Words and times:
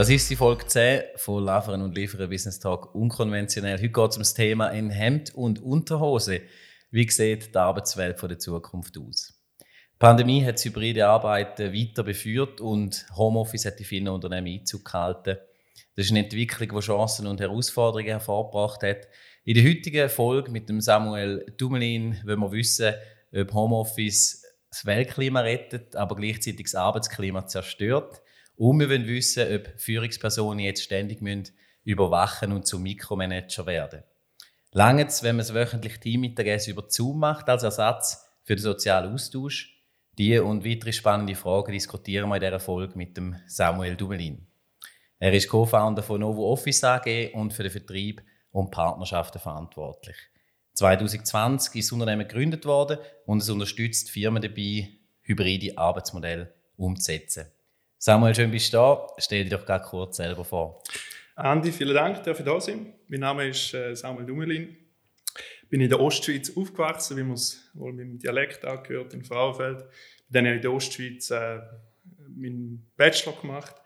Das 0.00 0.08
ist 0.08 0.30
die 0.30 0.36
Folge 0.36 0.66
10 0.66 1.02
von 1.16 1.44
Liefern 1.44 1.82
und 1.82 1.94
Liefern 1.94 2.30
Business 2.30 2.58
Talk 2.58 2.94
unkonventionell. 2.94 3.76
Heute 3.76 3.90
geht 3.90 4.08
es 4.08 4.16
um 4.16 4.22
das 4.22 4.32
Thema 4.32 4.68
in 4.68 4.88
Hemd 4.88 5.34
und 5.34 5.60
Unterhose. 5.60 6.40
Wie 6.90 7.06
sieht 7.10 7.54
die 7.54 7.58
Arbeitswelt 7.58 8.18
von 8.18 8.30
der 8.30 8.38
Zukunft 8.38 8.96
aus? 8.96 9.34
Die 9.58 9.98
Pandemie 9.98 10.42
hat 10.42 10.54
das 10.54 10.64
hybride 10.64 11.06
Arbeiten 11.06 11.74
weiter 11.74 12.02
beführt 12.02 12.62
und 12.62 13.04
Homeoffice 13.14 13.66
hat 13.66 13.78
die 13.78 13.84
vielen 13.84 14.08
Unternehmen 14.08 14.46
Einzug 14.46 14.86
gehalten. 14.86 15.36
Das 15.94 16.06
ist 16.06 16.12
eine 16.12 16.20
Entwicklung, 16.20 16.80
die 16.80 16.86
Chancen 16.86 17.26
und 17.26 17.38
Herausforderungen 17.38 18.08
hervorgebracht 18.08 18.82
hat. 18.82 19.06
In 19.44 19.52
der 19.52 19.64
heutigen 19.64 20.08
Folge 20.08 20.50
mit 20.50 20.70
dem 20.70 20.80
Samuel 20.80 21.44
Dumelin 21.58 22.18
wollen 22.24 22.40
wir 22.40 22.52
wissen, 22.52 22.94
ob 23.36 23.52
Homeoffice 23.52 24.46
das 24.70 24.86
Weltklima 24.86 25.40
rettet, 25.40 25.94
aber 25.94 26.16
gleichzeitig 26.16 26.62
das 26.62 26.74
Arbeitsklima 26.74 27.46
zerstört. 27.46 28.22
Und 28.60 28.78
wir 28.78 28.90
wollen 28.90 29.06
wissen, 29.06 29.54
ob 29.54 29.80
Führungspersonen 29.80 30.58
jetzt 30.58 30.82
ständig 30.82 31.22
müssen 31.22 31.54
überwachen 31.82 32.52
und 32.52 32.66
zum 32.66 32.82
Mikromanager 32.82 33.64
werden. 33.64 34.02
Lange 34.72 35.06
es, 35.06 35.22
wenn 35.22 35.36
man 35.36 35.46
das 35.46 35.54
wöchentliche 35.54 35.98
Teammittagessen 35.98 36.74
über 36.74 36.84
Zoom 36.86 37.20
macht, 37.20 37.48
als 37.48 37.62
Ersatz 37.62 38.22
für 38.44 38.56
den 38.56 38.62
sozialen 38.62 39.14
Austausch? 39.14 39.82
Die 40.18 40.38
und 40.38 40.62
weitere 40.62 40.92
spannende 40.92 41.36
Fragen 41.36 41.72
diskutieren 41.72 42.28
wir 42.28 42.34
in 42.34 42.42
dieser 42.42 42.60
Folge 42.60 42.98
mit 42.98 43.16
dem 43.16 43.34
Samuel 43.46 43.96
Dumelin. 43.96 44.46
Er 45.18 45.32
ist 45.32 45.48
Co-Founder 45.48 46.02
von 46.02 46.20
Novo 46.20 46.52
Office 46.52 46.84
AG 46.84 47.30
und 47.32 47.54
für 47.54 47.62
den 47.62 47.72
Vertrieb 47.72 48.22
und 48.50 48.70
Partnerschaften 48.70 49.38
verantwortlich. 49.38 50.16
2020 50.74 51.76
ist 51.76 51.88
das 51.88 51.92
Unternehmen 51.92 52.28
gegründet 52.28 52.66
worden 52.66 52.98
und 53.24 53.40
es 53.40 53.48
unterstützt 53.48 54.10
Firmen 54.10 54.42
dabei, 54.42 54.90
hybride 55.22 55.78
Arbeitsmodelle 55.78 56.52
umzusetzen. 56.76 57.46
Samuel, 58.02 58.34
schön 58.34 58.50
bist 58.50 58.72
du 58.72 58.78
da. 58.78 59.06
Stell 59.18 59.44
dich 59.44 59.52
doch 59.52 59.66
gerade 59.66 59.84
kurz 59.84 60.16
selber 60.16 60.42
vor. 60.42 60.82
Andi, 61.36 61.70
vielen 61.70 61.94
Dank, 61.94 62.22
dass 62.22 62.38
ich 62.38 62.46
da 62.46 62.58
sein. 62.58 62.94
Mein 63.08 63.20
Name 63.20 63.48
ist 63.48 63.74
äh, 63.74 63.94
Samuel 63.94 64.24
Dumelin. 64.24 64.74
Ich 65.64 65.68
bin 65.68 65.82
in 65.82 65.90
der 65.90 66.00
Ostschweiz 66.00 66.56
aufgewachsen, 66.56 67.18
wie 67.18 67.22
man 67.22 67.34
es 67.34 67.70
wohl 67.74 67.92
mit 67.92 68.06
dem 68.06 68.18
Dialekt 68.18 68.64
angehört, 68.64 69.12
in 69.12 69.22
Frauenfeld. 69.22 69.84
Dann 70.30 70.46
habe 70.46 70.54
ich 70.54 70.56
in 70.56 70.62
der 70.62 70.72
Ostschweiz 70.72 71.30
äh, 71.30 71.58
meinen 72.34 72.90
Bachelor 72.96 73.38
gemacht 73.38 73.76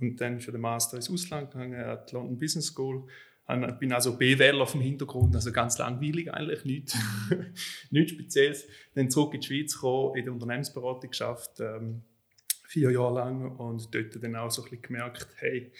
und 0.00 0.18
dann 0.18 0.40
für 0.40 0.52
den 0.52 0.62
Master 0.62 0.96
ins 0.96 1.10
Ausland 1.10 1.50
gegangen, 1.50 1.78
an 1.78 1.98
die 2.08 2.14
London 2.14 2.38
Business 2.38 2.68
School. 2.68 3.06
Ich 3.50 3.78
bin 3.78 3.92
also 3.92 4.16
BWLer 4.16 4.66
vom 4.66 4.80
Hintergrund, 4.80 5.34
also 5.34 5.52
ganz 5.52 5.76
langweilig 5.76 6.32
eigentlich, 6.32 6.64
nichts, 6.64 6.96
nichts 7.90 8.12
Spezielles. 8.12 8.66
Dann 8.94 9.10
zurück 9.10 9.34
in 9.34 9.40
die 9.42 9.46
Schweiz 9.46 9.74
gekommen, 9.74 10.16
in 10.16 10.24
der 10.24 10.32
Unternehmensberatung 10.32 11.10
geschafft, 11.10 11.60
ähm, 11.60 12.02
vier 12.68 12.90
Jahre 12.90 13.14
lang 13.14 13.56
und 13.56 13.94
dort 13.94 14.22
dann 14.22 14.36
auch 14.36 14.50
so 14.50 14.62
ein 14.62 14.70
bisschen 14.70 14.82
gemerkt, 14.82 15.26
hey, 15.36 15.72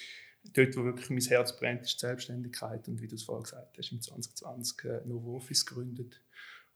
dort, 0.55 0.75
wo 0.77 0.84
wirklich 0.84 1.11
mein 1.11 1.20
Herz 1.20 1.55
brennt, 1.58 1.83
ist 1.83 1.94
die 1.94 2.06
Selbstständigkeit 2.06 2.89
und 2.89 3.03
wie 3.03 3.06
du 3.06 3.14
es 3.14 3.25
vorhin 3.25 3.42
gesagt 3.42 3.77
hast, 3.77 3.92
im 3.92 4.00
2020 4.00 4.84
äh, 4.84 5.00
Novo 5.06 5.36
Office 5.36 5.66
gegründet 5.66 6.20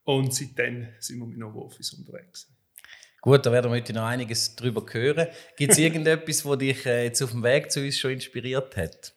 und 0.03 0.33
seitdem 0.33 0.87
sind 0.99 1.17
wir 1.17 1.25
mit 1.25 1.39
Novo 1.39 1.65
Office 1.65 1.93
unterwegs. 1.93 2.47
Gut, 3.21 3.43
da 3.43 3.51
werden 3.51 3.71
wir 3.71 3.77
heute 3.77 3.93
noch 3.93 4.03
einiges 4.03 4.55
darüber 4.55 4.85
hören. 4.91 5.27
Gibt 5.57 5.71
es 5.71 5.79
irgendetwas, 5.79 6.43
das 6.43 6.57
dich 6.59 6.85
äh, 6.85 7.05
jetzt 7.05 7.21
auf 7.23 7.31
dem 7.31 7.41
Weg 7.41 7.71
zu 7.71 7.79
uns 7.79 7.97
schon 7.97 8.11
inspiriert 8.11 8.77
hat? 8.77 9.15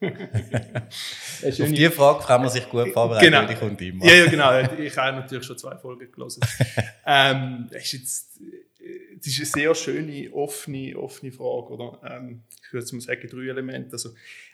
auf 0.02 1.72
diese 1.72 1.90
Frage 1.90 2.22
kann 2.26 2.42
man 2.42 2.50
sich 2.50 2.68
gut 2.68 2.92
vorbereiten, 2.92 3.24
genau. 3.24 3.46
die 3.46 3.54
kommt 3.54 3.80
immer. 3.80 4.04
Ja, 4.04 4.12
ja, 4.12 4.26
genau. 4.26 4.74
Ich 4.76 4.94
habe 4.98 5.16
natürlich 5.16 5.46
schon 5.46 5.56
zwei 5.56 5.78
Folgen 5.78 6.12
gelesen. 6.12 6.44
ähm, 7.06 7.70
ist 7.70 7.92
jetzt 7.92 8.40
das 9.24 9.38
ist 9.38 9.54
eine 9.54 9.64
sehr 9.64 9.74
schöne, 9.74 10.32
offene, 10.32 10.96
offene 10.96 11.32
Frage. 11.32 11.72
Oder? 11.72 12.00
Ähm, 12.04 12.44
ich 12.64 12.72
würde 12.72 12.94
mal 12.94 13.00
sagen, 13.00 13.28
drei 13.28 13.48
Elemente. 13.48 13.92
Also, 13.92 14.10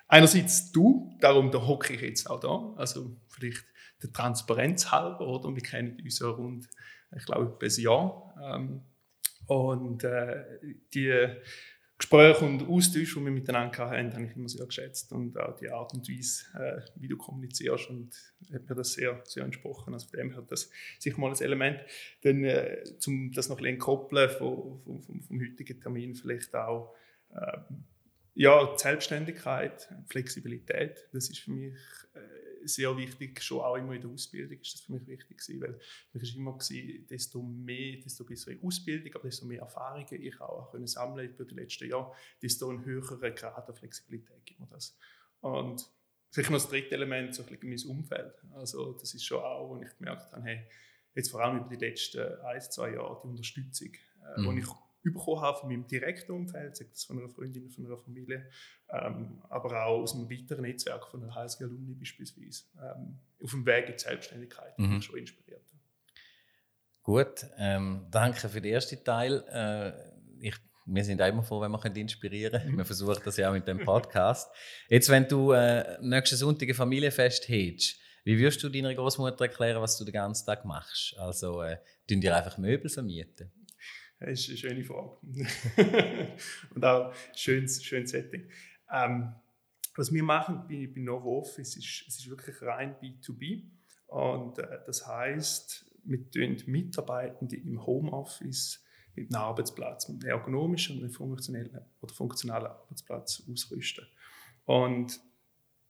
einerseits 0.07 0.71
du, 0.71 1.17
darum 1.21 1.51
da 1.51 1.67
hocke 1.67 1.95
ich 1.95 2.01
jetzt 2.01 2.31
auch 2.31 2.41
da. 2.41 2.75
Also 2.77 3.17
vielleicht 3.29 3.65
der 4.03 4.13
Transparenz 4.13 4.91
halber, 4.91 5.27
oder? 5.27 5.55
Wir 5.55 5.63
kennen 5.63 6.01
uns 6.03 6.21
ja 6.21 6.29
rund, 6.29 6.69
ich 7.17 7.25
glaube, 7.25 7.59
ein 7.61 7.83
Jahr. 7.83 8.35
Ähm, 8.43 8.83
und 9.47 10.05
äh, 10.05 10.45
die 10.95 11.27
Gespräche 12.01 12.47
und 12.47 12.67
Austausch, 12.67 13.15
die 13.15 13.25
wir 13.25 13.31
miteinander 13.31 13.91
hatten, 13.91 14.15
habe 14.15 14.25
ich 14.25 14.35
immer 14.35 14.49
sehr 14.49 14.65
geschätzt. 14.65 15.13
Und 15.13 15.39
auch 15.39 15.55
die 15.57 15.69
Art 15.69 15.93
und 15.93 16.09
Weise, 16.09 16.45
äh, 16.59 16.81
wie 16.97 17.09
du 17.09 17.19
kommunizierst, 17.19 17.91
und 17.91 18.11
hat 18.53 18.67
mir 18.69 18.75
das 18.75 18.95
sehr, 18.95 19.21
sehr 19.25 19.45
entsprochen. 19.45 19.93
Also 19.93 20.09
von 20.09 20.19
dem 20.19 20.33
her 20.33 20.43
das 20.49 20.71
sicher 20.99 21.21
mal 21.21 21.31
ein 21.31 21.41
Element. 21.41 21.81
Dann, 22.23 22.43
äh, 22.45 22.83
um 23.07 23.31
das 23.33 23.51
noch 23.51 23.59
ein 23.59 23.65
bisschen 23.65 23.79
koppeln 23.79 24.31
vom, 24.31 24.81
vom, 24.83 25.23
vom, 25.23 25.41
heutigen 25.41 25.79
Termin, 25.79 26.15
vielleicht 26.15 26.55
auch 26.55 26.95
äh, 27.35 27.59
ja, 28.35 28.73
Selbstständigkeit, 28.79 29.87
Flexibilität. 30.07 31.07
Das 31.13 31.29
ist 31.29 31.41
für 31.41 31.51
mich 31.51 31.75
äh, 32.15 32.19
sehr 32.65 32.97
wichtig, 32.97 33.43
schon 33.43 33.61
auch 33.61 33.77
immer 33.77 33.95
in 33.95 34.01
der 34.01 34.11
Ausbildung 34.11 34.59
ist 34.59 34.75
das 34.75 34.81
für 34.83 34.93
mich 34.93 35.07
wichtig 35.07 35.39
gewesen, 35.39 35.61
weil 35.61 35.81
mir 36.13 36.23
ist 36.23 36.37
immer 36.37 36.53
gewesen, 36.53 37.07
desto 37.09 37.43
mehr, 37.43 37.97
desto 37.99 38.25
bessere 38.25 38.59
Ausbildung, 38.63 39.15
aber 39.15 39.25
desto 39.25 39.47
mehr 39.47 39.61
Erfahrungen 39.61 40.23
ich 40.23 40.41
auch 40.41 40.71
können 40.71 40.87
sammeln 40.87 41.31
über 41.31 41.45
die 41.45 41.55
letzten 41.55 41.89
Jahre, 41.89 42.13
desto 42.43 42.69
einen 42.69 42.85
höheren 42.85 43.35
Grad 43.35 43.67
der 43.67 43.75
Flexibilität 43.75 44.45
gibt 44.45 44.61
mir 44.61 44.69
das. 44.69 44.97
Und 45.41 45.91
vielleicht 46.31 46.51
noch 46.51 46.59
das 46.59 46.69
dritte 46.69 46.95
Element, 46.95 47.35
so 47.35 47.43
ein 47.43 47.49
bisschen 47.49 47.91
mein 47.91 47.99
Umfeld. 47.99 48.35
Also 48.53 48.93
das 48.93 49.15
ist 49.15 49.25
schon 49.25 49.43
auch, 49.43 49.69
wo 49.69 49.81
ich 49.81 49.97
gemerkt 49.97 50.33
habe, 50.33 50.43
hey, 50.43 50.67
jetzt 51.15 51.31
vor 51.31 51.43
allem 51.43 51.59
über 51.59 51.69
die 51.69 51.85
letzten 51.85 52.41
ein, 52.43 52.61
zwei 52.61 52.95
Jahre, 52.95 53.21
die 53.23 53.29
Unterstützung, 53.29 53.93
äh, 54.37 54.41
mhm. 54.41 54.55
die 54.55 54.61
ich 54.61 54.69
bekommen 55.03 55.41
habe 55.41 55.59
von 55.59 55.69
meinem 55.69 55.87
direkten 55.87 56.33
Umfeld, 56.33 56.77
sei 56.77 56.87
das 56.91 57.05
von 57.05 57.19
einer 57.19 57.29
Freundin, 57.29 57.71
von 57.71 57.87
einer 57.87 57.97
Familie, 57.97 58.49
ähm, 58.91 59.43
aber 59.49 59.87
auch 59.87 60.03
aus 60.03 60.15
einem 60.15 60.31
weiteren 60.31 60.63
Netzwerk 60.63 61.07
von 61.07 61.23
einer 61.23 61.35
HSG 61.35 61.65
Alumni 61.65 61.95
beispielsweise, 61.95 62.65
ähm, 62.79 63.19
auf 63.43 63.51
dem 63.51 63.65
Weg 63.65 63.87
in 63.87 63.93
die 63.95 63.99
Selbstständigkeit, 63.99 64.79
mhm. 64.79 64.97
mich 64.97 65.05
schon 65.05 65.19
inspiriert. 65.19 65.65
Gut, 67.03 67.47
ähm, 67.57 68.07
danke 68.11 68.49
für 68.49 68.61
den 68.61 68.75
ersten 68.75 69.03
Teil. 69.03 69.43
Äh, 69.49 70.47
ich, 70.47 70.55
wir 70.85 71.05
sind 71.05 71.21
immer 71.21 71.43
froh, 71.43 71.61
wenn 71.61 71.73
wir 71.73 71.97
inspirieren 71.97 72.61
können. 72.61 72.73
Mhm. 72.73 72.79
Wir 72.79 72.85
versuchen 72.85 73.21
das 73.25 73.37
ja 73.37 73.49
auch 73.49 73.55
mit 73.55 73.67
dem 73.67 73.79
Podcast. 73.79 74.51
Jetzt, 74.89 75.09
wenn 75.09 75.27
du 75.27 75.53
äh, 75.53 75.99
nächsten 76.03 76.37
Sonntag 76.37 76.69
ein 76.69 76.75
Familienfest 76.75 77.49
hättest, 77.49 77.99
wie 78.25 78.39
würdest 78.39 78.63
du 78.63 78.69
deiner 78.69 78.95
Großmutter 78.95 79.47
erklären, 79.47 79.81
was 79.81 79.97
du 79.97 80.05
den 80.05 80.13
ganzen 80.13 80.45
Tag 80.45 80.65
machst? 80.67 81.17
Also, 81.19 81.63
äh, 81.63 81.79
dir 82.09 82.37
einfach 82.37 82.59
Möbel 82.59 82.91
vermieten? 82.91 83.51
Das 84.21 84.33
ist 84.33 84.49
eine 84.51 84.59
schöne 84.59 84.85
Frage. 84.85 85.17
und 86.75 86.85
auch 86.85 87.11
ein 87.11 87.35
schönes, 87.35 87.83
schönes 87.83 88.11
Setting. 88.11 88.49
Ähm, 88.93 89.35
was 89.97 90.13
wir 90.13 90.23
machen 90.23 90.65
bei, 90.69 90.89
bei 90.95 91.01
Novo 91.01 91.39
Office 91.39 91.77
ist, 91.77 92.05
es 92.07 92.19
ist 92.19 92.31
wirklich 92.31 92.61
rein 92.63 92.97
B2B. 93.03 93.65
Und 94.09 94.59
äh, 94.59 94.81
das 94.87 95.07
heißt, 95.07 95.91
wir 96.05 96.31
tun 96.31 96.57
Mitarbeitende 96.67 97.57
im 97.57 97.85
Homeoffice 97.85 98.85
mit 99.15 99.35
einem 99.35 99.43
Arbeitsplatz, 99.43 100.09
mit 100.09 100.23
einem 100.23 100.39
ergonomischen 100.39 100.97
und 100.97 101.05
einem 101.05 101.13
funktionellen 101.13 101.81
oder 102.01 102.15
funktionalen 102.15 102.67
Arbeitsplatz 102.67 103.43
ausrüsten. 103.51 104.07
Und 104.67 105.19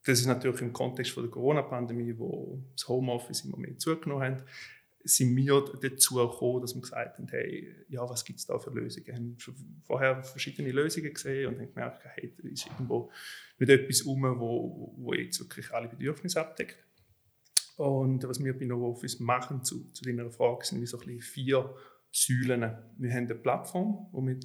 das 0.05 0.21
ist 0.21 0.27
natürlich 0.27 0.63
im 0.63 0.73
Kontext 0.73 1.13
von 1.13 1.25
der 1.25 1.31
Corona-Pandemie, 1.31 2.17
wo 2.17 2.63
das 2.73 2.89
Homeoffice 2.89 3.45
immer 3.45 3.59
mehr 3.59 3.77
zugenommen 3.77 4.37
hat, 4.37 4.45
sind 5.05 5.34
wir 5.37 5.65
dazu 5.81 6.16
gekommen, 6.16 6.61
dass 6.61 6.75
wir 6.75 6.83
gesagt 6.83 7.19
haben, 7.19 7.28
hey, 7.28 7.75
ja, 7.88 8.09
was 8.09 8.25
gibt 8.25 8.38
es 8.38 8.47
da 8.47 8.59
für 8.59 8.71
Lösungen? 8.71 9.06
Wir 9.06 9.15
haben 9.15 9.37
vorher 9.83 10.22
verschiedene 10.22 10.72
Lösungen 10.72 11.12
gesehen 11.12 11.49
und 11.49 11.61
haben 11.61 11.72
gemerkt, 11.72 12.05
hey, 12.05 12.34
da 12.37 12.49
ist 12.49 12.66
irgendwo 12.66 13.10
nicht 13.59 13.71
etwas 13.71 14.03
um, 14.03 14.22
wo, 14.22 14.94
wo 14.97 15.15
jetzt 15.15 15.41
wirklich 15.41 15.72
alle 15.72 15.89
Bedürfnisse 15.89 16.41
abdeckt. 16.41 16.78
Und 17.77 18.25
was 18.25 18.45
wir 18.45 18.59
bei 18.59 18.66
NovoOffice 18.66 19.21
machen, 19.21 19.65
zu, 19.65 19.91
zu 19.92 20.04
deiner 20.04 20.30
Frage, 20.30 20.66
sind 20.66 20.86
so 20.86 20.98
ein 20.98 21.07
bisschen 21.07 21.22
vier 21.22 21.75
Säulen. 22.10 22.77
Wir 22.98 23.10
haben 23.10 23.25
eine 23.25 23.34
Plattform, 23.34 24.09
wo 24.13 24.27
wir 24.27 24.39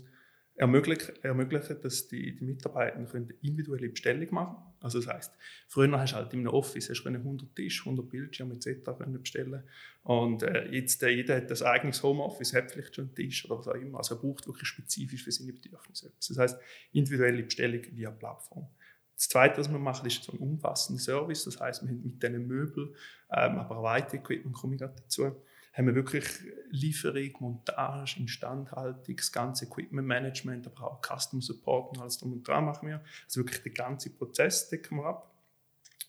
ermöglichen, 0.56 1.14
ermöglichen 1.22 1.82
dass 1.82 2.08
die, 2.08 2.36
die 2.36 2.46
Mitarbeiter 2.46 3.04
können 3.06 3.34
individuelle 3.42 3.90
Bestellung 3.90 4.28
machen 4.34 4.56
Also 4.80 5.00
das 5.00 5.14
heißt, 5.14 5.34
früher 5.68 6.00
hast 6.00 6.14
du 6.14 6.16
halt 6.16 6.34
in 6.34 6.40
einem 6.40 6.50
Office 6.50 6.90
hast 6.90 7.04
du 7.04 7.10
100 7.10 7.56
Tisch, 7.56 7.82
100 7.82 8.10
Bildschirme 8.10 8.56
etc. 8.56 8.90
bestellen 9.08 9.64
und 10.04 10.44
äh, 10.44 10.70
jetzt 10.70 11.04
äh, 11.04 11.10
jeder 11.10 11.38
hat 11.38 11.52
das 11.52 11.62
eigenes 11.62 12.02
Homeoffice, 12.04 12.54
hat 12.54 12.72
vielleicht 12.72 12.96
schon 12.96 13.06
einen 13.06 13.16
Tisch 13.16 13.46
oder 13.46 13.60
was 13.60 13.68
auch 13.68 13.76
immer. 13.76 13.98
Also 13.98 14.16
er 14.16 14.22
braucht 14.22 14.48
wirklich 14.48 14.68
spezifisch 14.68 15.24
für 15.24 15.32
seine 15.32 15.52
Bedürfnisse 15.52 16.12
Das 16.16 16.38
heißt, 16.38 16.60
individuelle 16.94 17.44
Bestellung 17.44 17.82
via 17.92 18.12
Plattform. 18.12 18.68
Das 19.16 19.30
Zweite, 19.30 19.60
was 19.60 19.72
wir 19.72 19.80
machen, 19.80 20.06
ist 20.06 20.24
so 20.24 20.34
ein 20.34 20.40
umfassender 20.40 21.02
Service. 21.02 21.46
Das 21.46 21.60
heißt, 21.60 21.84
wir 21.84 21.90
haben 21.90 22.04
mit 22.04 22.22
diesen 22.22 22.48
Möbeln, 22.48 22.94
ähm, 23.32 23.58
aber 23.58 23.78
auch 23.78 23.84
weiter 23.84 24.16
Equipment, 24.16 24.56
komme 24.56 24.76
ich 24.76 24.82
gerade 24.82 24.96
dazu, 24.96 25.32
haben 25.76 25.88
wir 25.88 25.96
wirklich 25.96 26.26
Lieferung, 26.72 27.32
Montage, 27.40 28.18
Instandhaltung, 28.20 29.16
das 29.16 29.32
ganze 29.32 29.66
Equipment 29.66 30.08
Management, 30.08 30.68
aber 30.68 30.92
auch 30.92 31.02
Custom 31.02 31.42
Support 31.42 31.92
und 31.92 32.02
alles 32.02 32.18
drum 32.18 32.34
und 32.34 32.48
dran 32.48 32.66
machen 32.66 32.88
wir. 32.88 33.04
Also 33.26 33.42
wirklich 33.42 33.62
den 33.62 33.74
ganzen 33.74 34.18
Prozess 34.18 34.70
decken 34.70 35.00
wir 35.00 35.06
ab. 35.06 35.36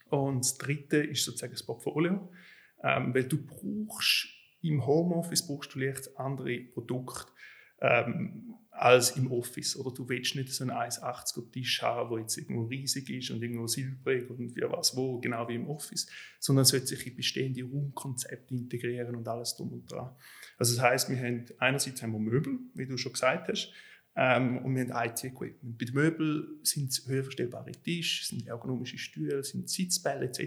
Und 0.08 0.44
das 0.44 0.56
Dritte 0.56 0.98
ist 0.98 1.24
sozusagen 1.24 1.52
das 1.52 1.64
Portfolio, 1.64 2.32
ähm, 2.84 3.12
weil 3.12 3.24
du 3.24 3.44
brauchst 3.44 4.28
im 4.62 4.86
Homeoffice 4.86 5.46
brauchst 5.46 5.74
du 5.74 5.80
leicht 5.80 6.16
andere 6.16 6.58
Produkte. 6.60 7.26
Ähm, 7.80 8.54
als 8.78 9.16
im 9.16 9.30
Office. 9.32 9.76
Oder 9.76 9.92
du 9.92 10.08
willst 10.08 10.34
nicht 10.36 10.52
so 10.52 10.64
einen 10.64 10.72
1,80er 10.72 11.50
Tisch 11.50 11.82
haben, 11.82 12.10
der 12.10 12.20
jetzt 12.20 12.36
irgendwo 12.36 12.64
riesig 12.64 13.08
ist 13.10 13.30
und 13.30 13.42
irgendwo 13.42 13.66
silbrig 13.66 14.28
und 14.30 14.54
wie 14.54 14.62
was 14.62 14.96
wo, 14.96 15.18
genau 15.18 15.48
wie 15.48 15.54
im 15.54 15.68
Office, 15.68 16.06
sondern 16.38 16.62
es 16.62 16.68
sollte 16.68 16.86
sich 16.86 17.06
in 17.06 17.16
bestehende 17.16 17.62
Raumkonzepte 17.62 18.54
integrieren 18.54 19.16
und 19.16 19.26
alles 19.26 19.56
drum 19.56 19.72
und 19.72 19.90
dran. 19.90 20.14
Also 20.58 20.74
das 20.76 20.84
heißt, 20.84 21.10
wir 21.10 21.18
haben 21.18 21.46
einerseits 21.58 22.02
haben 22.02 22.12
wir 22.12 22.18
Möbel, 22.18 22.58
wie 22.74 22.86
du 22.86 22.96
schon 22.96 23.12
gesagt 23.12 23.48
hast, 23.48 23.72
ähm, 24.16 24.58
und 24.58 24.74
wir 24.74 24.86
haben 24.86 25.10
IT-Equipment. 25.10 25.78
Bei 25.78 25.84
den 25.84 25.94
Möbeln 25.94 26.60
sind 26.62 26.90
es 26.90 27.06
höherverstellbare 27.06 27.72
Tische, 27.72 28.24
sind 28.24 28.46
ergonomische 28.46 28.98
Stühle, 28.98 29.44
sind 29.44 29.68
Sitzbälle 29.68 30.26
etc. 30.26 30.40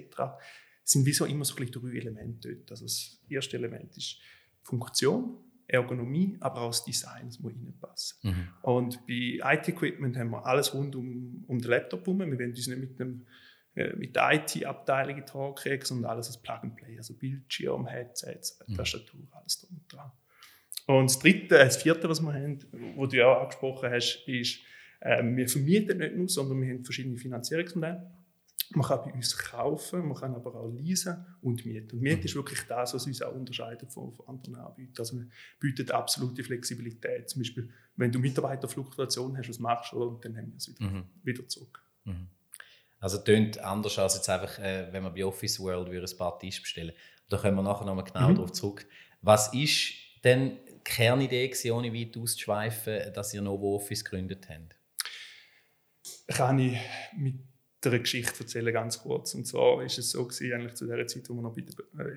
Es 0.83 0.93
sind 0.93 1.05
wie 1.05 1.13
so 1.13 1.25
immer 1.25 1.45
so 1.45 1.55
drei 1.55 1.65
Elemente 1.65 2.55
dort. 2.55 2.71
Also 2.71 2.85
das 2.85 3.21
erste 3.29 3.57
Element 3.57 3.95
ist 3.95 4.17
Funktion, 4.63 5.37
Ergonomie, 5.69 6.38
aber 6.39 6.62
auch 6.62 6.69
das 6.69 6.83
Design, 6.83 7.27
das 7.27 7.39
muss 7.39 7.54
reinpassen. 7.54 8.18
Mhm. 8.24 8.48
Und 8.62 9.07
bei 9.07 9.39
IT-Equipment 9.44 10.18
haben 10.18 10.31
wir 10.31 10.45
alles 10.45 10.74
rund 10.74 10.95
um, 10.95 11.44
um 11.48 11.60
den 11.60 11.69
Laptop 11.69 12.01
herum. 12.01 12.19
Wir 12.19 12.39
wollen 12.39 12.50
uns 12.50 12.68
nicht 12.68 12.80
mit, 12.80 13.00
einem, 13.00 13.25
äh, 13.75 13.95
mit 13.95 14.16
der 14.16 14.31
IT-Abteilung 14.33 15.18
in 15.18 15.56
kriegen, 15.56 15.86
sondern 15.86 16.12
alles 16.12 16.27
als 16.27 16.42
Plug-and-Play, 16.42 16.98
also 16.98 17.13
Bildschirm, 17.13 17.88
Headsets, 17.88 18.60
mhm. 18.68 18.75
Tastatur, 18.75 19.21
alles 19.31 19.62
drum 19.62 19.77
und 19.77 19.94
dran. 19.94 20.12
Und 20.88 21.10
das 21.10 21.19
dritte, 21.19 21.56
das 21.56 21.77
vierte, 21.77 22.10
was 22.10 22.19
wir 22.22 22.33
haben, 22.33 22.60
wo 22.95 23.06
du 23.06 23.18
ja 23.18 23.27
auch 23.27 23.42
angesprochen 23.42 23.92
hast, 23.92 24.24
ist, 24.27 24.60
äh, 25.01 25.24
wir 25.24 25.48
vermieten 25.48 26.00
nicht 26.00 26.15
nur, 26.15 26.27
sondern 26.27 26.62
wir 26.62 26.74
haben 26.74 26.83
verschiedene 26.83 27.18
Finanzierungsmodelle. 27.18 28.12
Man 28.71 28.86
kann 28.86 29.04
bei 29.04 29.13
uns 29.13 29.36
kaufen, 29.36 30.07
man 30.07 30.16
kann 30.16 30.36
aber 30.36 30.54
auch 30.54 30.68
leasen 30.68 31.25
und 31.42 31.66
mieten. 31.66 31.95
Und 31.95 32.01
Mieten 32.01 32.25
ist 32.25 32.36
wirklich 32.36 32.62
das, 32.68 32.94
was 32.94 33.06
uns 33.07 33.21
auch 33.21 33.33
unterscheidet 33.33 33.92
von, 33.92 34.13
von 34.13 34.27
anderen 34.27 34.56
Anbietern. 34.56 35.00
Also 35.00 35.18
wir 35.18 35.27
bieten 35.60 35.89
absolute 35.89 36.44
Flexibilität. 36.44 37.30
Zum 37.30 37.42
Beispiel, 37.42 37.69
wenn 37.95 38.12
du 38.12 38.19
Mitarbeiterfluktuation 38.19 39.38
hast, 39.38 39.50
was 39.50 39.60
machst 39.60 39.92
du, 39.94 40.04
und 40.04 40.24
dann 40.24 40.38
haben 40.38 40.51
wir 40.51 40.57
es 40.57 40.69
wieder, 40.69 40.89
mhm. 40.89 41.04
wieder 41.24 41.48
zurück. 41.48 41.83
Mhm. 42.04 42.27
Also 43.00 43.18
tönt 43.19 43.57
anders 43.60 43.98
als 43.98 44.16
jetzt 44.16 44.30
einfach, 44.30 44.60
äh, 44.60 44.92
wenn 44.92 45.04
man 45.04 45.13
bei 45.13 45.25
Office 45.25 45.60
World 45.60 45.89
ein 45.89 46.18
paar 46.18 46.38
Tische 46.38 46.62
bestellen 46.62 46.94
Da 47.30 47.38
kommen 47.38 47.56
wir 47.56 47.63
nachher 47.63 47.86
nochmal 47.86 48.04
genau 48.04 48.30
mhm. 48.30 48.36
darauf 48.36 48.51
zurück. 48.51 48.86
Was 49.22 49.54
ist 49.54 49.94
denn 50.24 50.57
die 50.68 50.80
Kernidee, 50.83 51.72
ohne 51.72 51.94
weit 51.94 52.18
auszuschweifen, 52.18 53.13
dass 53.13 53.33
ihr 53.33 53.42
Novo 53.42 53.75
Office 53.75 54.04
gegründet 54.04 54.48
habt? 54.50 54.75
Kann 56.27 56.60
ich 56.60 56.77
mit 57.18 57.49
eine 57.85 57.99
Geschichte 57.99 58.41
erzählen, 58.41 58.73
ganz 58.73 58.99
kurz. 58.99 59.33
Und 59.35 59.45
zwar 59.45 59.83
ist 59.83 59.97
es 59.97 60.11
so 60.11 60.25
gewesen, 60.25 60.53
eigentlich 60.53 60.73
zu 60.75 60.85
der 60.85 61.05
Zeit, 61.07 61.29
wo 61.29 61.33
wir 61.33 61.41
noch 61.41 61.57
äh, 61.57 61.61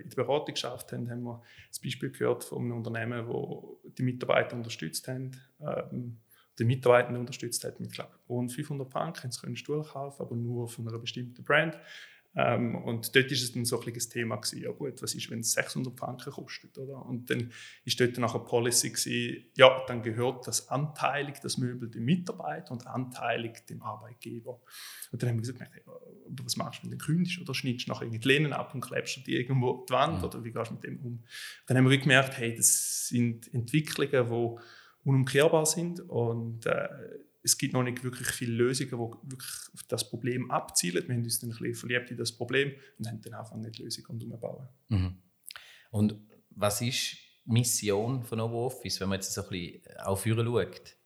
in 0.03 0.09
der 0.09 0.17
Beratung 0.17 0.55
geschafft 0.55 0.93
haben, 0.93 1.11
haben 1.11 1.23
wir 1.23 1.43
das 1.69 1.79
Beispiel 1.79 2.11
gehört 2.11 2.45
von 2.45 2.63
einem 2.63 2.77
Unternehmen, 2.79 3.29
wo 3.29 3.81
die 3.97 4.03
Mitarbeiter 4.03 4.57
unterstützt 4.57 5.07
haben, 5.09 5.33
ähm, 5.61 6.19
die 6.59 6.65
Mitarbeiter 6.65 7.19
unterstützt 7.19 7.65
hat 7.65 7.81
mit, 7.81 7.93
glaube 7.93 8.13
rund 8.29 8.53
500 8.53 8.91
Franken. 8.91 9.31
Sie 9.31 9.41
können 9.41 9.57
Stuhl 9.57 9.83
kaufen, 9.85 10.23
aber 10.23 10.37
nur 10.37 10.69
von 10.69 10.87
einer 10.89 10.99
bestimmten 10.99 11.45
Brand. 11.45 11.79
Ähm, 12.35 12.77
und 12.77 13.15
dort 13.15 13.31
ist 13.31 13.43
es 13.43 13.53
dann 13.53 13.65
so 13.65 13.81
ein 13.81 13.93
das 13.93 14.09
Thema 14.09 14.37
gewesen, 14.37 14.63
ja 14.63 14.71
gut, 14.71 15.03
was 15.03 15.15
ist, 15.15 15.31
wenn 15.31 15.41
es 15.41 15.53
600 15.53 15.99
Franken 15.99 16.33
kostet, 16.33 16.79
oder? 16.79 17.05
Und 17.05 17.29
dann 17.29 17.53
ist 17.85 18.01
dort 18.01 18.17
nachher 18.19 18.39
Policy 18.39 18.91
gewesen, 18.91 19.45
ja, 19.57 19.85
dann 19.87 20.03
gehört 20.03 20.47
das 20.47 20.69
anteilig, 20.71 21.41
das 21.43 21.59
Möbel 21.59 21.91
dem 21.91 22.05
Mitarbeiter 22.05 22.73
und 22.73 22.87
anteilig 22.87 23.67
dem 23.67 23.83
Arbeitgeber. 23.83 24.61
Und 25.11 25.23
dann 25.23 25.31
haben 25.31 25.37
wir 25.37 25.53
gesagt, 25.53 25.71
was 26.43 26.57
machst 26.57 26.83
du, 26.83 26.85
wenn 26.85 26.99
du 26.99 27.05
kündigst 27.05 27.39
oder 27.41 27.55
schneidest 27.55 27.89
nachher 27.89 28.07
die 28.07 28.19
Lehnen 28.19 28.55
ab 28.55 28.75
und 28.75 28.81
klebst 28.81 29.19
du 29.19 29.21
die 29.21 29.37
irgendwo 29.37 29.85
die 29.87 29.93
Wand, 29.93 30.19
mhm. 30.19 30.25
oder 30.25 30.45
wie 30.45 30.53
gehst 30.53 30.71
du 30.71 30.75
mit 30.75 30.85
dem 30.85 31.01
um? 31.01 31.25
Dann 31.67 31.77
haben 31.77 31.91
wir 31.91 31.99
gemerkt, 31.99 32.39
hey, 32.39 32.55
das 32.57 33.09
sind 33.09 33.53
Entwicklungen, 33.53 34.31
die 34.31 34.61
unumkehrbar 35.05 35.67
sind 35.67 36.01
und 36.01 36.65
äh, 36.65 36.89
es 37.43 37.59
gibt 37.59 37.73
noch 37.73 37.83
nicht 37.83 38.05
wirklich 38.05 38.29
viele 38.29 38.55
Lösungen, 38.55 38.91
die 38.91 39.31
wirklich 39.31 39.51
auf 39.75 39.83
das 39.89 40.09
Problem 40.09 40.51
abzielen. 40.51 41.07
Wir 41.07 41.15
haben 41.15 41.25
uns 41.25 41.41
dann 41.41 41.51
ein 41.51 41.57
bisschen 41.57 41.75
verliebt 41.75 42.11
in 42.11 42.17
das 42.17 42.33
Problem 42.33 42.73
und 42.99 43.09
haben 43.09 43.21
dann 43.21 43.35
einfach 43.35 43.57
nicht 43.57 43.79
Lösungen 43.79 44.23
umbauen. 44.23 44.69
Mhm. 44.89 45.17
Und 45.91 46.17
was 46.51 46.81
ist 46.81 47.17
die 47.45 47.53
Mission 47.53 48.23
von 48.23 48.39
Novo 48.39 48.67
Office, 48.67 49.01
wenn 49.01 49.09
man 49.09 49.17
jetzt 49.19 49.33
so 49.33 49.43
ein 49.43 49.49
bisschen 49.49 49.97
auf 49.99 50.25
schaut? 50.25 50.97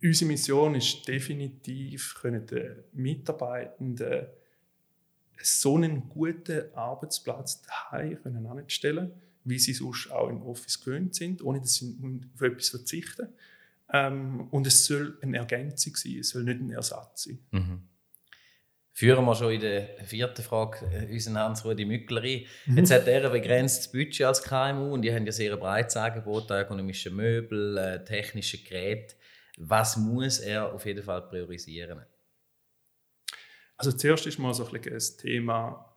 Unsere 0.00 0.28
Mission 0.30 0.74
ist 0.76 1.08
definitiv, 1.08 2.14
können 2.20 2.46
den 2.46 2.84
Mitarbeitenden 2.92 4.28
so 5.42 5.76
einen 5.76 6.08
guten 6.08 6.72
Arbeitsplatz 6.74 7.62
daheim 7.62 8.22
können 8.22 8.46
anstellen, 8.46 9.12
wie 9.44 9.58
sie 9.58 9.72
sonst 9.72 10.10
auch 10.10 10.28
im 10.28 10.42
Office 10.42 10.80
gewöhnt 10.80 11.14
sind, 11.14 11.42
ohne 11.42 11.60
dass 11.60 11.74
sie 11.74 11.96
auf 12.34 12.42
etwas 12.42 12.68
verzichten. 12.68 13.28
Ähm, 13.92 14.48
und 14.50 14.66
es 14.66 14.84
soll 14.84 15.18
eine 15.22 15.38
Ergänzung 15.38 15.96
sein, 15.96 16.18
es 16.20 16.30
soll 16.30 16.44
nicht 16.44 16.60
ein 16.60 16.70
Ersatz 16.70 17.24
sein. 17.24 17.38
Mhm. 17.50 17.88
Führen 18.92 19.24
wir 19.24 19.34
schon 19.36 19.52
in 19.52 19.60
der 19.60 20.04
vierten 20.04 20.42
Frage 20.42 20.84
äh, 20.86 21.12
unseren 21.12 21.38
Hans-Rudi 21.38 21.84
Mückler 21.84 22.22
ein. 22.22 22.44
Mhm. 22.66 22.78
Jetzt 22.78 22.90
hat 22.90 23.06
er 23.06 23.24
ein 23.24 23.32
begrenztes 23.32 23.92
Budget 23.92 24.26
als 24.26 24.42
KMU 24.42 24.92
und 24.92 25.02
die 25.02 25.14
haben 25.14 25.24
ja 25.24 25.32
sehr 25.32 25.52
ein 25.52 25.60
breites 25.60 25.96
Angebot, 25.96 26.50
ergonomische 26.50 27.10
Möbel, 27.10 27.78
äh, 27.78 28.04
technische 28.04 28.58
Geräte. 28.58 29.14
Was 29.56 29.96
muss 29.96 30.40
er 30.40 30.72
auf 30.72 30.84
jeden 30.84 31.02
Fall 31.02 31.22
priorisieren? 31.22 32.02
Also 33.76 33.92
zuerst 33.92 34.26
ist 34.26 34.38
mal 34.38 34.52
so 34.52 34.66
ein 34.66 34.72
bisschen 34.72 34.94
das 34.94 35.16
Thema, 35.16 35.96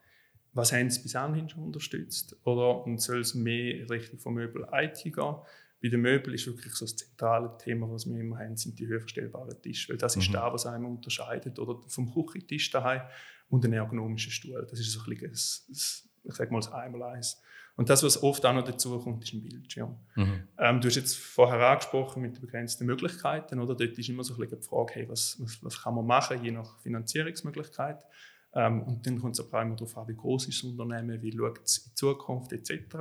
was 0.53 0.71
haben 0.71 0.89
sie 0.89 1.01
bis 1.01 1.15
anhin 1.15 1.49
schon 1.49 1.63
unterstützt? 1.63 2.35
Oder 2.43 2.83
und 2.85 3.01
soll 3.01 3.21
es 3.21 3.33
mehr 3.33 3.89
Richtung 3.89 4.19
von 4.19 4.35
Möbel 4.35 4.67
IT 4.71 5.03
gehen? 5.03 5.35
Bei 5.81 5.89
den 5.89 6.01
Möbeln 6.01 6.35
ist 6.35 6.45
wirklich 6.45 6.73
so 6.73 6.85
das 6.85 6.95
zentrale 6.95 7.57
Thema, 7.57 7.89
was 7.91 8.07
wir 8.07 8.19
immer 8.19 8.37
haben, 8.37 8.55
sind 8.55 8.77
die 8.77 8.87
höherverstellbaren 8.87 9.61
Tische, 9.61 9.89
weil 9.89 9.97
das 9.97 10.15
mhm. 10.15 10.21
ist 10.21 10.33
da, 10.33 10.53
was 10.53 10.65
einem 10.65 10.85
unterscheidet 10.85 11.57
oder 11.57 11.79
vom 11.87 12.13
Küchentisch 12.13 12.69
daheim 12.69 13.01
und 13.49 13.63
den 13.63 13.73
ergonomischen 13.73 14.31
Stuhl. 14.31 14.65
Das 14.69 14.79
ist 14.79 14.91
so 14.91 15.01
ein 15.01 15.09
bisschen 15.09 15.31
das, 15.31 15.65
das 15.69 16.07
ich 16.23 16.33
sage 16.33 16.51
mal 16.51 16.59
das 16.59 16.71
Einmaleins. 16.71 17.41
Und 17.75 17.89
das, 17.89 18.03
was 18.03 18.21
oft 18.21 18.45
auch 18.45 18.53
noch 18.53 18.63
dazu 18.63 18.99
kommt, 18.99 19.23
ist 19.23 19.33
ein 19.33 19.41
Bildschirm. 19.41 19.95
Mhm. 20.15 20.43
Ähm, 20.57 20.81
du 20.81 20.87
hast 20.87 20.95
jetzt 20.95 21.17
vorher 21.17 21.59
angesprochen 21.67 22.21
mit 22.21 22.35
den 22.35 22.41
begrenzten 22.41 22.85
Möglichkeiten, 22.85 23.59
oder? 23.59 23.75
Dort 23.75 23.97
ist 23.97 24.09
immer 24.09 24.23
so 24.23 24.33
ein 24.33 24.39
bisschen 24.39 24.59
die 24.59 24.67
Frage, 24.67 24.93
hey, 24.93 25.09
was, 25.09 25.37
was, 25.39 25.63
was 25.63 25.81
kann 25.81 25.95
man 25.95 26.05
machen, 26.05 26.43
je 26.43 26.51
nach 26.51 26.79
Finanzierungsmöglichkeit. 26.79 28.05
Ähm, 28.53 28.83
und 28.83 29.07
dann 29.07 29.19
kommt 29.19 29.39
es 29.39 29.39
auch 29.39 29.61
immer 29.61 29.75
darauf 29.75 29.97
an, 29.97 30.07
wie 30.09 30.15
groß 30.15 30.47
ist 30.47 30.63
das 30.63 30.69
Unternehmen, 30.69 31.21
wie 31.21 31.31
schaut 31.31 31.61
es 31.63 31.77
in 31.77 31.95
Zukunft 31.95 32.51
etc. 32.51 32.97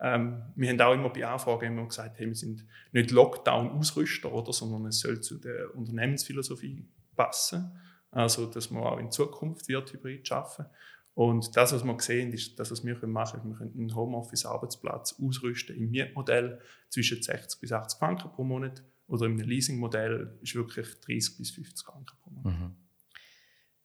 Ähm, 0.00 0.42
wir 0.54 0.70
haben 0.70 0.80
auch 0.80 0.94
immer 0.94 1.08
bei 1.08 1.26
Anfragen 1.26 1.66
immer 1.66 1.86
gesagt, 1.86 2.18
hey, 2.18 2.26
wir 2.26 2.34
sind 2.34 2.66
nicht 2.92 3.10
Lockdown-Ausrüster, 3.10 4.32
oder, 4.32 4.52
sondern 4.52 4.86
es 4.86 5.00
soll 5.00 5.20
zu 5.20 5.38
der 5.38 5.74
Unternehmensphilosophie 5.74 6.86
passen. 7.14 7.78
Also, 8.10 8.46
dass 8.46 8.70
man 8.70 8.82
auch 8.82 8.98
in 8.98 9.10
Zukunft 9.10 9.68
wird 9.68 9.92
hybrid 9.92 10.30
arbeiten. 10.32 10.66
Und 11.14 11.56
das, 11.56 11.72
was 11.72 11.82
wir 11.82 12.00
sehen, 12.00 12.32
ist, 12.32 12.58
das, 12.58 12.70
was 12.70 12.84
wir 12.84 12.94
machen 13.06 13.40
können. 13.40 13.52
Wir 13.52 13.58
können 13.58 13.74
einen 13.78 13.94
Homeoffice-Arbeitsplatz 13.94 15.18
ausrüsten 15.20 15.74
im 15.74 15.90
Mietmodell 15.90 16.60
zwischen 16.90 17.22
60 17.22 17.58
bis 17.58 17.72
80 17.72 17.98
Franken 17.98 18.30
pro 18.32 18.44
Monat 18.44 18.82
oder 19.06 19.26
im 19.26 19.38
Leasing-Modell 19.38 20.38
ist 20.42 20.54
wirklich 20.54 20.88
30 21.00 21.38
bis 21.38 21.50
50 21.52 21.86
Franken 21.86 22.16
pro 22.20 22.30
Monat. 22.30 22.60
Mhm. 22.60 22.76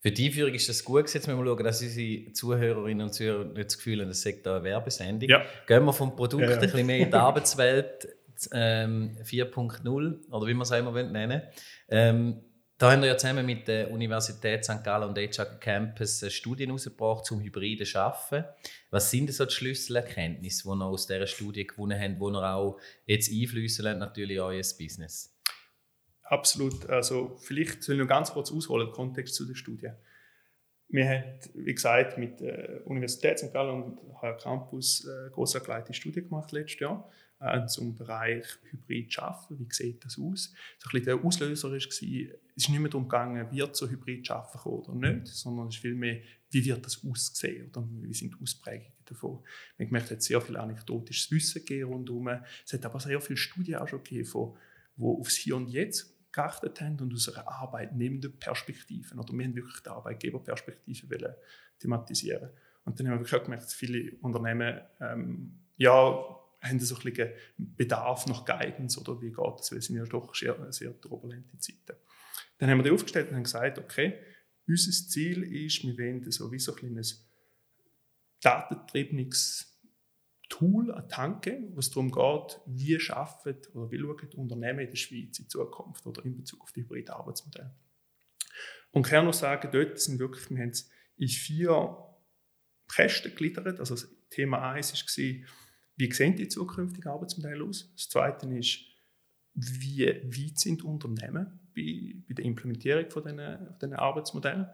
Für 0.02 0.12
die 0.12 0.28
Einführung 0.28 0.54
ist 0.56 0.68
das 0.68 0.84
gut. 0.84 1.14
Jetzt 1.14 1.28
müssen 1.28 1.38
wir 1.38 1.46
schauen, 1.46 1.64
dass 1.64 1.82
unsere 1.82 2.34
Zuhörerinnen 2.34 3.06
und 3.06 3.14
Zuhörer 3.14 3.46
nicht 3.46 3.66
das 3.66 3.78
Gefühl 3.78 4.02
haben, 4.02 4.08
das 4.08 4.22
sei 4.22 4.36
eine 4.44 4.64
Werbesendung. 4.64 5.30
Ja. 5.30 5.44
Gehen 5.68 5.86
wir 5.86 5.94
vom 5.94 6.16
Produkt 6.16 6.42
ja, 6.42 6.50
ja. 6.50 6.56
ein 6.56 6.62
bisschen 6.62 6.86
mehr 6.88 6.98
in 6.98 7.12
die 7.12 7.16
Arbeitswelt 7.16 8.08
ähm, 8.52 9.16
4.0 9.24 10.32
oder 10.32 10.48
wie 10.48 10.54
man 10.56 10.64
es 10.64 10.72
auch 10.72 10.80
immer 10.80 10.92
nennen 11.04 11.44
ähm, 11.88 12.42
Da 12.80 12.92
haben 12.92 13.02
wir 13.02 13.10
ja 13.10 13.18
zusammen 13.18 13.46
mit 13.46 13.68
der 13.68 13.92
Universität 13.92 14.66
St. 14.66 14.84
Gallen 14.84 15.10
und 15.10 15.18
HR 15.20 15.60
Campus 15.60 16.26
Studien 16.34 16.70
herausgebracht 16.70 17.26
zum 17.26 17.40
hybriden 17.40 17.88
Arbeiten. 17.96 18.46
Was 18.90 19.12
sind 19.12 19.32
so 19.32 19.46
die 19.46 19.54
Schlüsselerkenntnisse, 19.54 20.64
die 20.64 20.70
wir 20.70 20.86
aus 20.86 21.06
dieser 21.06 21.28
Studie 21.28 21.68
gewonnen 21.68 22.00
haben, 22.00 22.16
die 22.16 22.22
wir 22.22 22.56
auch 22.56 22.80
jetzt 23.06 23.32
einfließen 23.32 23.86
lassen, 23.86 24.00
natürlich 24.00 24.38
in 24.38 24.42
euer 24.42 24.64
Business? 24.80 25.31
Absolut. 26.32 26.90
Also 26.90 27.36
vielleicht 27.42 27.84
soll 27.84 27.96
ich 27.96 28.02
noch 28.02 28.08
ganz 28.08 28.32
kurz 28.32 28.54
ausholen, 28.54 28.88
den 28.88 28.94
Kontext 28.94 29.36
zu 29.36 29.46
der 29.46 29.56
Studie. 29.56 29.90
Wir 30.88 31.10
haben, 31.10 31.24
wie 31.56 31.74
gesagt, 31.74 32.18
mit 32.18 32.40
der 32.40 32.88
Universität 32.88 33.38
St. 33.38 33.52
Gallen 33.52 33.84
und 33.84 34.00
HR 34.22 34.38
Campus 34.38 35.06
eine 35.06 35.30
groß 35.32 35.56
ergleitete 35.56 35.94
Studie 35.94 36.22
gemacht 36.22 36.54
letztes 36.54 36.80
Jahr 36.80 37.10
äh, 37.42 37.66
zum 37.66 37.98
Bereich 37.98 38.46
Hybrid 38.70 39.12
schaffen. 39.12 39.60
Wie 39.60 39.68
sieht 39.74 40.06
das 40.06 40.18
aus? 40.18 40.54
So 40.80 40.88
ein 40.88 41.02
bisschen 41.02 41.04
der 41.04 41.16
Auslöser 41.16 41.70
war, 41.70 41.76
es 41.76 41.86
ist 41.86 42.02
nicht 42.02 42.80
mehr 42.80 42.90
darum 42.90 43.10
gegangen, 43.10 43.52
wird 43.52 43.76
so 43.76 43.90
Hybrid 43.90 44.26
schaffen 44.26 44.72
oder 44.72 44.96
nicht, 44.96 45.28
sondern 45.28 45.68
es 45.68 45.76
ist 45.76 45.82
vielmehr, 45.82 46.22
wie 46.50 46.64
wird 46.64 46.86
das 46.86 47.04
aussehen 47.06 47.68
oder 47.70 47.86
wie 47.90 48.14
sind 48.14 48.36
die 48.36 48.42
Ausprägungen 48.42 48.94
davon. 49.04 49.44
Gemerkt, 49.78 50.06
es 50.06 50.12
hat 50.12 50.22
sehr 50.22 50.40
viel 50.40 50.56
anekdotisches 50.56 51.30
Wissen 51.30 51.66
gegeben 51.66 51.92
rundherum. 51.92 52.30
Es 52.66 52.72
hat 52.72 52.86
aber 52.86 53.02
sehr 53.02 53.20
viele 53.20 53.36
Studien 53.36 53.76
auch 53.76 53.88
schon 53.90 54.02
gegeben, 54.02 54.30
wo 54.96 55.20
aufs 55.20 55.36
Hier 55.36 55.58
und 55.58 55.68
Jetzt 55.68 56.11
geachtet 56.32 56.82
haben 56.82 57.00
und 57.00 57.12
unsere 57.12 57.48
arbeitnehmenden 57.48 58.38
Perspektiven. 58.40 59.20
Oder 59.20 59.34
wir 59.34 59.46
haben 59.46 59.56
wirklich 59.56 59.82
die 59.82 59.90
Arbeitgeberperspektive 59.90 61.38
thematisieren. 61.80 62.50
Und 62.86 63.00
dann 63.00 63.08
haben 63.08 63.16
wir 63.16 63.20
wirklich 63.20 63.44
gemerkt, 63.44 63.64
dass 63.64 63.74
viele 63.74 64.14
Unternehmen 64.22 64.82
ähm, 65.00 65.60
ja, 65.78 66.38
haben 66.62 66.80
so 66.80 66.96
ein 66.96 67.02
bisschen 67.02 67.32
Bedarf 67.58 68.28
nach 68.28 68.46
Guidance 68.46 69.00
oder 69.00 69.20
wie 69.22 69.30
geht 69.32 69.60
das, 69.60 69.72
weil 69.72 69.80
es 69.80 69.86
sind 69.86 69.98
ja 69.98 70.06
doch 70.06 70.34
sehr, 70.36 70.72
sehr 70.72 71.00
turbulente 71.00 71.58
Zeiten. 71.58 71.98
Dann 72.58 72.70
haben 72.70 72.80
wir 72.80 72.84
die 72.84 72.92
aufgestellt 72.92 73.30
und 73.30 73.36
haben 73.36 73.44
gesagt, 73.44 73.80
okay, 73.80 74.20
unser 74.68 74.92
Ziel 74.92 75.44
ist, 75.44 75.84
wir 75.84 75.98
wollen 75.98 76.32
so 76.32 76.52
wie 76.52 76.60
so 76.60 76.74
ein 76.74 76.78
kleines 76.78 77.28
datengetriebenes 78.42 79.71
Tool, 80.52 80.92
eine 80.92 81.08
Tanke, 81.08 81.64
wo 81.72 81.80
es 81.80 81.90
darum 81.90 82.12
geht, 82.12 82.60
wie 82.66 83.00
schaffen 83.00 83.56
oder 83.74 83.90
wie 83.90 84.00
schauen 84.00 84.30
Unternehmen 84.36 84.80
in 84.82 84.90
der 84.90 84.98
Schweiz 84.98 85.40
in 85.40 85.48
Zukunft 85.48 86.06
oder 86.06 86.24
in 86.26 86.36
Bezug 86.36 86.62
auf 86.62 86.74
die 86.74 86.82
hybride 86.82 87.16
Arbeitsmodelle. 87.16 87.74
Und 88.92 89.08
ich 89.08 89.12
kann 89.12 89.24
nur 89.24 89.34
sagen, 89.34 89.70
dort 89.72 89.98
sind 90.00 90.20
wirklich, 90.20 90.50
wir 90.50 90.60
haben 90.60 90.70
es 90.70 90.90
in 91.16 91.30
vier 91.30 91.98
Kästen 92.94 93.32
gegliedert. 93.32 93.80
Also 93.80 93.96
Thema 94.30 94.72
1 94.74 94.94
war, 94.94 95.48
wie 95.96 96.12
sehen 96.12 96.36
die 96.36 96.50
zukünftigen 96.50 97.10
Arbeitsmodelle 97.10 97.64
aus? 97.64 97.90
Das 97.96 98.10
zweite 98.10 98.46
ist, 98.54 98.80
wie 99.54 100.06
weit 100.06 100.60
sind 100.60 100.84
Unternehmen 100.84 101.60
bei, 101.74 102.16
bei 102.28 102.34
der 102.34 102.44
Implementierung 102.44 103.10
von 103.10 103.24
diesen, 103.24 103.78
diesen 103.82 103.94
Arbeitsmodellen? 103.94 104.68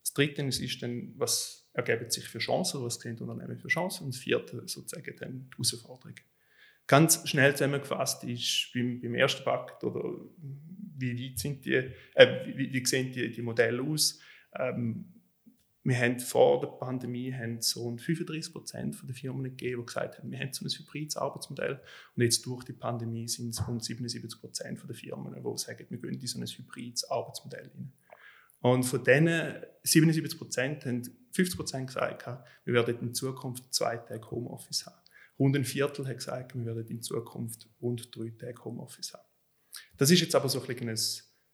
Das 0.00 0.14
dritte 0.14 0.42
ist 0.42 0.82
dann, 0.82 1.12
was 1.16 1.67
ergeben 1.78 2.10
sich 2.10 2.28
für 2.28 2.38
Chancen, 2.38 2.82
was 2.82 2.96
sehen 2.96 3.18
Unternehmen 3.18 3.56
für 3.56 3.68
Chancen? 3.68 4.04
Und 4.04 4.14
das 4.14 4.20
vierte 4.20 4.62
sozusagen 4.66 5.14
dann 5.18 5.48
die 5.48 5.54
Herausforderungen. 5.54 6.20
Ganz 6.86 7.28
schnell 7.28 7.52
zusammengefasst 7.52 8.24
ist 8.24 8.70
beim, 8.74 9.00
beim 9.00 9.14
ersten 9.14 9.44
Pakt 9.44 9.84
oder 9.84 10.02
wie 10.96 11.30
weit 11.30 11.38
sind 11.38 11.64
die, 11.64 11.74
äh, 11.74 12.56
wie, 12.56 12.72
wie, 12.72 12.84
sehen 12.84 13.12
die, 13.12 13.30
die 13.30 13.42
Modelle 13.42 13.82
aus? 13.82 14.18
Ähm, 14.54 15.14
wir 15.84 15.96
haben 15.96 16.18
vor 16.18 16.60
der 16.60 16.68
Pandemie 16.68 17.32
haben 17.32 17.62
so 17.62 17.84
rund 17.84 18.02
35 18.02 18.52
Prozent 18.52 18.96
der 19.06 19.14
Firmen 19.14 19.44
gegeben, 19.44 19.80
die 19.80 19.86
gesagt 19.86 20.18
haben, 20.18 20.30
wir 20.30 20.38
haben 20.38 20.52
so 20.52 20.64
ein 20.64 20.70
hybrides 20.70 21.16
Arbeitsmodell. 21.16 21.80
Und 22.16 22.22
jetzt 22.22 22.44
durch 22.44 22.64
die 22.64 22.72
Pandemie 22.72 23.28
sind 23.28 23.50
es 23.50 23.66
rund 23.66 23.84
77 23.84 24.40
Prozent 24.40 24.80
der 24.86 24.96
Firmen, 24.96 25.34
die 25.34 25.58
sagen, 25.58 25.86
wir 25.88 25.98
gehen 25.98 26.20
in 26.20 26.26
so 26.26 26.40
ein 26.40 26.46
hybrides 26.46 27.08
Arbeitsmodell 27.10 27.70
rein. 27.74 27.92
Und 28.60 28.82
von 28.82 29.04
diesen 29.04 29.54
77 29.92 30.38
Prozent 30.38 30.86
haben 30.86 31.02
50 31.32 31.56
Prozent 31.56 31.86
gesagt, 31.88 32.26
wir 32.64 32.74
werden 32.74 32.98
in 33.00 33.14
Zukunft 33.14 33.72
zwei 33.72 33.96
Tage 33.96 34.30
Homeoffice 34.30 34.86
haben. 34.86 35.00
Rund 35.38 35.56
ein 35.56 35.64
Viertel 35.64 36.06
hat 36.06 36.16
gesagt, 36.16 36.54
wir 36.54 36.64
werden 36.66 36.86
in 36.88 37.02
Zukunft 37.02 37.68
rund 37.80 38.14
drei 38.14 38.30
Tage 38.30 38.64
Homeoffice 38.64 39.14
haben. 39.14 39.28
Das 39.96 40.10
ist 40.10 40.20
jetzt 40.20 40.34
aber 40.34 40.48
so 40.48 40.62
ein, 40.62 40.88
ein 40.88 40.98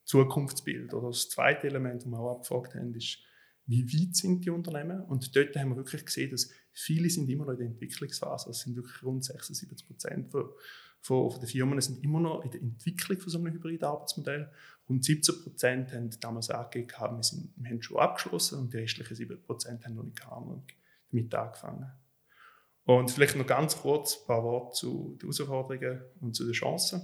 Zukunftsbild. 0.05 0.95
Oder 0.95 1.09
das 1.09 1.29
zweite 1.29 1.67
Element, 1.67 2.03
das 2.03 2.09
wir 2.09 2.19
auch 2.19 2.37
abgefragt 2.37 2.75
haben, 2.75 2.95
ist, 2.95 3.19
wie 3.67 3.85
weit 3.87 4.15
sind 4.15 4.45
die 4.45 4.51
Unternehmen? 4.51 5.03
Und 5.03 5.35
dort 5.35 5.57
haben 5.57 5.71
wir 5.71 5.77
wirklich 5.77 6.05
gesehen, 6.05 6.31
dass 6.31 6.51
viele 6.73 7.09
sind 7.09 7.29
immer 7.31 7.47
noch 7.47 7.53
in 7.53 7.59
der 7.59 7.67
Entwicklungsphase. 7.69 8.51
Es 8.51 8.61
sind 8.61 8.77
wirklich 8.77 9.03
rund 9.03 9.25
76 9.25 9.87
Prozent 9.87 10.31
von, 10.31 10.51
von, 11.01 11.31
von 11.31 11.41
den 11.41 11.49
Firmen 11.49 11.81
sind 11.81 12.03
immer 12.05 12.21
noch 12.21 12.45
in 12.45 12.51
der 12.51 12.61
Entwicklung 12.61 13.19
von 13.19 13.31
so 13.31 13.39
einem 13.39 13.55
hybriden 13.55 13.87
Arbeitsmodell. 13.87 14.51
Rund 14.89 15.05
17 15.05 15.43
Prozent 15.43 15.93
haben 15.93 16.11
damals 16.21 16.51
angegeben, 16.51 17.17
wir, 17.17 17.23
sind, 17.23 17.53
wir 17.57 17.71
haben 17.71 17.83
schon 17.83 17.99
abgeschlossen 17.99 18.59
und 18.59 18.73
die 18.73 18.79
restlichen 18.79 19.15
7 19.15 19.43
Prozent 19.43 19.85
haben 19.85 19.95
noch 19.95 20.05
nicht 20.05 20.21
damit 21.11 21.35
angefangen. 21.35 21.91
Und 22.85 23.11
vielleicht 23.11 23.37
noch 23.37 23.47
ganz 23.47 23.79
kurz 23.79 24.19
ein 24.21 24.27
paar 24.27 24.43
Worte 24.43 24.77
zu 24.77 25.17
den 25.21 25.31
Herausforderungen 25.31 26.03
und 26.21 26.37
zu 26.37 26.45
den 26.45 26.53
Chancen. 26.53 27.01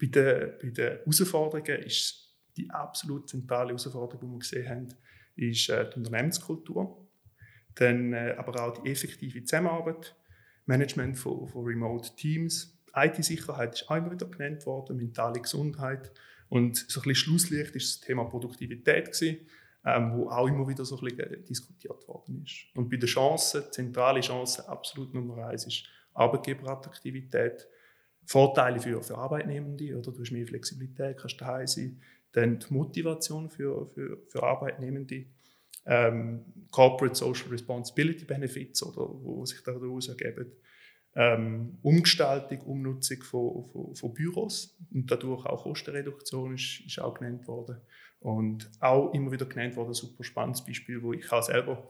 Bei 0.00 0.06
den, 0.06 0.52
bei 0.62 0.70
den 0.70 0.98
Herausforderungen 0.98 1.82
ist 1.82 2.38
die 2.56 2.70
absolut 2.70 3.28
zentrale 3.28 3.68
Herausforderung, 3.68 4.20
die 4.20 4.32
wir 4.32 4.38
gesehen 4.38 4.68
haben, 4.68 4.88
ist 5.34 5.68
äh, 5.70 5.88
die 5.90 5.96
Unternehmenskultur, 5.98 7.08
dann 7.74 8.12
äh, 8.12 8.34
aber 8.38 8.62
auch 8.62 8.82
die 8.82 8.90
effektive 8.90 9.42
Zusammenarbeit, 9.42 10.16
Management 10.66 11.18
von, 11.18 11.48
von 11.48 11.64
Remote 11.64 12.14
Teams, 12.14 12.78
IT-Sicherheit 12.94 13.74
ist 13.74 13.90
auch 13.90 13.96
immer 13.96 14.12
wieder 14.12 14.26
genannt 14.26 14.66
worden, 14.66 14.96
mentale 14.96 15.40
Gesundheit 15.40 16.12
und 16.50 16.76
so 16.76 17.00
ein 17.00 17.04
bisschen 17.04 17.14
Schlusslicht 17.14 17.76
ist 17.76 17.94
das 17.94 18.00
Thema 18.06 18.24
Produktivität 18.24 19.12
gewesen, 19.12 19.38
ähm, 19.86 20.12
wo 20.12 20.28
auch 20.28 20.48
immer 20.48 20.68
wieder 20.68 20.84
so 20.84 20.98
ein 20.98 21.04
bisschen 21.04 21.44
diskutiert 21.46 22.06
worden 22.08 22.42
ist. 22.44 22.66
Und 22.74 22.90
bei 22.90 22.96
den 22.96 23.08
Chancen, 23.08 23.62
zentrale 23.70 24.20
Chance 24.20 24.68
absolut 24.68 25.14
Nummer 25.14 25.46
eins 25.46 25.66
ist 25.66 25.84
Arbeitgeberattraktivität, 26.12 27.66
Vorteile 28.24 28.80
für, 28.80 29.02
für 29.02 29.16
Arbeitnehmende, 29.16 29.96
oder? 29.96 30.12
Du 30.12 30.20
hast 30.20 30.32
mehr 30.32 30.46
Flexibilität, 30.46 31.18
kannst 31.18 31.40
daheim 31.40 31.66
sein, 31.66 32.00
dann 32.32 32.58
die 32.58 32.74
Motivation 32.74 33.48
für, 33.48 33.86
für, 33.86 34.18
für 34.26 34.42
Arbeitnehmende, 34.42 35.26
ähm, 35.86 36.44
Corporate 36.72 37.14
Social 37.14 37.48
Responsibility 37.48 38.24
Benefits, 38.24 38.82
oder? 38.82 39.08
Wo 39.08 39.46
sich 39.46 39.62
daraus 39.62 40.08
ergeben, 40.08 40.52
ähm, 41.14 41.78
Umgestaltung, 41.82 42.60
Umnutzung 42.60 43.22
von, 43.22 43.64
von, 43.66 43.94
von, 43.94 44.14
Büros 44.14 44.76
und 44.92 45.10
dadurch 45.10 45.44
auch 45.46 45.64
Kostenreduktion 45.64 46.54
ist, 46.54 46.82
ist 46.86 47.00
auch 47.00 47.14
genannt 47.14 47.46
worden. 47.48 47.78
Und 48.20 48.70
auch 48.80 49.12
immer 49.14 49.32
wieder 49.32 49.46
genannt 49.46 49.76
worden, 49.76 49.90
ein 49.90 49.94
super 49.94 50.22
spannendes 50.24 50.64
Beispiel, 50.64 51.02
wo 51.02 51.12
ich 51.12 51.30
auch 51.32 51.42
selber 51.42 51.88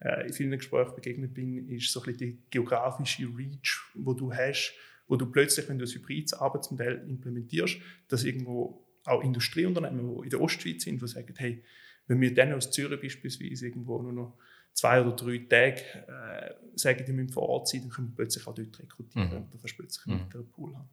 äh, 0.00 0.26
in 0.26 0.32
vielen 0.32 0.52
Gesprächen 0.52 0.94
begegnet 0.94 1.34
bin, 1.34 1.68
ist 1.68 1.92
so 1.92 2.00
ein 2.00 2.06
bisschen 2.06 2.18
die 2.18 2.42
geografische 2.50 3.24
Reach, 3.36 3.80
wo 3.94 4.14
du 4.14 4.32
hast, 4.32 4.74
wo 5.08 5.16
du 5.16 5.26
plötzlich, 5.26 5.68
wenn 5.68 5.78
du 5.78 5.84
ein 5.84 5.90
hybrides 5.90 6.34
Arbeitsmodell 6.34 7.04
implementierst, 7.08 7.78
dass 8.08 8.24
irgendwo 8.24 8.86
auch 9.04 9.22
Industrieunternehmen, 9.22 10.16
die 10.16 10.24
in 10.24 10.30
der 10.30 10.40
Ostschweiz 10.40 10.84
sind, 10.84 11.02
die 11.02 11.08
sagen, 11.08 11.34
hey, 11.36 11.64
wenn 12.06 12.20
wir 12.20 12.32
dann 12.32 12.52
aus 12.52 12.70
Zürich 12.70 13.00
beispielsweise 13.00 13.66
irgendwo 13.66 14.00
nur 14.00 14.12
noch 14.12 14.38
zwei 14.74 15.00
oder 15.00 15.14
drei 15.14 15.38
Tage 15.38 15.82
äh, 16.08 16.54
sagen, 16.74 17.04
die 17.06 17.12
müssen 17.12 17.32
vor 17.32 17.48
Ort 17.48 17.68
sein, 17.68 17.82
dann 17.82 17.90
können 17.90 18.08
wir 18.08 18.16
plötzlich 18.16 18.46
auch 18.46 18.54
dort 18.54 18.78
rekrutieren. 18.78 19.28
Mhm. 19.28 19.30
Dann 19.30 19.50
kannst 19.50 19.72
du 19.72 19.76
plötzlich 19.76 20.06
einen 20.06 20.28
mhm. 20.32 20.50
Pool 20.50 20.74
haben. 20.74 20.88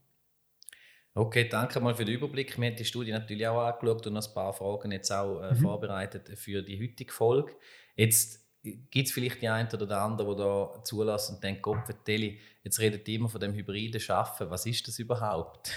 Okay, 1.15 1.50
danke 1.50 1.79
mal 1.79 1.95
für 1.95 2.05
den 2.05 2.15
Überblick. 2.15 2.57
Wir 2.57 2.69
haben 2.69 2.75
die 2.75 2.86
Studie 2.86 3.12
natürlich 3.12 3.48
auch 3.48 3.59
angeschaut 3.62 4.07
und 4.07 4.15
ein 4.15 4.33
paar 4.33 4.53
Fragen 4.53 4.91
jetzt 4.91 5.12
auch 5.12 5.41
äh, 5.41 5.53
mhm. 5.53 5.57
vorbereitet 5.57 6.29
für 6.38 6.62
die 6.62 6.79
heutige 6.81 7.12
Folge. 7.12 7.53
Jetzt 7.95 8.45
gibt 8.62 9.07
es 9.07 9.12
vielleicht 9.12 9.41
die 9.41 9.50
einen 9.50 9.69
oder 9.69 9.88
der 9.88 10.01
andere, 10.01 10.36
der 10.36 10.45
da 10.45 10.83
zulassen 10.83 11.36
und 11.36 11.43
denkt, 11.43 11.62
Gott, 11.62 11.83
Telly, 12.05 12.39
jetzt 12.63 12.79
redet 12.79 13.07
ihr 13.07 13.15
immer 13.15 13.29
von 13.29 13.41
dem 13.41 13.53
hybriden 13.53 14.00
Schaffen. 14.00 14.50
Was 14.50 14.65
ist 14.65 14.88
das 14.88 15.00
überhaupt? 15.00 15.71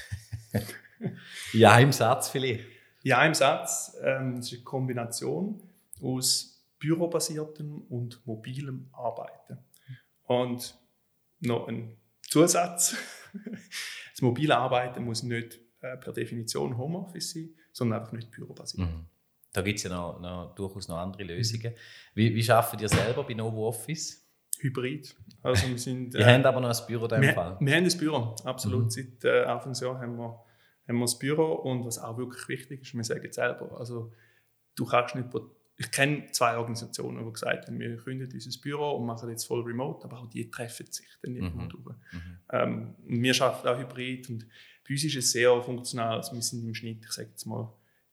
ja, 1.52 1.78
im 1.78 1.92
Satz 1.92 2.28
vielleicht. 2.28 2.64
Ja, 3.02 3.24
im 3.24 3.34
Satz. 3.34 3.96
Ähm, 4.02 4.38
es 4.38 4.46
ist 4.46 4.54
eine 4.54 4.62
Kombination 4.64 5.60
aus 6.00 6.51
bürobasiertem 6.82 7.82
und 7.88 8.26
mobilem 8.26 8.88
Arbeiten. 8.92 9.58
Und 10.24 10.76
noch 11.40 11.68
ein 11.68 11.96
Zusatz. 12.22 12.96
Das 14.12 14.20
mobile 14.20 14.54
Arbeiten 14.54 15.06
muss 15.06 15.22
nicht 15.22 15.58
äh, 15.80 15.96
per 15.96 16.12
Definition 16.12 16.76
Homeoffice 16.76 17.30
sein, 17.30 17.54
sondern 17.72 18.00
einfach 18.00 18.12
nicht 18.12 18.30
bürobasiert. 18.30 18.86
Mhm. 18.86 19.06
Da 19.54 19.62
gibt 19.62 19.78
es 19.78 19.84
ja 19.84 19.90
noch, 19.90 20.20
noch, 20.20 20.54
durchaus 20.54 20.86
noch 20.86 20.98
andere 20.98 21.22
Lösungen. 21.22 21.72
Wie, 22.14 22.34
wie 22.34 22.50
arbeitet 22.50 22.82
ihr 22.82 22.88
selber 22.90 23.24
bei 23.24 23.32
Novo 23.32 23.66
Office? 23.66 24.30
Hybrid. 24.58 25.16
Also 25.42 25.66
wir 25.66 25.78
sind, 25.78 26.14
äh, 26.14 26.18
wir 26.18 26.26
haben 26.26 26.44
aber 26.44 26.60
noch 26.60 26.78
ein 26.78 26.86
Büro 26.86 27.06
in 27.06 27.22
dem 27.22 27.34
Fall. 27.34 27.56
Wir 27.58 27.74
haben 27.74 27.84
ein 27.84 27.98
Büro, 27.98 28.36
absolut. 28.44 28.84
Mhm. 28.84 28.90
Seit 28.90 29.24
äh, 29.24 29.44
Anfang 29.44 29.72
des 29.72 29.80
Jahres 29.80 30.02
haben 30.02 30.18
wir 30.18 30.44
haben 30.88 30.98
wir 30.98 31.04
das 31.04 31.18
Büro 31.18 31.52
und 31.52 31.84
was 31.84 31.98
auch 31.98 32.18
wirklich 32.18 32.48
wichtig 32.48 32.82
ist, 32.82 32.94
wir 32.94 33.04
sagen 33.04 33.26
es 33.28 33.36
selber, 33.36 33.78
also 33.78 34.12
du 34.74 34.84
kannst 34.84 35.14
nicht, 35.14 35.28
ich 35.82 35.90
kenne 35.90 36.26
zwei 36.30 36.56
Organisationen, 36.56 37.24
die 37.24 37.32
gesagt 37.32 37.66
haben, 37.66 37.78
wir 37.78 37.96
gründen 37.96 38.28
dieses 38.28 38.60
Büro 38.60 38.92
und 38.92 39.06
machen 39.06 39.28
jetzt 39.30 39.44
voll 39.44 39.62
remote, 39.62 40.04
aber 40.04 40.20
auch 40.20 40.28
die 40.28 40.50
treffen 40.50 40.86
sich 40.86 41.06
dann 41.22 41.34
irgendwo 41.34 41.62
mhm. 41.62 41.68
durch. 41.68 41.96
Mhm. 42.12 42.38
Ähm, 42.50 42.94
wir 43.04 43.42
arbeiten 43.42 43.68
auch 43.68 43.78
hybrid 43.78 44.30
und 44.30 44.46
bei 44.86 44.94
uns 44.94 45.04
ist 45.04 45.16
es 45.16 45.32
sehr 45.32 45.60
funktional, 45.62 46.18
also 46.18 46.34
wir 46.34 46.42
sind 46.42 46.64
im 46.64 46.74
Schnitt, 46.74 47.04
ich 47.04 47.12
sage 47.12 47.30
jetzt 47.30 47.46
mal, 47.46 47.72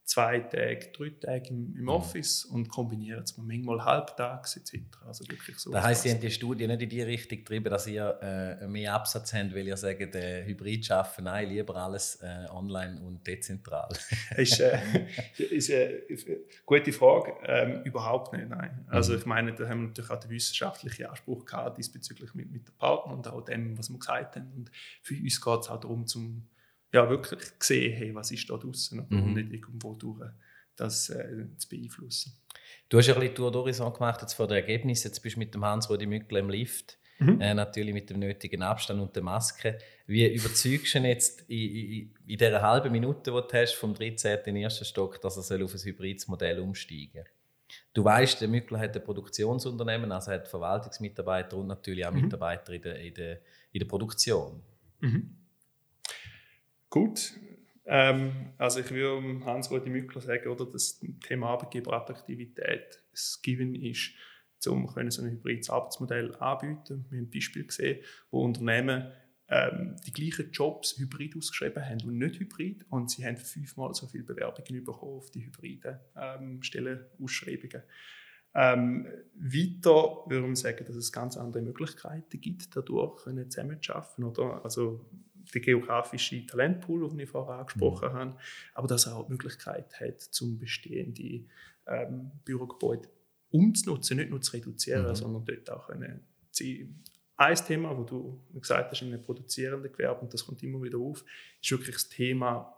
zwei 0.09 0.39
Tage, 0.39 0.89
drei 0.91 1.09
Tage 1.21 1.49
im, 1.49 1.75
im 1.75 1.81
mhm. 1.83 1.89
Office 1.89 2.43
und 2.45 2.67
kombinieren 2.67 3.21
es 3.21 3.37
manchmal 3.37 3.85
halbtags 3.85 4.57
etc. 4.57 4.79
Also 5.05 5.23
wirklich 5.29 5.59
so. 5.59 5.71
Das 5.71 5.83
heisst, 5.83 6.01
Sie 6.01 6.09
haben 6.09 6.19
die 6.19 6.31
Studie 6.31 6.65
nicht 6.65 6.81
in 6.81 6.89
die 6.89 7.01
Richtung 7.03 7.37
getrieben, 7.37 7.69
dass 7.69 7.85
ihr 7.85 8.17
äh, 8.19 8.67
mehr 8.67 8.95
Absatz 8.95 9.33
habt, 9.33 9.53
weil 9.53 9.67
ihr 9.67 9.77
sagt, 9.77 10.15
äh, 10.15 10.43
Hybrid 10.45 10.87
schaffen, 10.87 11.25
nein, 11.25 11.49
lieber 11.49 11.75
alles 11.75 12.15
äh, 12.23 12.47
online 12.49 12.99
und 13.01 13.25
dezentral. 13.27 13.89
ist, 14.37 14.59
äh, 14.59 14.79
ist 15.37 15.69
eine 15.69 16.37
gute 16.65 16.91
Frage. 16.91 17.35
Ähm, 17.45 17.83
überhaupt 17.83 18.33
nicht, 18.33 18.49
nein. 18.49 18.83
Also 18.87 19.13
mhm. 19.13 19.19
ich 19.19 19.25
meine, 19.27 19.53
da 19.53 19.69
haben 19.69 19.81
wir 19.81 19.87
natürlich 19.89 20.09
auch 20.09 20.19
den 20.19 20.31
wissenschaftlichen 20.31 21.05
Anspruch 21.05 21.45
gehabt 21.45 21.77
diesbezüglich 21.77 22.33
mit, 22.33 22.51
mit 22.51 22.67
den 22.67 22.75
Partnern 22.79 23.17
und 23.17 23.27
auch 23.27 23.41
dem, 23.41 23.77
was 23.77 23.91
wir 23.91 23.99
gesagt 23.99 24.37
haben. 24.37 24.51
Und 24.55 24.71
für 25.03 25.13
uns 25.13 25.39
geht 25.39 25.59
es 25.59 25.69
auch 25.69 25.79
darum, 25.79 26.07
zum 26.07 26.47
ja, 26.91 27.09
wirklich 27.09 27.57
gesehen, 27.59 27.95
hey, 27.95 28.15
was 28.15 28.31
ist 28.31 28.49
da 28.49 28.57
draußen 28.57 29.05
mhm. 29.09 29.23
und 29.23 29.33
nicht 29.33 29.53
irgendwo 29.53 29.93
durch 29.93 30.21
das 30.75 31.09
äh, 31.09 31.45
zu 31.57 31.69
beeinflussen. 31.69 32.33
Du 32.87 32.97
hast 32.97 33.07
ja 33.07 33.13
ein 33.13 33.19
bisschen 33.19 33.35
Tour 33.35 33.51
d'Horizon 33.51 33.93
gemacht 33.93 34.21
jetzt 34.21 34.33
vor 34.33 34.47
dem 34.47 34.55
Ergebnis. 34.55 35.03
Jetzt 35.03 35.19
bist 35.19 35.35
du 35.35 35.39
mit 35.39 35.53
dem 35.53 35.63
Hans-Rudi 35.63 36.05
Mückler 36.05 36.39
im 36.39 36.49
Lift. 36.49 36.97
Mhm. 37.19 37.41
Äh, 37.41 37.53
natürlich 37.53 37.93
mit 37.93 38.09
dem 38.09 38.19
nötigen 38.19 38.63
Abstand 38.63 39.01
und 39.01 39.15
der 39.15 39.23
Maske. 39.23 39.77
Wie 40.07 40.25
überzeugst 40.25 40.93
du 40.93 40.99
ihn 40.99 41.05
jetzt 41.05 41.41
in, 41.49 41.75
in, 41.75 42.13
in 42.25 42.37
dieser 42.37 42.61
halben 42.61 42.91
Minute, 42.91 43.31
die 43.31 43.47
du 43.47 43.53
hast, 43.53 43.73
vom 43.73 43.93
13. 43.93 44.37
in 44.37 44.55
den 44.55 44.63
ersten 44.63 44.85
Stock, 44.85 45.19
dass 45.21 45.51
er 45.51 45.63
auf 45.63 45.73
ein 45.73 45.79
hybrides 45.81 46.27
Modell 46.27 46.59
umsteigen 46.59 47.11
soll? 47.13 47.25
Du 47.93 48.03
weißt, 48.03 48.41
der 48.41 48.47
Mückler 48.47 48.79
hat 48.79 48.95
ein 48.95 49.03
Produktionsunternehmen, 49.03 50.11
also 50.11 50.31
hat 50.31 50.47
Verwaltungsmitarbeiter 50.47 51.57
und 51.57 51.67
natürlich 51.67 52.05
auch 52.05 52.11
mhm. 52.11 52.21
Mitarbeiter 52.21 52.73
in 52.73 52.81
der, 52.81 52.99
in 52.99 53.13
der, 53.13 53.41
in 53.73 53.79
der 53.79 53.85
Produktion. 53.85 54.63
Mhm. 55.01 55.35
Gut. 56.89 57.33
Ähm, 57.85 58.53
also 58.57 58.79
ich 58.79 58.91
würde 58.91 59.45
Hans-Rudi 59.45 59.89
Mückler 59.89 60.21
sagen, 60.21 60.49
oder, 60.49 60.65
dass 60.65 60.99
das 60.99 61.09
Thema 61.27 61.49
Arbeitgeberattraktivität 61.49 63.03
das 63.11 63.41
Given 63.41 63.75
ist, 63.75 64.11
um 64.67 64.87
so 64.87 65.21
ein 65.21 65.31
hybrides 65.31 65.69
Arbeitsmodell 65.69 66.35
anbieten. 66.35 67.05
Wir 67.09 67.19
haben 67.19 67.25
ein 67.25 67.29
Beispiel 67.31 67.65
gesehen, 67.65 68.03
wo 68.29 68.43
Unternehmen 68.43 69.11
ähm, 69.47 69.95
die 70.05 70.13
gleichen 70.13 70.51
Jobs 70.51 70.97
hybrid 70.97 71.35
ausgeschrieben 71.35 71.83
haben 71.83 72.01
und 72.05 72.17
nicht 72.17 72.39
hybrid. 72.39 72.85
Und 72.89 73.09
sie 73.09 73.25
haben 73.25 73.37
fünfmal 73.37 73.93
so 73.93 74.07
viele 74.07 74.23
Bewerbungen 74.23 74.83
bekommen 74.83 75.17
auf 75.17 75.31
die 75.31 75.45
hybriden 75.45 75.99
ähm, 76.15 76.61
Stellenausschreibungen. 76.61 77.83
Ähm, 78.55 79.07
weiter 79.35 80.23
würde 80.27 80.41
man 80.41 80.55
sagen, 80.55 80.85
dass 80.85 80.95
es 80.95 81.11
ganz 81.11 81.37
andere 81.37 81.63
Möglichkeiten 81.63 82.41
gibt, 82.41 82.75
dadurch 82.75 83.21
zusammenzuarbeiten. 83.49 84.63
Also 84.63 85.05
der 85.53 85.61
geografische 85.61 86.45
Talentpool, 86.45 87.09
den 87.09 87.19
ich 87.19 87.29
vorher 87.29 87.59
angesprochen 87.59 88.09
mhm. 88.09 88.13
habe, 88.13 88.37
aber 88.73 88.87
dass 88.87 89.07
er 89.07 89.15
auch 89.15 89.25
die 89.25 89.31
Möglichkeit 89.31 89.99
hat, 89.99 90.21
zum 90.21 90.59
bestehende 90.59 91.45
ähm, 91.87 92.31
Bürogebäude 92.45 93.09
umzunutzen, 93.51 94.17
nicht 94.17 94.29
nur 94.29 94.41
zu 94.41 94.53
reduzieren, 94.53 95.07
mhm. 95.07 95.15
sondern 95.15 95.45
dort 95.45 95.69
auch 95.71 95.89
eine 95.89 96.21
ein 97.37 97.55
Thema, 97.55 97.97
wo 97.97 98.03
du 98.03 98.43
gesagt 98.59 98.91
hast, 98.91 99.01
in 99.01 99.13
einem 99.13 99.21
produzierenden 99.21 99.89
Gewerbe, 99.89 100.19
und 100.21 100.33
das 100.33 100.45
kommt 100.45 100.61
immer 100.61 100.83
wieder 100.83 100.97
auf, 100.97 101.23
ist 101.61 101.71
wirklich 101.71 101.95
das 101.95 102.09
Thema 102.09 102.75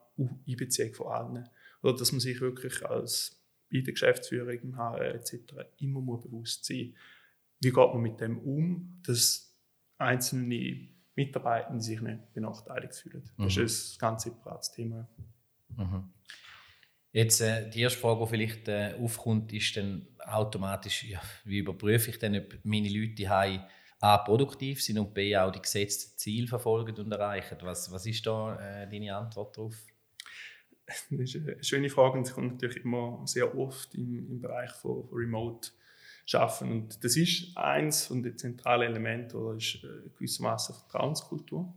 Einbeziehung 0.48 0.94
von 0.94 1.08
allen. 1.08 1.50
Oder 1.82 1.96
dass 1.96 2.12
man 2.12 2.20
sich 2.20 2.40
wirklich 2.42 2.86
als 2.86 3.42
in 3.70 3.84
der 3.84 3.94
Geschäftsführung, 3.94 4.60
im 4.60 4.78
HR 4.78 5.16
etc. 5.16 5.36
immer 5.80 6.00
muss 6.00 6.22
bewusst 6.22 6.66
sein 6.66 6.94
wie 7.62 7.72
geht 7.72 7.94
man 7.94 8.02
mit 8.02 8.20
dem 8.20 8.40
um, 8.40 9.00
dass 9.06 9.56
einzelne 9.98 10.90
Mitarbeiter 11.16 11.80
sich 11.80 12.02
nicht 12.02 12.34
benachteiligt 12.34 12.96
fühlen. 12.96 13.30
Das 13.38 13.56
mhm. 13.56 13.64
ist 13.64 13.96
ein 13.96 14.00
ganz 14.00 14.24
separates 14.24 14.72
Thema. 14.72 15.08
Mhm. 15.76 16.12
Jetzt 17.12 17.42
äh, 17.42 17.70
die 17.70 17.82
erste 17.82 18.00
Frage, 18.00 18.24
die 18.24 18.30
vielleicht 18.30 18.68
äh, 18.70 18.96
aufkommt, 19.00 19.52
ist 19.52 19.76
dann 19.76 20.08
automatisch, 20.20 21.04
ja, 21.04 21.22
wie 21.44 21.60
überprüfe 21.60 22.12
ich 22.12 22.20
denn, 22.20 22.38
ob 22.38 22.58
meine 22.64 22.90
Leute 22.90 23.28
haben 23.28 23.62
A, 24.00 24.18
produktiv 24.18 24.82
sind 24.82 24.98
und 24.98 25.14
B, 25.14 25.38
auch 25.38 25.52
die 25.52 25.62
gesetzten 25.62 26.18
Ziele 26.18 26.48
verfolgen 26.48 26.96
und 26.98 27.12
erreichen. 27.12 27.58
Was, 27.62 27.92
was 27.92 28.06
ist 28.06 28.26
da 28.26 28.56
äh, 28.56 28.90
deine 28.90 29.16
Antwort 29.16 29.58
darauf? 29.58 29.76
Das 30.88 31.06
ist 31.12 31.36
eine 31.36 31.64
schöne 31.64 31.90
Frage 31.90 32.18
und 32.18 32.26
sie 32.26 32.34
kommt 32.34 32.54
natürlich 32.54 32.84
immer 32.84 33.22
sehr 33.26 33.56
oft 33.58 33.94
im, 33.94 34.28
im 34.30 34.42
Bereich 34.42 34.72
von 34.72 35.08
Remote 35.12 35.70
schaffen. 36.32 36.72
Und 36.72 37.04
das 37.04 37.16
ist 37.18 37.56
eins 37.58 38.06
von 38.06 38.24
den 38.24 38.38
zentralen 38.38 38.90
Elementen, 38.90 39.38
oder 39.38 39.58
ist 39.58 39.84
äh, 39.84 40.10
gewissermaßen 40.18 40.76
Vertrauenskultur. 40.76 41.74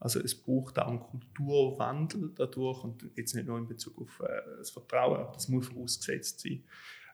Also 0.00 0.20
es 0.20 0.34
braucht 0.34 0.78
auch 0.78 0.88
einen 0.88 1.00
Kulturwandel 1.00 2.32
dadurch 2.34 2.84
und 2.84 3.04
jetzt 3.16 3.34
nicht 3.34 3.46
nur 3.46 3.58
in 3.58 3.66
Bezug 3.66 4.00
auf 4.00 4.20
äh, 4.20 4.58
das 4.58 4.70
Vertrauen, 4.70 5.26
das 5.32 5.48
muss 5.48 5.68
vorausgesetzt 5.68 6.40
sein. 6.40 6.64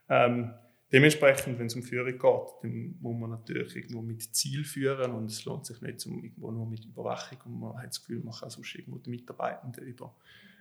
Ähm, 0.09 0.55
Dementsprechend, 0.95 1.59
wenn 1.59 1.67
es 1.67 1.75
um 1.75 1.83
Führung 1.83 2.13
geht, 2.13 2.63
dann 2.63 2.95
muss 3.01 3.19
man 3.19 3.31
natürlich 3.31 3.75
irgendwo 3.75 4.01
mit 4.01 4.23
Ziel 4.33 4.63
führen 4.63 5.11
und 5.11 5.27
es 5.27 5.45
lohnt 5.45 5.67
sich 5.67 5.81
nicht 5.81 6.07
um 6.07 6.23
irgendwo 6.23 6.53
nur 6.53 6.67
mit 6.69 6.85
Überwachung 6.85 7.39
und 7.47 7.59
man 7.59 7.79
hat 7.79 7.89
das 7.89 8.01
Gefühl, 8.01 8.23
man 8.23 8.33
kann 8.33 8.49
sonst 8.49 8.77
irgendwo 8.77 8.99
die 8.99 9.11
Mitarbeitenden 9.11 9.85
über, 9.85 10.15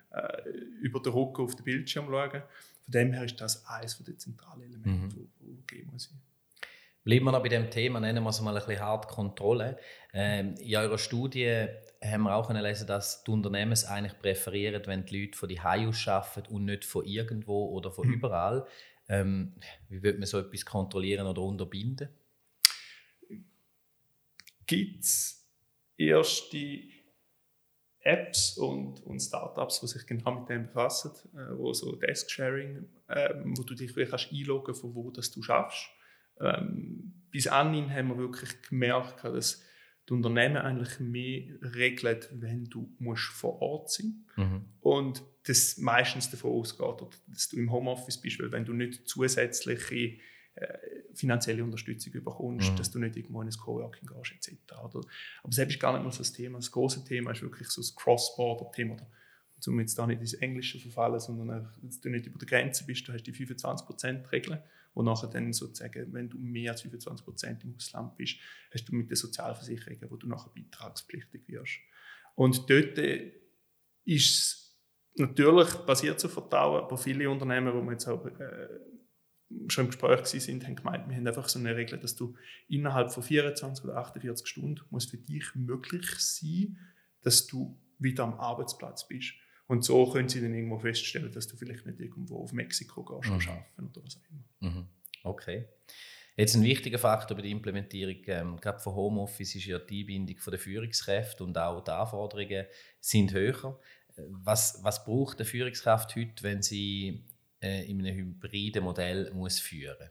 äh, 0.10 0.50
über 0.82 1.02
den 1.02 1.14
Rücken 1.14 1.44
auf 1.44 1.56
den 1.56 1.64
Bildschirm 1.64 2.08
schauen. 2.08 2.42
Von 2.84 2.92
dem 2.92 3.14
her 3.14 3.24
ist 3.24 3.40
das 3.40 3.66
eines 3.66 3.98
der 4.04 4.18
zentralen 4.18 4.64
Elemente, 4.64 5.18
mhm. 5.18 5.66
gegeben 5.66 5.92
muss. 5.92 6.14
Bleiben 7.04 7.26
wir 7.26 7.34
noch 7.34 7.44
bei 7.44 7.50
dem 7.50 7.70
Thema, 7.70 8.00
nennen 8.00 8.24
wir 8.24 8.30
es 8.30 8.40
mal 8.40 8.56
ein 8.56 8.66
bisschen 8.66 8.82
hart 8.82 9.10
Kontrolle. 9.10 9.78
Ähm, 10.14 10.56
in 10.56 10.76
eurer 10.78 10.98
Studie 10.98 11.68
haben 12.02 12.24
wir 12.24 12.36
auch 12.36 12.50
lesen, 12.50 12.88
dass 12.88 13.24
die 13.26 13.32
Unternehmen 13.32 13.74
es 13.74 13.84
eigentlich 13.84 14.18
präferieren, 14.20 14.82
wenn 14.86 15.06
die 15.06 15.22
Leute 15.22 15.38
von 15.38 15.50
die 15.50 15.60
aus 15.60 16.08
arbeiten 16.08 16.54
und 16.54 16.66
nicht 16.66 16.86
von 16.86 17.06
irgendwo 17.06 17.70
oder 17.72 17.92
von 17.92 18.08
mhm. 18.08 18.14
überall. 18.14 18.66
Ähm, 19.10 19.54
wie 19.90 20.02
wird 20.02 20.18
man 20.18 20.28
so 20.28 20.40
etwas 20.40 20.66
kontrollieren 20.66 21.28
oder 21.28 21.42
unterbinden? 21.42 22.08
Gibt 24.66 25.04
es 25.04 25.46
erste 25.98 26.93
Apps 28.04 28.58
und, 28.58 29.02
und 29.04 29.20
Startups, 29.20 29.80
die 29.80 29.88
sich 29.88 30.06
genau 30.06 30.40
mit 30.40 30.50
dem 30.50 30.68
befassen, 30.68 31.12
äh, 31.34 31.58
wo 31.58 31.74
so 31.74 31.96
Desk-Sharing, 31.96 32.86
äh, 33.08 33.34
wo 33.44 33.64
du 33.64 33.76
dich 33.76 33.96
wirklich 33.96 34.32
einloggen 34.32 34.76
von 34.76 34.94
wo 34.94 35.10
das 35.10 35.32
du 35.32 35.42
schaffst. 35.42 35.88
Ähm, 36.40 37.14
bis 37.32 37.48
anhin 37.48 37.90
haben 37.90 38.10
wir 38.10 38.18
wirklich 38.18 38.62
gemerkt, 38.64 39.24
dass 39.24 39.64
die 40.10 40.14
Unternehmen 40.14 40.58
eigentlich 40.58 41.00
mehr 41.00 41.44
regeln, 41.76 42.20
wenn 42.34 42.66
du 42.66 42.94
musst 43.00 43.24
vor 43.24 43.62
Ort 43.62 43.90
sein 43.90 44.26
mhm. 44.36 44.66
und 44.82 45.24
das 45.46 45.78
meistens 45.78 46.30
davon 46.30 46.52
ausgeht, 46.52 47.08
dass 47.28 47.50
du 47.50 47.58
im 47.58 47.72
Homeoffice 47.72 48.20
bist, 48.20 48.40
weil 48.40 48.52
wenn 48.52 48.66
du 48.66 48.74
nicht 48.74 49.08
zusätzliche 49.08 50.18
äh, 50.56 50.78
finanzielle 51.16 51.64
Unterstützung 51.64 52.14
bekommst, 52.14 52.72
mhm. 52.72 52.76
dass 52.76 52.92
du 52.92 53.00
nicht 53.00 53.16
irgendwo 53.16 53.42
in 53.42 53.48
ein 53.48 53.54
Coworking 53.54 54.08
gehst 54.08 54.34
etc. 54.34 54.74
Oder? 54.84 55.02
Aber 55.44 55.50
ist 55.50 55.80
gar 55.80 55.94
nicht 55.94 56.04
mal 56.04 56.12
so 56.12 56.20
das 56.20 56.34
Thema. 56.34 56.58
Das 56.58 56.72
große 56.72 57.04
Thema 57.04 57.32
ist 57.32 57.42
wirklich 57.42 57.70
so 57.70 57.82
das 57.82 57.96
Cross-Border-Thema. 57.96 58.98
Um 59.66 59.80
jetzt 59.80 59.98
da 59.98 60.06
nicht 60.06 60.20
ins 60.20 60.34
Englische 60.34 60.78
verfallen, 60.78 61.22
sondern 61.22 61.70
dass 61.82 62.02
du 62.02 62.10
nicht 62.10 62.26
über 62.26 62.38
der 62.38 62.48
Grenze 62.48 62.86
bist, 62.86 63.08
du 63.08 63.14
hast 63.14 63.24
die 63.24 63.34
25%-Regel 63.34 64.62
und 64.94 65.06
nachher 65.06 65.28
dann 65.28 65.54
sozusagen, 65.54 66.14
wenn 66.14 66.30
du 66.30 66.38
mehr 66.38 66.72
als 66.72 66.82
25 66.82 67.26
Prozent 67.26 67.64
im 67.64 67.74
Ausland 67.76 68.16
bist, 68.18 68.36
hast 68.74 68.90
du 68.90 68.96
mit 68.96 69.10
den 69.10 69.16
Sozialversicherungen, 69.16 70.12
wo 70.12 70.18
du 70.18 70.28
nachher 70.28 70.52
beitragspflichtig 70.54 71.48
wirst. 71.48 71.80
Und 72.36 72.70
dort 72.70 72.98
äh, 72.98 73.32
ist 74.06 74.40
es 74.40 74.64
natürlich 75.16 75.70
basiert 75.86 76.24
auf 76.24 76.34
Vertrauen, 76.34 76.84
aber 76.84 76.98
viele 76.98 77.30
Unternehmen, 77.30 77.74
wo 77.74 77.82
wir 77.82 77.92
jetzt 77.92 78.08
auch 78.08 78.26
äh, 78.26 78.68
schon 79.68 79.86
im 79.86 79.92
Gespräch 79.92 80.26
sind, 80.26 80.66
haben 80.66 80.76
gemeint, 80.76 81.08
wir 81.08 81.16
haben 81.16 81.28
einfach 81.28 81.50
so 81.50 81.60
eine 81.60 81.76
Regel, 81.76 82.00
dass 82.00 82.16
du 82.16 82.36
innerhalb 82.68 83.12
von 83.12 83.24
24 83.24 83.86
oder 83.86 83.98
48 83.98 84.48
Stunden 84.48 84.82
muss 84.90 85.06
für 85.06 85.18
dich 85.18 85.56
möglich 85.56 86.10
sein, 86.18 86.78
dass 87.22 87.48
du 87.48 87.80
wieder 88.00 88.24
am 88.24 88.40
Arbeitsplatz 88.40 89.08
bist. 89.08 89.34
Und 89.68 89.84
so 89.84 90.10
können 90.12 90.30
sie 90.30 90.42
dann 90.42 90.54
irgendwo 90.54 90.78
feststellen, 90.80 91.32
dass 91.32 91.48
du 91.48 91.56
vielleicht 91.56 91.86
nicht 91.86 92.00
irgendwo 92.00 92.44
auf 92.44 92.52
Mexiko 92.54 93.04
gehst 93.04 93.30
mhm. 93.30 93.50
arbeiten 93.50 93.88
oder 93.88 94.04
was 94.04 94.18
auch 94.18 94.30
immer. 94.30 94.72
Mhm. 94.72 94.88
Okay. 95.24 95.66
Jetzt 96.36 96.56
ein 96.56 96.64
wichtiger 96.64 96.98
Faktor 96.98 97.38
bei 97.38 97.44
der 97.44 97.52
Implementierung, 97.52 98.18
ähm, 98.26 98.58
gerade 98.60 98.80
von 98.80 98.96
Homeoffice, 98.96 99.56
ist 99.56 99.66
ja 99.66 99.78
die 99.78 100.04
Bindung 100.04 100.36
der 100.46 100.60
Führungskräfte 100.60 101.44
und 101.44 101.58
auch 101.58 101.84
die 101.84 101.92
Anforderungen 101.92 102.66
sind 103.00 103.34
höher. 103.34 103.80
Was, 104.16 104.80
was 104.84 105.06
braucht 105.06 105.40
eine 105.40 105.46
Führungskraft 105.46 106.16
heute, 106.16 106.44
wenn 106.44 106.62
sie 106.62 107.26
äh, 107.64 107.90
in 107.90 108.00
einem 108.00 108.16
hybriden 108.16 108.84
Modell 108.84 109.32
muss 109.34 109.60
führen 109.60 110.10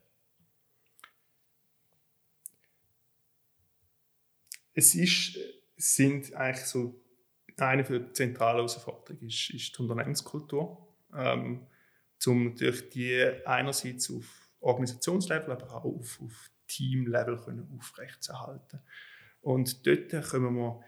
Es 4.75 4.95
ist, 4.95 5.38
sind 5.77 6.33
eigentlich 6.33 6.65
so 6.65 6.99
eine 7.59 7.83
der 7.83 8.11
zentralen 8.15 8.57
Herausforderungen 8.57 9.27
ist, 9.27 9.51
ist 9.51 9.77
die 9.77 9.83
Unternehmenskultur. 9.83 10.88
Ähm, 11.15 11.67
um 12.27 12.45
natürlich 12.45 12.88
die 12.88 13.23
einerseits 13.45 14.11
auf 14.11 14.49
Organisationslevel, 14.61 15.51
aber 15.51 15.75
auch 15.75 15.85
auf, 15.85 16.23
auf 16.23 16.51
Teamlevel 16.67 17.38
aufrechtzuerhalten. 17.77 18.81
Und 19.43 19.87
dort 19.87 20.11
kommen 20.31 20.57
wir 20.57 20.81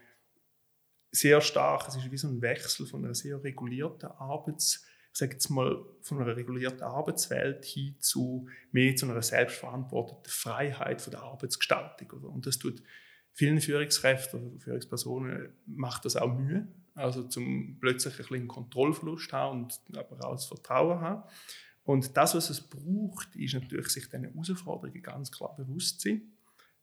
sehr 1.11 1.41
stark, 1.41 1.89
es 1.89 1.97
ist 1.97 2.09
wie 2.09 2.17
so 2.17 2.27
ein 2.27 2.41
Wechsel 2.41 2.87
von 2.87 3.05
einer 3.05 3.13
sehr 3.13 3.43
regulierten 3.43 4.09
Arbeits- 4.09 4.83
sage 5.17 5.33
jetzt 5.33 5.49
mal, 5.49 5.83
von 6.01 6.21
einer 6.21 6.35
regulierten 6.35 6.83
Arbeitswelt 6.83 7.63
hin 7.63 7.95
zu 7.99 8.47
mehr 8.71 8.95
zu 8.95 9.09
einer 9.09 9.21
selbstverantworteten 9.21 10.29
Freiheit 10.29 11.01
von 11.01 11.11
der 11.11 11.21
Arbeitsgestaltung. 11.21 12.23
Und 12.23 12.45
das 12.45 12.59
tut 12.59 12.83
vielen 13.31 13.61
Führungskräften 13.61 14.45
oder 14.45 14.59
Führungspersonen 14.59 15.53
macht 15.65 16.03
das 16.03 16.17
auch 16.17 16.33
Mühe, 16.33 16.67
also 16.95 17.23
zum 17.23 17.77
plötzlich 17.79 18.13
ein 18.13 18.17
bisschen 18.17 18.47
Kontrollverlust 18.47 19.31
haben 19.31 19.63
und 19.63 19.97
aber 19.97 20.25
auch 20.25 20.35
das 20.35 20.45
Vertrauen 20.45 20.99
haben. 20.99 21.23
Und 21.83 22.17
das, 22.17 22.35
was 22.35 22.49
es 22.49 22.61
braucht, 22.61 23.35
ist 23.35 23.53
natürlich, 23.53 23.87
sich 23.89 24.05
diesen 24.05 24.25
Herausforderungen 24.25 25.01
ganz 25.01 25.31
klar 25.31 25.55
bewusst 25.55 26.01
sein. 26.01 26.34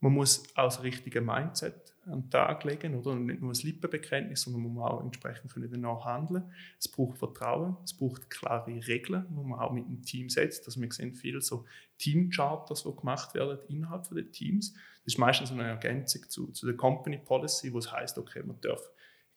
Man 0.02 0.14
muss 0.14 0.42
auch 0.56 0.64
das 0.64 0.82
richtige 0.82 1.20
Mindset 1.20 1.94
an 2.06 2.22
den 2.22 2.30
Tag 2.30 2.64
legen, 2.64 2.96
oder? 2.96 3.12
Und 3.12 3.26
nicht 3.26 3.40
nur 3.40 3.52
ein 3.52 3.60
Lippenbekenntnis, 3.62 4.42
sondern 4.42 4.64
man 4.64 4.72
muss 4.72 4.90
auch 4.90 5.00
entsprechend 5.00 5.52
danach 5.54 6.04
handeln. 6.04 6.50
Es 6.76 6.88
braucht 6.88 7.18
Vertrauen, 7.18 7.76
es 7.84 7.94
braucht 7.94 8.28
klare 8.28 8.84
Regeln, 8.84 9.26
die 9.30 9.34
man 9.34 9.60
auch 9.60 9.72
mit 9.72 9.86
dem 9.86 10.02
Team 10.02 10.28
setzt. 10.28 10.66
Also 10.66 10.80
wir 10.80 10.90
sehen 10.90 11.14
viele 11.14 11.40
so 11.40 11.66
Teamcharters, 11.98 12.82
die 12.82 12.96
gemacht 12.96 13.32
werden 13.34 13.60
innerhalb 13.68 14.08
der 14.10 14.28
Teams. 14.28 14.72
Das 14.72 15.14
ist 15.14 15.18
meistens 15.18 15.52
eine 15.52 15.62
Ergänzung 15.62 16.28
zu, 16.28 16.48
zu 16.48 16.66
der 16.66 16.76
Company 16.76 17.18
Policy, 17.18 17.72
wo 17.72 17.78
es 17.78 17.92
heißt, 17.92 18.18
okay, 18.18 18.42
man 18.42 18.60
darf 18.60 18.82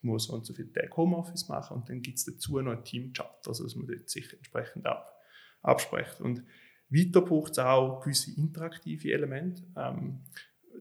nur 0.02 0.20
so 0.20 0.34
und 0.34 0.48
so 0.48 0.54
viele 0.56 0.74
Tage 0.74 0.98
Homeoffice 0.98 1.48
machen 1.48 1.78
und 1.78 1.90
dann 1.90 2.02
gibt 2.02 2.18
es 2.18 2.26
dazu 2.26 2.60
noch 2.60 2.72
ein 2.72 2.84
Teamchart, 2.84 3.48
also 3.48 3.64
dass 3.64 3.76
man 3.76 3.86
dort 3.86 4.10
sich 4.10 4.34
entsprechend 4.34 4.88
ab, 4.88 5.16
abspricht. 5.62 6.22
Und 6.22 6.44
Weiter 6.90 7.22
braucht 7.22 7.54
es 7.54 7.60
auch 7.60 8.02
gewisse 8.02 8.36
interaktive 8.40 9.12
Elemente, 9.12 9.64
ähm, 9.76 10.22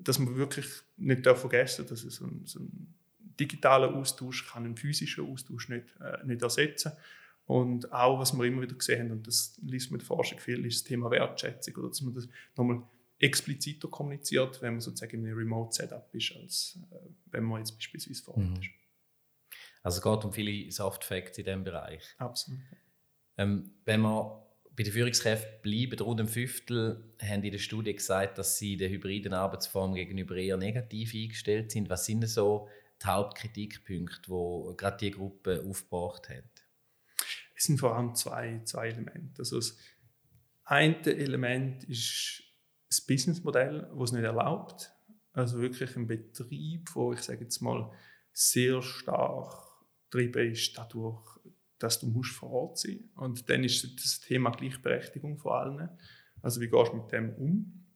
dass 0.01 0.19
man 0.19 0.37
wirklich 0.37 0.67
nicht 0.97 1.27
vergessen 1.27 1.83
darf, 1.83 1.91
dass 1.91 2.05
es 2.05 2.17
so 2.17 2.27
ein, 2.27 2.43
so 2.45 2.61
ein 2.61 2.95
digitaler 3.39 3.95
Austausch 3.95 4.47
kann 4.47 4.65
einen 4.65 4.77
physischen 4.77 5.31
Austausch 5.31 5.69
nicht, 5.69 5.87
äh, 6.01 6.25
nicht 6.25 6.43
ersetzen 6.43 6.93
und 7.47 7.93
auch, 7.93 8.19
was 8.19 8.33
wir 8.33 8.45
immer 8.45 8.63
wieder 8.63 8.75
gesehen 8.75 9.01
haben, 9.01 9.19
und 9.19 9.27
das 9.27 9.59
liest 9.63 9.91
man 9.91 10.01
in 10.01 10.07
der 10.07 10.07
Forschung 10.07 10.39
viel, 10.39 10.65
ist 10.65 10.81
das 10.81 10.85
Thema 10.85 11.11
Wertschätzung, 11.11 11.77
oder 11.77 11.89
dass 11.89 12.01
man 12.01 12.15
das 12.15 12.29
nochmal 12.57 12.83
expliziter 13.19 13.89
kommuniziert, 13.89 14.61
wenn 14.63 14.75
man 14.75 14.81
sozusagen 14.81 15.19
in 15.19 15.27
einem 15.27 15.39
Remote-Setup 15.39 16.09
ist, 16.15 16.35
als 16.37 16.79
äh, 16.91 16.97
wenn 17.27 17.45
man 17.45 17.59
jetzt 17.59 17.73
beispielsweise 17.73 18.23
vor 18.23 18.37
Ort 18.37 18.47
mhm. 18.47 18.57
ist. 18.57 18.71
Also 19.83 19.99
es 19.99 20.03
geht 20.03 20.25
um 20.25 20.33
viele 20.33 20.71
Soft 20.73 21.05
Facts 21.05 21.37
in 21.37 21.45
diesem 21.45 21.65
Bereich. 21.65 22.03
Absolut. 22.17 22.61
Ähm, 23.37 23.73
wenn 23.85 24.01
wir 24.01 24.44
bei 24.77 24.83
den 24.83 24.93
Führungskräften 24.93 25.63
bleiben, 25.63 25.99
rund 26.01 26.21
ein 26.21 26.29
Fünftel 26.29 27.15
haben 27.23 27.43
in 27.43 27.53
der 27.53 27.59
Studie 27.59 27.95
gesagt, 27.95 28.39
dass 28.39 28.59
sie 28.59 28.77
der 28.77 28.91
hybriden 28.91 29.33
Arbeitsform 29.33 29.95
gegenüber 29.95 30.37
eher 30.37 30.57
negativ 30.57 31.15
eingestellt 31.15 31.71
sind. 31.71 31.89
Was 31.91 32.07
sind 32.07 32.23
denn 32.23 32.29
so 32.29 32.69
die 33.01 33.07
Hauptkritikpunkte, 33.07 34.31
die 34.31 34.77
gerade 34.77 34.97
diese 34.99 35.13
Gruppe 35.13 35.65
aufgebracht 35.69 36.29
hat? 36.29 36.45
Es 37.55 37.65
sind 37.65 37.79
vor 37.79 37.97
allem 37.97 38.15
zwei, 38.15 38.61
zwei 38.65 38.89
Elemente. 38.89 39.39
Also 39.39 39.57
das 39.57 39.77
eine 40.65 40.97
Element 41.05 41.85
ist 41.85 42.43
das 42.89 43.01
Businessmodell, 43.01 43.89
das 43.93 44.11
es 44.11 44.13
nicht 44.13 44.25
erlaubt. 44.25 44.91
Also 45.33 45.61
wirklich 45.61 45.95
ein 45.97 46.07
Betrieb, 46.07 46.95
wo 46.95 47.13
ich 47.13 47.21
sage 47.21 47.45
jetzt 47.45 47.61
mal 47.61 47.93
sehr 48.33 48.83
stark 48.83 49.65
getrieben 50.11 50.53
ist 50.53 50.77
dadurch, 50.77 51.34
dass 51.79 52.01
du 52.01 52.07
musst 52.07 52.33
vor 52.33 52.51
Ort 52.51 52.79
sein 52.79 53.11
Und 53.17 53.49
dann 53.51 53.65
ist 53.65 53.85
das 54.03 54.21
Thema 54.21 54.51
Gleichberechtigung 54.51 55.39
vor 55.39 55.61
allem. 55.61 55.89
Also 56.43 56.61
wie 56.61 56.69
gehst 56.69 56.93
du 56.93 56.97
mit 56.97 57.13
dem 57.13 57.35
um? 57.35 57.87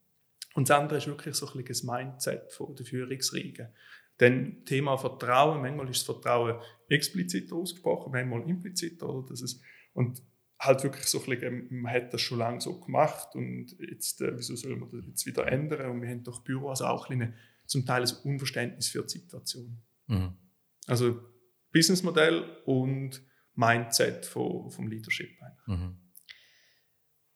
Und 0.54 0.68
das 0.68 0.78
andere 0.78 0.98
ist 0.98 1.06
wirklich 1.06 1.34
so 1.34 1.46
ein 1.46 1.64
bisschen 1.64 1.66
das 1.68 1.82
Mindset 1.84 2.52
von 2.52 2.74
der 2.74 2.86
Führungsriege. 2.86 3.72
Denn 4.18 4.64
Thema 4.64 4.96
Vertrauen, 4.96 5.62
manchmal 5.62 5.88
ist 5.88 6.00
das 6.00 6.16
Vertrauen 6.16 6.60
explizit 6.88 7.52
ausgesprochen, 7.52 8.10
manchmal 8.10 8.48
implizit. 8.48 9.02
Oder? 9.02 9.28
Das 9.28 9.42
ist, 9.42 9.62
und 9.92 10.20
halt 10.58 10.82
wirklich 10.82 11.06
so 11.06 11.22
ein 11.22 11.26
bisschen, 11.26 11.80
man 11.80 11.92
hat 11.92 12.12
das 12.12 12.20
schon 12.20 12.38
lange 12.38 12.60
so 12.60 12.80
gemacht 12.80 13.34
und 13.34 13.76
jetzt, 13.78 14.20
äh, 14.20 14.36
wieso 14.36 14.56
soll 14.56 14.76
man 14.76 14.90
das 14.90 15.06
jetzt 15.06 15.26
wieder 15.26 15.46
ändern? 15.46 15.90
Und 15.90 16.02
wir 16.02 16.08
haben 16.08 16.24
doch 16.24 16.42
Büros 16.42 16.82
auch 16.82 17.08
ein 17.10 17.34
zum 17.66 17.84
Teil 17.84 18.02
ein 18.02 18.16
Unverständnis 18.24 18.88
für 18.88 19.02
die 19.02 19.18
Situation. 19.18 19.80
Mhm. 20.06 20.32
Also 20.86 21.20
Businessmodell 21.70 22.44
und 22.64 23.22
Mindset 23.58 24.24
von, 24.24 24.70
vom 24.70 24.86
Leadership. 24.86 25.30
Mhm. 25.66 25.98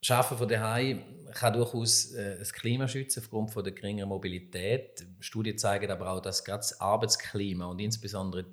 Schaffen 0.01 0.39
von 0.39 0.49
daheim 0.49 1.03
kann 1.33 1.53
durchaus 1.53 2.13
äh, 2.13 2.39
das 2.39 2.53
Klima 2.53 2.87
schützen 2.87 3.23
aufgrund 3.23 3.51
von 3.51 3.65
der 3.65 3.73
geringeren 3.73 4.09
Mobilität. 4.09 5.05
Studien 5.19 5.59
zeigen 5.59 5.91
aber 5.91 6.11
auch, 6.11 6.21
dass 6.21 6.45
gerade 6.45 6.59
das 6.59 6.81
Arbeitsklima 6.81 7.67
und 7.67 7.81
insbesondere 7.81 8.45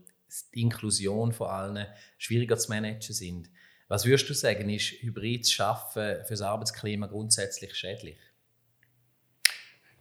die 0.53 0.61
Inklusion 0.61 1.31
von 1.31 1.47
allen 1.47 1.87
schwieriger 2.17 2.57
zu 2.57 2.69
managen 2.69 3.13
sind. 3.13 3.49
Was 3.87 4.05
würdest 4.05 4.29
du 4.29 4.33
sagen, 4.33 4.69
ist 4.69 4.91
hybrides 5.01 5.51
Schaffen 5.51 6.23
für 6.23 6.29
das 6.29 6.41
Arbeitsklima 6.41 7.05
grundsätzlich 7.07 7.75
schädlich? 7.75 8.17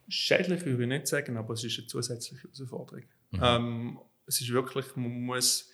Schädlich 0.08 0.64
würde 0.64 0.82
ich 0.84 0.88
nicht 0.88 1.06
sagen, 1.06 1.36
aber 1.36 1.52
es 1.52 1.64
ist 1.64 1.78
eine 1.78 1.86
zusätzliche 1.86 2.42
Herausforderung. 2.42 3.04
Mhm. 3.30 3.40
Ähm, 3.42 4.00
es 4.26 4.40
ist 4.40 4.50
wirklich, 4.50 4.96
man 4.96 5.10
muss 5.22 5.70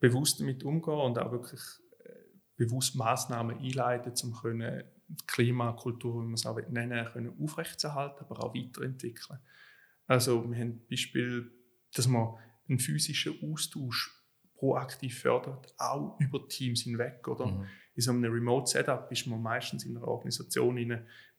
bewusst 0.00 0.40
damit 0.40 0.64
umgehen 0.64 0.94
und 0.94 1.18
auch 1.18 1.30
wirklich 1.30 1.60
äh, 2.04 2.12
bewusst 2.56 2.96
Maßnahmen 2.96 3.58
einleiten, 3.58 4.12
um 4.24 4.34
können 4.34 4.82
die 5.08 5.26
Klimakultur, 5.26 6.22
wie 6.22 6.26
man 6.26 6.34
es 6.34 6.46
auch 6.46 6.60
nennen 6.68 7.04
können, 7.12 7.34
aufrechtzuerhalten, 7.40 8.24
aber 8.24 8.44
auch 8.44 8.54
weiterentwickeln. 8.54 9.38
Also 10.06 10.50
wir 10.50 10.58
haben 10.58 10.82
Beispiel, 10.88 11.52
dass 11.94 12.08
man 12.08 12.34
einen 12.68 12.78
physischen 12.78 13.38
Austausch 13.42 14.20
proaktiv 14.60 15.20
fördert, 15.20 15.74
auch 15.78 16.20
über 16.20 16.46
Teams 16.46 16.82
hinweg. 16.82 17.26
Oder? 17.26 17.46
Mhm. 17.46 17.66
In 17.94 18.02
so 18.02 18.12
einem 18.12 18.30
Remote-Setup 18.30 19.10
ist 19.10 19.26
man 19.26 19.42
meistens 19.42 19.84
in 19.84 19.96
einer 19.96 20.06
Organisation 20.06 20.74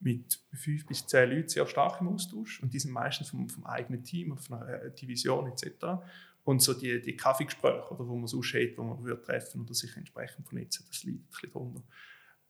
mit 0.00 0.40
fünf 0.52 0.86
bis 0.86 1.06
zehn 1.06 1.30
Leuten 1.30 1.48
sehr 1.48 1.66
stark 1.66 2.00
im 2.00 2.08
Austausch 2.08 2.62
und 2.62 2.74
die 2.74 2.78
sind 2.78 2.92
meistens 2.92 3.30
vom, 3.30 3.48
vom 3.48 3.64
eigenen 3.64 4.02
Team, 4.02 4.36
von 4.36 4.62
einer 4.62 4.90
Division 4.90 5.48
etc. 5.48 6.02
Und 6.44 6.60
so 6.60 6.74
die, 6.74 7.00
die 7.00 7.16
Kaffeegespräche, 7.16 7.90
oder, 7.90 8.06
wo 8.06 8.16
man 8.16 8.26
so 8.26 8.42
steht, 8.42 8.76
wo 8.76 8.82
man 8.82 9.02
würde 9.04 9.22
treffen 9.22 9.62
oder 9.62 9.74
sich 9.74 9.96
entsprechend 9.96 10.46
vernetzen, 10.46 10.84
das 10.88 11.04
liegt 11.04 11.24
ein 11.24 11.28
bisschen 11.30 11.52
drunter. 11.52 11.82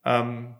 Ähm, 0.05 0.55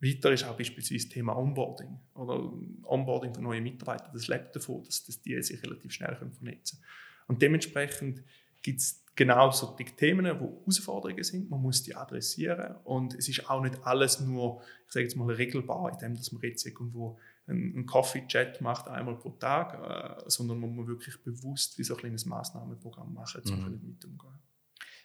weiter 0.00 0.32
ist 0.32 0.44
auch 0.44 0.56
beispielsweise 0.56 1.04
das 1.04 1.08
Thema 1.08 1.36
Onboarding. 1.36 1.98
Oder 2.14 2.52
Onboarding 2.84 3.34
von 3.34 3.42
neuen 3.42 3.64
Mitarbeitern, 3.64 4.10
das 4.12 4.28
lebt 4.28 4.54
davon, 4.54 4.84
dass, 4.84 5.04
dass 5.04 5.20
die 5.20 5.40
sich 5.42 5.62
relativ 5.62 5.92
schnell 5.92 6.16
vernetzen 6.16 6.78
können. 6.80 7.26
Und 7.26 7.42
dementsprechend 7.42 8.22
gibt 8.62 8.80
es 8.80 9.04
genau 9.14 9.50
solche 9.50 9.84
Themen, 9.96 10.24
die 10.24 10.30
Herausforderungen 10.30 11.24
sind. 11.24 11.50
Man 11.50 11.60
muss 11.60 11.82
die 11.82 11.94
adressieren. 11.94 12.76
Und 12.84 13.14
es 13.14 13.28
ist 13.28 13.50
auch 13.50 13.60
nicht 13.60 13.84
alles 13.84 14.20
nur, 14.20 14.62
ich 14.86 14.92
sage 14.92 15.04
jetzt 15.04 15.16
mal, 15.16 15.34
regelbar, 15.34 15.92
indem 15.92 16.14
dass 16.14 16.32
man 16.32 16.42
jetzt 16.42 16.64
irgendwo 16.64 17.18
einen 17.48 17.86
Coffee-Chat 17.86 18.60
macht 18.60 18.88
einmal 18.88 19.16
pro 19.16 19.30
Tag, 19.30 19.74
äh, 19.74 20.30
sondern 20.30 20.60
man 20.60 20.74
muss 20.74 20.86
wirklich 20.86 21.22
bewusst 21.22 21.78
wie 21.78 21.84
so 21.84 21.94
ein 21.94 22.00
kleines 22.00 22.26
Maßnahmenprogramm 22.26 23.14
machen, 23.14 23.42
um 23.46 23.54
mhm. 23.54 23.62
damit 23.62 24.04
umzugehen. 24.04 24.38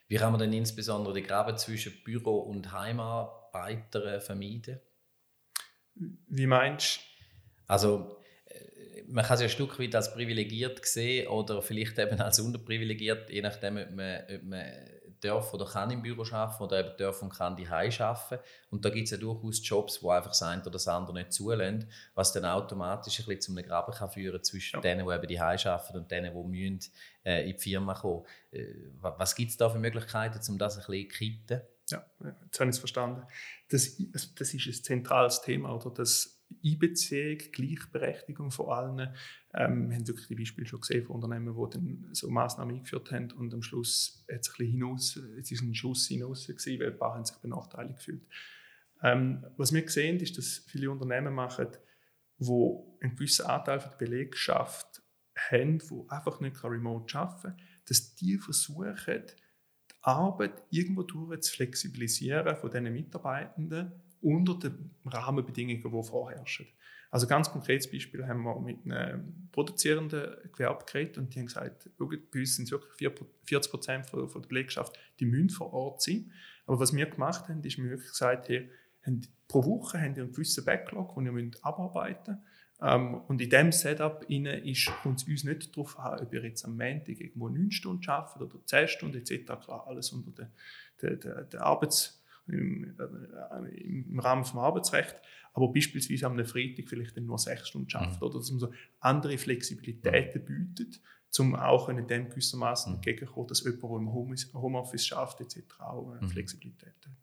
Wie 0.07 0.17
kann 0.17 0.31
man 0.31 0.39
denn 0.39 0.53
insbesondere 0.53 1.13
die 1.13 1.23
Graben 1.23 1.57
zwischen 1.57 1.93
Büro 2.03 2.39
und 2.39 2.71
Heimarbeiter 2.71 4.19
vermeiden? 4.21 4.79
Wie 5.95 6.47
meinst 6.47 6.97
du? 6.97 7.01
Also, 7.67 8.17
äh, 8.45 9.03
man 9.07 9.23
kann 9.23 9.35
es 9.35 9.41
ja 9.41 9.47
ein 9.47 9.51
Stück 9.51 9.79
weit 9.79 9.95
als 9.95 10.13
privilegiert 10.13 10.85
sehen 10.85 11.27
oder 11.27 11.61
vielleicht 11.61 11.97
eben 11.97 12.19
als 12.19 12.39
unterprivilegiert, 12.39 13.29
je 13.29 13.41
nachdem, 13.41 13.77
ob 13.77 13.91
man, 13.91 14.21
ob 14.29 14.43
man 14.43 14.63
darf 15.23 15.53
oder 15.53 15.65
kann 15.65 15.91
im 15.91 16.01
Büro 16.01 16.23
arbeiten 16.31 16.63
oder 16.63 16.79
eben 16.79 16.97
darf 16.97 17.21
und 17.21 17.33
kann 17.33 17.55
die 17.55 17.67
arbeiten. 17.67 18.39
Und 18.69 18.83
da 18.83 18.89
gibt 18.89 19.05
es 19.05 19.11
ja 19.11 19.17
durchaus 19.17 19.67
Jobs, 19.67 20.01
wo 20.03 20.09
einfach 20.09 20.29
das 20.29 20.43
eine 20.43 20.61
oder 20.61 20.71
das 20.71 20.87
andere 20.87 21.13
nicht 21.13 21.33
zulassen, 21.33 21.89
was 22.13 22.33
dann 22.33 22.45
automatisch 22.45 23.19
ein 23.19 23.25
bisschen 23.25 23.41
zu 23.41 23.51
einem 23.51 23.65
Graben 23.65 23.93
kann 23.93 24.09
führen 24.09 24.43
zwischen 24.43 24.77
ja. 24.77 24.81
denen, 24.81 25.07
die 25.07 25.13
eben 25.13 25.27
die 25.27 25.39
arbeiten 25.39 25.97
und 25.97 26.11
denen, 26.11 26.33
die 26.33 26.67
müssen, 26.69 26.91
äh, 27.23 27.49
in 27.49 27.55
die 27.55 27.61
Firma 27.61 27.93
kommen. 27.93 28.25
Äh, 28.51 28.65
was 28.99 29.35
gibt 29.35 29.51
es 29.51 29.57
da 29.57 29.69
für 29.69 29.79
Möglichkeiten, 29.79 30.39
um 30.49 30.57
das 30.57 30.77
ein 30.77 30.85
bisschen 30.85 31.09
zu 31.09 31.17
kitten? 31.17 31.61
Ja, 31.89 32.05
jetzt 32.45 32.59
habe 32.59 32.69
ich 32.69 32.75
es 32.75 32.79
verstanden. 32.79 33.23
Das, 33.69 33.97
das 34.11 34.53
ist 34.53 34.65
ein 34.65 34.83
zentrales 34.83 35.41
Thema, 35.41 35.75
oder? 35.75 35.91
Das 35.91 36.41
Einbeziehung, 36.63 37.39
Gleichberechtigung 37.51 38.51
von 38.51 38.69
allen. 38.69 39.15
Ähm, 39.55 39.89
wir 39.89 39.97
haben 39.97 40.07
wirklich 40.07 40.27
die 40.27 40.35
Beispiele 40.35 40.67
schon 40.67 40.81
gesehen 40.81 41.05
von 41.05 41.17
Unternehmen, 41.17 41.55
die 41.55 41.73
dann 41.77 42.09
so 42.11 42.29
Massnahmen 42.29 42.75
eingeführt 42.75 43.11
haben 43.11 43.31
und 43.31 43.53
am 43.53 43.61
Schluss 43.61 44.25
hat 44.31 44.41
es 44.41 44.59
ein 44.59 44.65
hinaus, 44.65 45.15
es 45.15 45.63
Schuss 45.73 46.07
hinaus 46.07 46.47
gewesen, 46.47 46.79
weil 46.79 46.91
ein 46.91 46.97
paar 46.97 47.13
haben 47.13 47.25
sich 47.25 47.37
benachteiligt 47.37 47.97
gefühlt. 47.97 48.23
Ähm, 49.03 49.45
was 49.57 49.73
wir 49.73 49.87
sehen, 49.87 50.19
ist, 50.19 50.37
dass 50.37 50.59
viele 50.67 50.89
Unternehmen 50.89 51.33
machen, 51.33 51.67
wo 52.39 52.97
einen 53.01 53.15
gewissen 53.15 53.45
Anteil 53.45 53.79
der 53.79 53.95
Belegschaft 53.97 55.03
haben, 55.35 55.79
die 55.79 56.09
einfach 56.09 56.39
nicht 56.39 56.63
remote 56.63 57.17
arbeiten 57.17 57.41
können, 57.41 57.69
dass 57.85 58.15
die 58.15 58.37
versuchen, 58.37 58.95
die 59.05 59.93
Arbeit 60.01 60.63
irgendwo 60.69 61.03
durch 61.03 61.41
zu 61.41 61.53
flexibilisieren 61.53 62.55
von 62.55 62.71
diesen 62.71 62.91
Mitarbeitenden 62.91 63.91
unter 64.21 64.57
den 64.57 64.95
Rahmenbedingungen, 65.05 65.83
die 65.83 66.07
vorherrschen. 66.07 66.67
Also 67.13 67.27
ganz 67.27 67.51
konkretes 67.51 67.91
Beispiel 67.91 68.25
haben 68.25 68.41
wir 68.41 68.59
mit 68.59 68.85
einem 68.85 69.47
produzierenden 69.51 70.35
Gewerbe 70.51 70.83
geredet 70.83 71.19
und 71.19 71.35
die 71.35 71.41
haben 71.41 71.45
gesagt, 71.45 71.87
bei 71.99 72.05
uns 72.39 72.55
sind 72.55 72.65
es 72.65 72.71
wirklich 72.71 73.11
40 73.43 73.71
Prozent 73.71 74.09
von, 74.09 74.27
der 74.27 74.47
Belegschaft, 74.47 74.97
die 75.19 75.25
müssen 75.25 75.51
vor 75.51 75.71
Ort 75.73 76.01
sein. 76.01 76.31
Aber 76.65 76.79
was 76.79 76.91
wir 76.91 77.05
gemacht 77.05 77.47
haben, 77.49 77.63
ist, 77.63 77.77
wir 77.77 77.91
wirklich 77.91 78.09
gesagt 78.09 78.49
haben, 78.49 79.21
pro 79.47 79.63
Woche 79.63 80.01
haben 80.01 80.15
wir 80.15 80.23
einen 80.23 80.31
gewissen 80.31 80.65
Backlog, 80.65 81.13
den 81.13 81.35
wir 81.35 81.51
abarbeiten 81.61 82.31
müssen. 82.31 82.47
Ähm, 82.81 83.21
und 83.27 83.39
in 83.39 83.49
diesem 83.51 83.71
Setup 83.71 84.25
ist 84.27 84.89
uns, 85.05 85.27
uns 85.27 85.43
nicht 85.43 85.77
darauf 85.77 85.99
an, 85.99 86.19
ob 86.19 86.31
wir 86.31 86.43
jetzt 86.43 86.65
am 86.65 86.75
Montag 86.75 87.19
irgendwo 87.19 87.47
9 87.47 87.69
Stunden 87.69 88.09
arbeiten 88.09 88.41
oder 88.41 88.65
10 88.65 88.87
Stunden 88.87 89.17
etc. 89.19 89.45
Klar, 89.63 89.85
alles 89.85 90.11
unter 90.13 90.31
der, 90.31 90.51
der, 90.99 91.15
der, 91.17 91.43
der 91.43 91.61
Arbeits- 91.61 92.22
im, 92.47 92.97
äh, 92.99 93.81
im 93.81 94.19
Rahmen 94.19 94.43
des 94.43 94.53
Arbeitsrechts, 94.53 95.15
aber 95.53 95.71
beispielsweise 95.71 96.25
am 96.25 96.43
Freitag 96.45 96.89
vielleicht 96.89 97.15
nur 97.17 97.37
sechs 97.37 97.69
Stunden 97.69 97.89
schafft 97.89 98.21
mhm. 98.21 98.27
oder 98.27 98.39
dass 98.39 98.51
man 98.51 98.59
so 98.59 98.73
andere 98.99 99.37
Flexibilitäten 99.37 100.41
mhm. 100.41 100.73
bietet, 100.73 101.01
um 101.39 101.55
auch 101.55 101.89
in 101.89 102.05
dem 102.07 102.29
gewissermaßen 102.29 102.91
mhm. 102.91 102.95
entgegenzukommen, 102.97 103.47
dass 103.47 103.63
jemand, 103.63 103.83
der 103.83 104.51
im 104.53 104.61
Homeoffice 104.61 105.05
schafft, 105.05 105.41
etc. 105.41 105.61
auch 105.79 106.19
mhm. 106.19 106.29
Flexibilität 106.29 106.95
hat. 107.05 107.13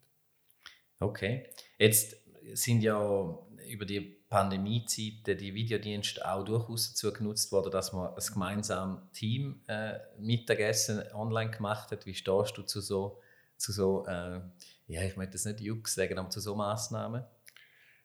Okay, 0.99 1.47
jetzt 1.77 2.15
sind 2.53 2.81
ja 2.81 3.37
über 3.69 3.85
die 3.85 4.21
Pandemiezeiten 4.29 5.37
die 5.37 5.53
Videodienste 5.53 6.25
auch 6.29 6.43
durchaus 6.43 6.89
dazu 6.89 7.11
genutzt 7.11 7.51
worden, 7.51 7.71
dass 7.71 7.91
man 7.91 8.13
ein 8.13 8.33
gemeinsames 8.33 9.01
Team 9.11 9.61
äh, 9.67 9.99
Mittagessen 10.19 11.03
online 11.13 11.51
gemacht 11.51 11.91
hat. 11.91 12.05
Wie 12.05 12.13
stehst 12.13 12.57
du 12.57 12.63
zu 12.63 12.81
so, 12.81 13.20
zu 13.61 13.71
so 13.71 14.05
äh, 14.07 14.41
ja, 14.87 15.03
ich 15.03 15.15
möchte 15.15 15.33
das 15.33 15.45
nicht 15.45 15.61
Jux 15.61 15.93
sagen, 15.93 16.17
aber 16.17 16.29
zu 16.29 16.41
so 16.41 16.55
Massnahmen? 16.55 17.23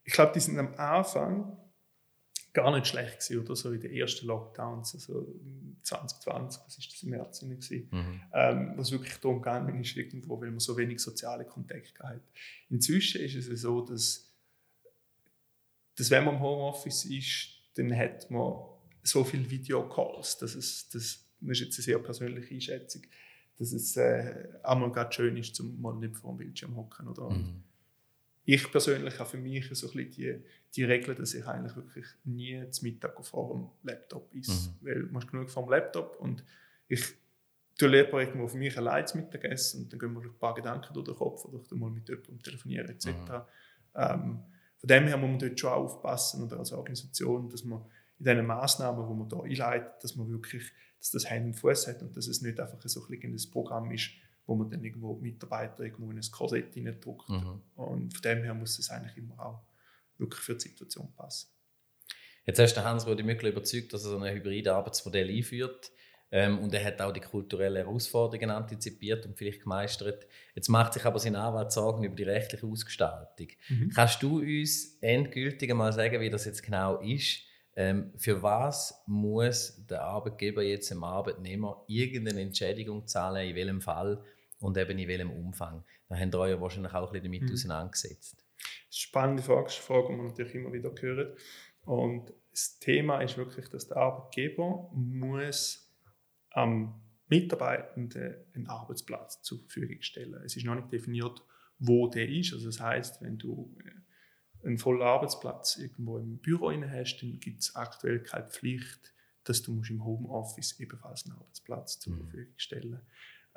ich 0.06 0.12
glaube, 0.12 0.32
die 0.32 0.40
sind 0.40 0.58
am 0.58 0.72
Anfang 0.76 1.58
gar 2.52 2.74
nicht 2.74 2.86
schlecht 2.86 3.18
gewesen, 3.18 3.44
oder 3.44 3.54
so 3.54 3.72
in 3.72 3.80
den 3.80 3.92
ersten 3.92 4.26
Lockdowns, 4.26 4.94
also 4.94 5.26
2020, 5.82 6.62
was 6.64 6.78
ist 6.78 6.92
das 6.92 7.02
im 7.02 7.10
März 7.10 7.40
gewesen, 7.40 7.88
mhm. 7.90 8.20
ähm, 8.32 8.72
was 8.76 8.92
wirklich 8.92 9.16
darum 9.16 9.42
ging, 9.42 9.80
ist 9.80 9.96
irgendwo, 9.96 10.40
weil 10.40 10.50
man 10.50 10.60
so 10.60 10.76
wenig 10.76 11.00
soziale 11.00 11.44
Kontakte 11.44 12.02
hat. 12.02 12.22
Inzwischen 12.70 13.20
ist 13.20 13.34
es 13.34 13.60
so, 13.60 13.82
dass, 13.82 14.32
dass 15.96 16.10
wenn 16.10 16.24
man 16.24 16.36
im 16.36 16.40
Homeoffice 16.40 17.04
ist, 17.04 17.48
dann 17.74 17.94
hat 17.94 18.30
man 18.30 18.54
so 19.02 19.22
viele 19.22 19.50
Videocalls, 19.50 20.38
dass 20.38 20.54
es, 20.54 20.88
das, 20.88 21.26
das 21.40 21.50
ist 21.50 21.60
jetzt 21.60 21.78
eine 21.78 21.84
sehr 21.84 21.98
persönliche 21.98 22.54
Einschätzung, 22.54 23.02
dass 23.58 23.72
es 23.72 23.96
äh, 23.96 24.48
einmal 24.62 24.92
gerade 24.92 25.12
schön 25.12 25.36
ist, 25.36 25.54
zum 25.54 25.80
mal 25.80 25.94
nicht 25.94 26.16
vor 26.16 26.32
dem 26.32 26.38
Bildschirm 26.38 26.76
hocken 26.76 27.08
oder 27.08 27.30
mhm 27.30 27.62
ich 28.46 28.70
persönlich 28.70 29.18
habe 29.18 29.28
für 29.28 29.38
mich 29.38 29.68
so 29.72 29.88
ein 29.88 29.92
bisschen 29.92 30.10
die, 30.12 30.44
die 30.74 30.84
Regel, 30.84 31.16
dass 31.16 31.34
ich 31.34 31.44
eigentlich 31.46 31.74
wirklich 31.74 32.06
nie 32.24 32.64
zum 32.70 32.88
Mittag 32.88 33.22
vor 33.24 33.52
dem 33.52 33.68
Laptop 33.82 34.32
ist. 34.32 34.70
Mhm. 34.80 34.86
Weil 34.86 35.02
man 35.10 35.22
ist 35.22 35.30
genug 35.30 35.50
vor 35.50 35.64
dem 35.64 35.70
Laptop 35.70 36.16
und 36.20 36.44
ich 36.86 37.04
tue 37.76 37.88
lieber 37.88 38.20
irgendwo 38.20 38.46
für 38.46 38.56
mich 38.56 38.78
allein 38.78 39.06
zum 39.06 39.20
Mittagessen 39.20 39.82
und 39.82 39.92
dann 39.92 39.98
gehen 39.98 40.12
mir 40.12 40.22
ein 40.22 40.38
paar 40.38 40.54
Gedanken 40.54 40.94
durch 40.94 41.06
den 41.06 41.16
Kopf 41.16 41.44
oder 41.44 41.60
ich 41.60 41.70
mal 41.72 41.90
mit 41.90 42.08
jemandem 42.08 42.40
telefonieren 42.40 42.88
etc. 42.88 43.06
Mhm. 43.06 43.14
Ähm, 43.96 44.42
von 44.78 44.88
dem 44.88 45.06
her 45.08 45.16
muss 45.16 45.30
man 45.30 45.38
dort 45.40 45.58
schon 45.58 45.72
aufpassen 45.72 46.44
oder 46.44 46.60
als 46.60 46.72
Organisation, 46.72 47.50
dass 47.50 47.64
man 47.64 47.84
in 48.20 48.24
diesen 48.26 48.46
Massnahmen, 48.46 49.08
die 49.08 49.14
man 49.14 49.28
da 49.28 49.40
einleitet, 49.40 50.04
dass 50.04 50.14
man 50.14 50.30
wirklich 50.30 50.70
dass 51.12 51.22
das 51.22 51.30
Hand 51.30 51.46
und 51.46 51.54
Fuß 51.54 51.86
hat 51.88 52.02
und 52.02 52.16
dass 52.16 52.26
es 52.26 52.42
nicht 52.42 52.58
einfach 52.60 52.78
so 52.84 53.06
ein 53.08 53.36
Programm 53.50 53.90
ist, 53.90 54.10
wo 54.46 54.54
man 54.54 54.70
dann 54.70 54.84
irgendwo 54.84 55.14
Mitarbeiter 55.14 55.84
irgendwo 55.84 56.10
in 56.10 56.18
ein 56.18 56.30
Korsett 56.30 56.74
hineindruckt. 56.74 57.28
Mhm. 57.28 57.62
Und 57.74 58.12
von 58.12 58.22
dem 58.22 58.42
her 58.42 58.54
muss 58.54 58.78
es 58.78 58.90
eigentlich 58.90 59.16
immer 59.16 59.38
auch 59.40 59.62
wirklich 60.18 60.40
für 60.40 60.54
die 60.54 60.68
Situation 60.68 61.12
passen. 61.14 61.48
Jetzt 62.44 62.60
hast 62.60 62.74
du 62.74 62.84
Hans 62.84 63.06
Rudi 63.06 63.24
Mückler 63.24 63.50
überzeugt, 63.50 63.92
dass 63.92 64.04
er 64.04 64.10
so 64.10 64.18
ein 64.18 64.34
hybride 64.34 64.72
Arbeitsmodell 64.72 65.28
einführt. 65.28 65.90
Ähm, 66.32 66.58
und 66.58 66.74
er 66.74 66.84
hat 66.84 67.00
auch 67.00 67.12
die 67.12 67.20
kulturellen 67.20 67.76
Herausforderungen 67.76 68.50
antizipiert 68.50 69.24
und 69.26 69.36
vielleicht 69.36 69.62
gemeistert. 69.62 70.26
Jetzt 70.54 70.68
macht 70.68 70.92
sich 70.94 71.04
aber 71.04 71.18
sein 71.20 71.36
Anwalt 71.36 71.70
Sorgen 71.70 72.04
über 72.04 72.16
die 72.16 72.24
rechtliche 72.24 72.66
Ausgestaltung. 72.66 73.48
Mhm. 73.68 73.90
Kannst 73.94 74.22
du 74.22 74.38
uns 74.40 74.98
endgültig 75.00 75.72
mal 75.74 75.92
sagen, 75.92 76.20
wie 76.20 76.30
das 76.30 76.44
jetzt 76.44 76.62
genau 76.62 77.00
ist? 77.00 77.42
Ähm, 77.76 78.12
für 78.16 78.42
was 78.42 79.02
muss 79.06 79.84
der 79.86 80.02
Arbeitgeber 80.02 80.62
jetzt 80.62 80.90
dem 80.90 81.04
Arbeitnehmer 81.04 81.84
irgendeine 81.86 82.40
Entschädigung 82.40 83.06
zahlen, 83.06 83.48
in 83.48 83.54
welchem 83.54 83.80
Fall? 83.80 84.22
und 84.58 84.76
eben 84.76 84.98
in 84.98 85.08
welchem 85.08 85.30
Umfang. 85.30 85.84
Da 86.08 86.16
haben 86.16 86.30
ihr 86.32 86.38
euch 86.38 86.60
wahrscheinlich 86.60 86.94
auch 86.94 87.12
ein 87.12 87.12
bisschen 87.12 87.32
damit 87.32 87.48
mhm. 87.48 87.52
auseinandergesetzt. 87.52 88.36
Das 88.36 88.64
ist 88.64 88.66
eine 88.66 88.90
spannende 88.90 89.42
Frage, 89.42 89.70
Frage, 89.70 90.08
die 90.10 90.16
man 90.16 90.26
natürlich 90.26 90.54
immer 90.54 90.72
wieder 90.72 90.92
hört. 90.98 91.38
Und 91.82 92.32
das 92.50 92.78
Thema 92.78 93.20
ist 93.20 93.36
wirklich, 93.36 93.68
dass 93.68 93.88
der 93.88 93.98
Arbeitgeber 93.98 94.90
muss 94.92 95.92
am 96.50 97.02
Mitarbeitenden 97.28 98.36
einen 98.54 98.66
Arbeitsplatz 98.66 99.42
zur 99.42 99.60
Verfügung 99.60 100.00
stellen. 100.00 100.42
Es 100.44 100.56
ist 100.56 100.64
noch 100.64 100.74
nicht 100.74 100.92
definiert, 100.92 101.42
wo 101.78 102.08
der 102.08 102.28
ist. 102.28 102.52
Also 102.54 102.66
das 102.66 102.80
heißt, 102.80 103.20
wenn 103.20 103.36
du 103.36 103.76
äh, 103.84 103.90
einen 104.66 104.78
vollen 104.78 105.02
Arbeitsplatz 105.02 105.76
irgendwo 105.76 106.18
im 106.18 106.38
Büro 106.38 106.72
hast, 106.72 107.18
dann 107.22 107.38
gibt 107.40 107.60
es 107.60 107.76
aktuell 107.76 108.20
keine 108.20 108.48
Pflicht, 108.48 109.14
dass 109.44 109.62
du 109.62 109.80
im 109.88 110.04
Homeoffice 110.04 110.78
ebenfalls 110.80 111.24
einen 111.24 111.36
Arbeitsplatz 111.36 112.00
zur 112.00 112.14
mhm. 112.14 112.18
Verfügung 112.18 112.54
stellen 112.56 112.90
musst. 112.90 113.04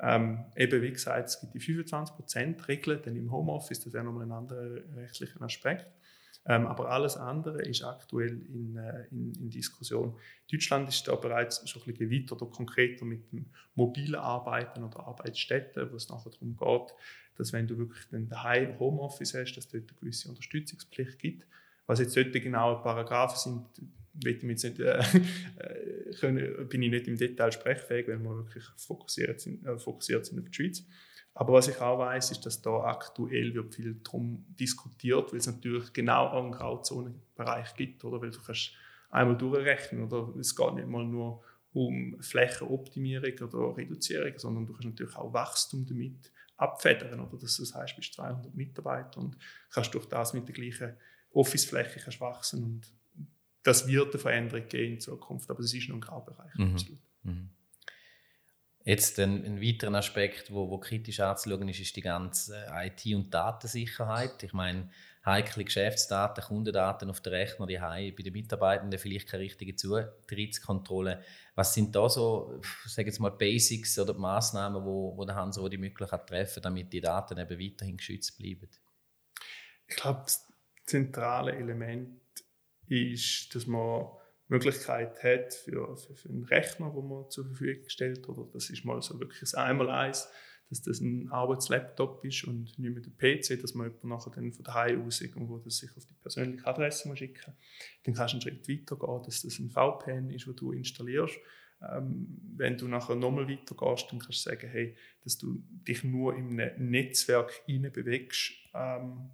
Ähm, 0.02 0.46
eben 0.56 0.80
wie 0.80 0.92
gesagt, 0.92 1.28
es 1.28 1.40
gibt 1.40 1.54
die 1.54 1.60
25%-Regel 1.60 3.02
dann 3.02 3.16
im 3.16 3.30
Homeoffice, 3.30 3.80
das 3.80 3.92
wäre 3.92 4.04
nochmal 4.04 4.24
ein 4.24 4.32
anderer 4.32 4.80
rechtlicher 4.96 5.42
Aspekt. 5.42 5.86
Ähm, 6.46 6.66
aber 6.66 6.90
alles 6.90 7.18
andere 7.18 7.60
ist 7.62 7.82
aktuell 7.84 8.40
in, 8.48 8.74
äh, 8.76 9.04
in, 9.10 9.34
in, 9.34 9.50
Diskussion. 9.50 10.18
Deutschland 10.50 10.88
ist 10.88 11.06
da 11.06 11.14
bereits 11.14 11.68
schon 11.68 11.82
ein 11.82 11.92
bisschen 11.92 12.10
weiter 12.10 12.34
oder 12.34 12.46
konkreter 12.46 13.04
mit 13.04 13.30
dem 13.30 13.50
mobilen 13.74 14.14
Arbeiten 14.14 14.82
oder 14.82 15.00
Arbeitsstätten, 15.00 15.92
wo 15.92 15.96
es 15.96 16.08
nachher 16.08 16.30
darum 16.30 16.56
geht, 16.56 16.94
dass 17.40 17.52
wenn 17.54 17.66
du 17.66 17.78
wirklich 17.78 18.04
dann 18.10 18.28
daheim 18.28 18.78
Homeoffice 18.78 19.34
hast, 19.34 19.54
dass 19.54 19.64
es 19.64 19.70
dort 19.70 19.88
eine 19.88 19.98
gewisse 19.98 20.28
Unterstützungspflicht 20.28 21.18
gibt. 21.18 21.46
Was 21.86 21.98
jetzt 21.98 22.16
dort 22.16 22.32
genaue 22.32 22.82
Paragraphen 22.82 23.38
sind, 23.38 23.90
ich 24.24 24.42
nicht, 24.42 24.78
äh, 24.78 24.98
äh, 25.56 26.14
können, 26.20 26.68
bin 26.68 26.82
ich 26.82 26.90
nicht 26.90 27.08
im 27.08 27.16
Detail 27.16 27.50
sprechfähig, 27.50 28.08
weil 28.08 28.18
wir 28.18 28.36
wirklich 28.36 28.64
fokussiert 28.76 29.40
sind, 29.40 29.66
äh, 29.66 29.78
fokussiert 29.78 30.26
sind 30.26 30.38
auf 30.38 30.50
die 30.50 30.54
Schweiz. 30.54 30.84
Aber 31.32 31.54
was 31.54 31.68
ich 31.68 31.80
auch 31.80 31.98
weiß, 31.98 32.32
ist, 32.32 32.44
dass 32.44 32.60
da 32.60 32.82
aktuell 32.82 33.54
wird 33.54 33.74
viel 33.74 33.94
darum 34.04 34.44
diskutiert, 34.60 35.32
weil 35.32 35.38
es 35.38 35.46
natürlich 35.46 35.92
genau 35.92 36.26
auch 36.26 36.42
einen 36.42 36.52
Grauzonenbereich 36.52 37.74
gibt, 37.74 38.04
oder? 38.04 38.20
Weil 38.20 38.30
du 38.30 38.40
kannst 38.44 38.72
einmal 39.10 39.38
durchrechnen, 39.38 40.04
oder? 40.04 40.34
Es 40.38 40.54
geht 40.54 40.74
nicht 40.74 40.88
mal 40.88 41.04
nur 41.04 41.42
um 41.72 42.20
Flächenoptimierung 42.20 43.48
oder 43.48 43.76
Reduzierung, 43.76 44.32
sondern 44.36 44.66
du 44.66 44.72
kannst 44.72 44.88
natürlich 44.88 45.16
auch 45.16 45.32
Wachstum 45.32 45.86
damit 45.86 46.30
abfedern, 46.60 47.20
oder? 47.20 47.38
Dass 47.38 47.56
du 47.56 47.64
heißt, 47.64 47.96
bist 47.96 48.14
200 48.14 48.54
Mitarbeiter 48.54 49.18
und 49.18 49.36
kannst 49.70 49.94
durch 49.94 50.06
das 50.06 50.34
mit 50.34 50.46
der 50.46 50.54
gleichen 50.54 50.96
Office-Fläche 51.32 52.00
wachsen 52.20 52.64
und 52.64 52.92
das 53.62 53.86
wird 53.86 54.14
eine 54.14 54.18
Veränderung 54.18 54.66
geben 54.68 54.94
in 54.94 55.00
Zukunft, 55.00 55.50
aber 55.50 55.60
es 55.60 55.74
ist 55.74 55.88
noch 55.88 55.96
ein 55.96 56.00
Graubereich. 56.00 56.54
Mhm. 56.56 56.76
Mhm. 57.22 57.50
Jetzt 58.84 59.18
ein, 59.20 59.44
ein 59.44 59.60
weiterer 59.60 59.94
Aspekt, 59.94 60.50
wo, 60.50 60.70
wo 60.70 60.78
kritisch 60.78 61.20
anzuschauen 61.20 61.68
ist, 61.68 61.80
ist 61.80 61.94
die 61.96 62.00
ganze 62.00 62.66
IT- 62.72 63.14
und 63.14 63.32
Datensicherheit. 63.32 64.42
Ich 64.42 64.54
meine, 64.54 64.90
heikle 65.24 65.64
Geschäftsdaten, 65.64 66.42
Kundendaten 66.42 67.10
auf 67.10 67.20
den 67.20 67.34
Rechner, 67.34 67.66
die 67.66 67.78
bei 67.78 68.22
den 68.22 68.32
Mitarbeitenden 68.32 68.98
vielleicht 68.98 69.28
keine 69.28 69.42
richtige 69.44 69.76
Zutrittskontrolle. 69.76 71.22
Was 71.54 71.74
sind 71.74 71.94
da 71.94 72.08
so, 72.08 72.60
sage 72.86 73.08
jetzt 73.08 73.20
mal, 73.20 73.30
Basics 73.30 73.98
oder 73.98 74.14
Maßnahmen, 74.14 74.84
wo, 74.84 75.16
wo 75.16 75.24
der 75.24 75.34
Hans 75.34 75.60
die 75.70 75.78
Möglichkeit 75.78 76.26
treffen, 76.26 76.62
damit 76.62 76.92
die 76.92 77.00
Daten 77.00 77.38
eben 77.38 77.60
weiterhin 77.60 77.98
geschützt 77.98 78.38
bleiben? 78.38 78.68
Ich 79.86 79.96
glaube, 79.96 80.22
das 80.24 80.46
zentrale 80.86 81.52
Element 81.52 82.20
ist, 82.86 83.54
dass 83.54 83.66
man 83.66 84.06
Möglichkeit 84.48 85.22
hat 85.22 85.54
für, 85.54 85.96
für, 85.96 86.14
für 86.14 86.28
einen 86.28 86.44
Rechner, 86.44 86.90
den 86.90 87.08
man 87.08 87.30
zur 87.30 87.46
Verfügung 87.46 87.88
stellt. 87.88 88.28
Oder 88.28 88.48
das 88.52 88.68
ist 88.68 88.84
mal 88.84 89.00
so 89.00 89.18
wirklich 89.20 89.40
das 89.40 89.54
Einmaleins, 89.54 90.28
dass 90.70 90.82
das 90.82 91.00
ein 91.00 91.28
Arbeitslaptop 91.30 92.24
ist 92.24 92.44
und 92.44 92.78
nicht 92.78 92.78
mehr 92.78 93.02
der 93.02 93.10
PC, 93.10 93.60
dass 93.60 93.74
man 93.74 93.88
jemanden 93.88 94.08
nachher 94.08 94.30
dann 94.30 94.52
von 94.52 94.64
daheim 94.64 95.04
aus 95.04 95.20
irgendwo 95.20 95.58
das 95.58 95.78
sich 95.78 95.90
auf 95.96 96.06
die 96.06 96.14
persönliche 96.14 96.66
Adresse 96.66 97.14
schicken 97.16 97.52
Dann 98.04 98.14
kannst 98.14 98.32
du 98.32 98.36
einen 98.36 98.42
Schritt 98.42 98.68
weiter 98.68 98.96
gehen, 98.96 99.22
dass 99.24 99.42
das 99.42 99.58
ein 99.58 99.70
VPN 99.70 100.30
ist, 100.30 100.46
wo 100.46 100.52
du 100.52 100.72
installierst. 100.72 101.38
Ähm, 101.82 102.38
wenn 102.56 102.78
du 102.78 102.88
nachher 102.88 103.16
nochmal 103.16 103.48
weitergehst, 103.48 104.12
dann 104.12 104.20
kannst 104.20 104.46
du 104.46 104.50
sagen, 104.50 104.68
hey, 104.68 104.96
dass 105.24 105.38
du 105.38 105.62
dich 105.88 106.04
nur 106.04 106.36
im 106.36 106.54
Netzwerk 106.54 107.62
bewegst. 107.66 108.52
Ähm, 108.72 109.30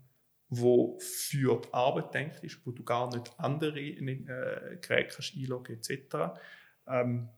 wo 0.48 0.98
für 1.00 1.60
die 1.60 1.74
Arbeit 1.74 2.14
denkt 2.14 2.44
ist, 2.44 2.64
wo 2.64 2.70
du 2.70 2.84
gar 2.84 3.12
nicht 3.14 3.32
andere 3.38 3.80
äh, 3.80 4.78
Geräte 4.80 5.14
kannst 5.14 5.34
einloggen 5.36 5.76
etc. 5.76 6.38
Ähm, 6.86 7.28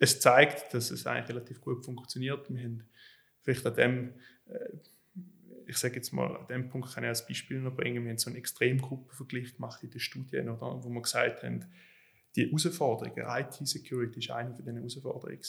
es 0.00 0.20
zeigt, 0.20 0.74
dass 0.74 0.90
es 0.90 1.06
eigentlich 1.06 1.28
relativ 1.28 1.60
gut 1.60 1.84
funktioniert. 1.84 2.52
Wir 2.52 2.64
haben 2.64 2.84
vielleicht 3.42 3.66
an 3.66 3.74
dem, 3.74 4.14
äh, 4.46 4.76
ich 5.66 5.76
sage 5.76 5.96
jetzt 5.96 6.12
mal, 6.12 6.36
an 6.36 6.46
dem 6.48 6.68
Punkt 6.68 6.92
kann 6.92 7.04
ich 7.04 7.08
als 7.08 7.26
Beispiel 7.26 7.60
noch 7.60 7.74
bringen, 7.74 8.04
wir 8.04 8.10
haben 8.10 8.18
so 8.18 8.30
einen 8.30 8.38
Extremgruppenvergleich 8.38 9.54
gemacht 9.54 9.82
in 9.82 9.90
den 9.90 10.00
Studien, 10.00 10.48
oder, 10.48 10.82
wo 10.82 10.88
wir 10.88 11.02
gesagt 11.02 11.42
haben, 11.42 11.64
die 12.36 12.46
Herausforderungen, 12.46 13.24
IT-Security 13.26 14.28
war 14.28 14.38
eine 14.38 14.54
von 14.54 14.64
diesen 14.64 14.76
Herausforderungen. 14.76 15.40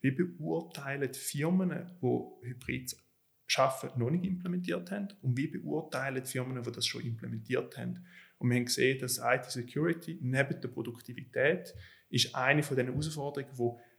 Wie 0.00 0.10
beurteilen 0.10 1.12
Firmen, 1.12 1.90
die 2.00 2.48
Hybrid 2.48 2.96
schaffen, 3.46 3.90
noch 3.96 4.10
nicht 4.10 4.24
implementiert 4.24 4.90
haben 4.90 5.08
und 5.22 5.36
wie 5.36 5.48
beurteilen 5.48 6.22
die 6.22 6.30
Firmen, 6.30 6.62
die 6.62 6.72
das 6.72 6.86
schon 6.86 7.02
implementiert 7.02 7.76
haben. 7.76 8.06
Und 8.38 8.48
wir 8.48 8.56
haben 8.56 8.64
gesehen, 8.64 8.98
dass 9.00 9.18
IT-Security 9.18 10.18
neben 10.22 10.60
der 10.60 10.68
Produktivität 10.68 11.74
ist 12.08 12.34
eine 12.34 12.62
von 12.62 12.76
den 12.76 12.86
Herausforderungen, 12.86 13.52
die 13.54 13.89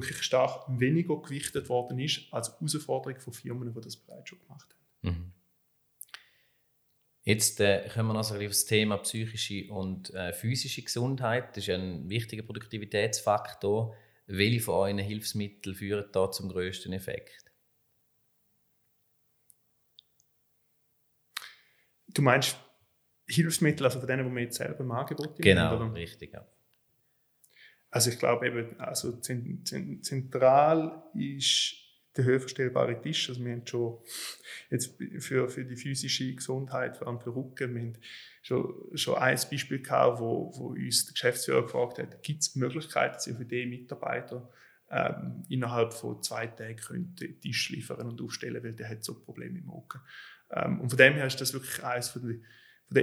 wirklich 0.00 0.22
stark 0.22 0.64
weniger 0.68 1.20
gewichtet 1.20 1.68
worden 1.68 1.98
ist 1.98 2.32
als 2.32 2.52
Herausforderung 2.52 3.20
von 3.20 3.32
Firmen, 3.32 3.72
die 3.74 3.80
das 3.80 3.96
bereits 3.96 4.28
schon 4.28 4.38
gemacht 4.40 4.74
haben. 5.02 5.16
Mhm. 5.16 5.32
Jetzt 7.22 7.60
äh, 7.60 7.88
kommen 7.92 8.10
wir 8.10 8.14
noch 8.14 8.30
auf 8.30 8.38
das 8.38 8.66
Thema 8.66 8.98
psychische 8.98 9.72
und 9.72 10.14
äh, 10.14 10.32
physische 10.32 10.82
Gesundheit. 10.82 11.56
Das 11.56 11.66
ist 11.66 11.70
ein 11.70 12.08
wichtiger 12.08 12.44
Produktivitätsfaktor. 12.44 13.96
Welche 14.28 14.60
von 14.60 14.74
euren 14.74 14.98
Hilfsmitteln 14.98 15.74
führen 15.74 16.04
da 16.12 16.30
zum 16.30 16.48
größten 16.48 16.92
Effekt? 16.92 17.52
Du 22.08 22.22
meinst 22.22 22.56
Hilfsmittel, 23.28 23.86
also 23.86 23.98
von 23.98 24.06
denen, 24.06 24.28
die 24.28 24.34
wir 24.34 24.42
jetzt 24.42 24.56
selber 24.56 24.80
im 24.80 24.92
Angebot 24.92 25.36
Genau, 25.36 25.62
haben, 25.62 25.92
richtig, 25.94 26.32
ja. 26.32 26.46
Also 27.96 28.10
ich 28.10 28.18
glaube 28.18 28.46
eben, 28.46 28.78
also 28.78 29.10
zentral 29.22 31.02
ist 31.14 31.76
der 32.14 32.24
höherverstellbare 32.26 33.00
Tisch. 33.00 33.30
Also 33.30 33.42
wir 33.42 33.52
haben 33.52 33.66
schon 33.66 34.00
jetzt 34.68 35.02
für, 35.20 35.48
für 35.48 35.64
die 35.64 35.76
physische 35.76 36.34
Gesundheit, 36.34 36.98
vor 36.98 37.06
allem 37.06 37.20
für 37.20 37.34
Rücken, 37.34 37.74
wir 37.74 37.80
haben 37.80 37.98
schon, 38.42 38.74
schon 38.92 39.14
ein 39.14 39.40
Beispiel 39.50 39.80
gehabt, 39.80 40.20
wo, 40.20 40.52
wo 40.58 40.66
uns 40.74 41.06
der 41.06 41.14
Geschäftsführer 41.14 41.62
gefragt 41.62 41.98
hat, 41.98 42.22
gibt 42.22 42.42
es 42.42 42.54
Möglichkeiten, 42.54 43.14
dass 43.14 43.24
für 43.34 43.46
die 43.46 43.64
Mitarbeiter 43.64 44.52
ähm, 44.90 45.46
innerhalb 45.48 45.94
von 45.94 46.22
zwei 46.22 46.48
Tagen 46.48 46.76
könnte 46.76 47.40
Tisch 47.40 47.70
liefern 47.70 48.06
und 48.06 48.20
aufstellen, 48.20 48.62
weil 48.62 48.74
der 48.74 48.90
hat 48.90 49.04
so 49.04 49.18
Probleme 49.18 49.58
im 49.58 49.70
Rücken. 49.70 50.02
Ähm, 50.50 50.82
und 50.82 50.90
von 50.90 50.98
dem 50.98 51.14
her 51.14 51.28
ist 51.28 51.40
das 51.40 51.54
wirklich 51.54 51.82
eines 51.82 52.12
den 52.12 52.44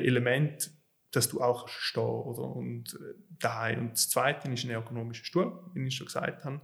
Elementen, 0.04 0.83
dass 1.16 1.30
du 1.30 1.42
auch 1.42 1.68
stehen 1.68 2.04
oder 2.04 2.56
und 2.56 2.96
äh, 2.96 3.14
daheim. 3.40 3.80
Und 3.82 3.92
das 3.92 4.10
Zweite 4.10 4.52
ist 4.52 4.64
ein 4.64 4.72
ergonomischer 4.72 5.26
Stuhl, 5.26 5.60
wie 5.74 5.86
ich 5.86 5.96
schon 5.96 6.08
gesagt 6.08 6.44
habe, 6.44 6.62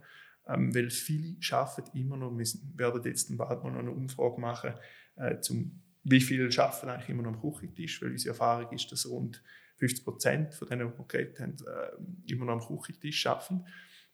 ähm, 0.47 0.73
weil 0.73 0.89
viele 0.89 1.37
arbeiten 1.51 1.97
immer 1.97 2.17
noch. 2.17 2.35
Wir 2.35 2.45
werden 2.75 3.03
jetzt 3.03 3.35
bald 3.37 3.63
mal 3.63 3.71
noch 3.71 3.79
eine 3.79 3.91
Umfrage 3.91 4.41
machen, 4.41 4.73
äh, 5.17 5.39
zum, 5.39 5.81
wie 6.03 6.19
viele 6.19 6.45
arbeiten 6.61 6.89
eigentlich 6.89 7.09
immer 7.09 7.23
noch 7.23 7.33
am 7.33 7.41
Küchentisch, 7.41 8.01
weil 8.01 8.11
unsere 8.11 8.29
Erfahrung 8.29 8.71
ist, 8.73 8.91
dass 8.91 9.07
rund 9.07 9.41
50 9.77 10.03
Prozent 10.03 10.53
von 10.55 10.67
denen, 10.67 10.91
die 10.91 10.97
wir 10.97 11.05
geredet 11.05 11.39
haben, 11.39 11.55
äh, 11.55 12.31
immer 12.31 12.45
noch 12.45 12.69
am 12.69 12.77
Küchentisch 12.77 13.25
arbeiten. 13.27 13.65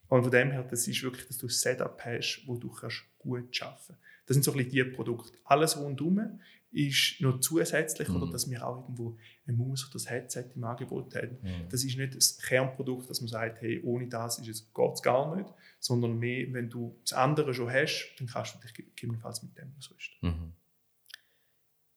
Und 0.08 0.21
von 0.21 0.32
dem 0.32 0.52
her, 0.52 0.63
das 0.63 0.88
ist 0.88 1.02
wirklich, 1.02 1.28
dass 1.28 1.38
du 1.38 1.48
ein 1.48 1.50
Setup 1.50 2.00
hast, 2.04 2.43
wo 2.45 2.58
du 2.58 2.69
kannst 2.69 3.04
gut 3.17 3.62
arbeiten 3.62 3.78
kannst. 3.88 4.02
Das 4.26 4.36
sind 4.36 4.43
so 4.43 4.52
ein 4.52 4.58
bisschen 4.58 4.71
die 4.71 4.84
Produkte. 4.84 5.38
Alles 5.45 5.78
rundherum 5.78 6.39
ist 6.76 7.22
noch 7.22 7.40
zusätzlich, 7.40 8.10
mhm. 8.10 8.18
oder 8.18 8.32
dass 8.32 8.50
wir 8.50 8.68
auch 8.68 8.82
irgendwo 8.82 9.18
eine 9.48 9.56
Maus 9.56 9.86
oder 9.86 9.94
das 9.94 10.10
Headset 10.10 10.46
im 10.56 10.64
Angebot 10.66 11.16
haben. 11.16 11.38
Mhm. 11.42 11.70
Das 11.70 11.86
ist 11.86 11.98
nicht 11.98 12.16
das 12.16 12.38
Kernprodukt, 12.38 13.10
dass 13.10 13.22
man 13.22 13.30
sagt, 13.30 13.62
hey, 13.62 13.82
ohne 13.82 14.10
das 14.10 14.42
geht 14.42 14.50
es 14.50 15.02
gar 15.02 15.36
nicht, 15.36 15.50
sondern 15.80 16.20
mehr, 16.20 16.46
wenn 16.52 16.70
du 16.70 17.00
das 17.04 17.14
andere 17.14 17.54
schon 17.54 17.72
hast, 17.72 18.14
dann 18.20 18.28
kannst 18.28 18.56
du 18.56 18.60
dich 18.60 18.74
gegebenenfalls 18.74 19.42
mit 19.42 19.58
dem 19.58 19.74
ausrüsten. 19.78 20.30
Mhm. 20.30 20.54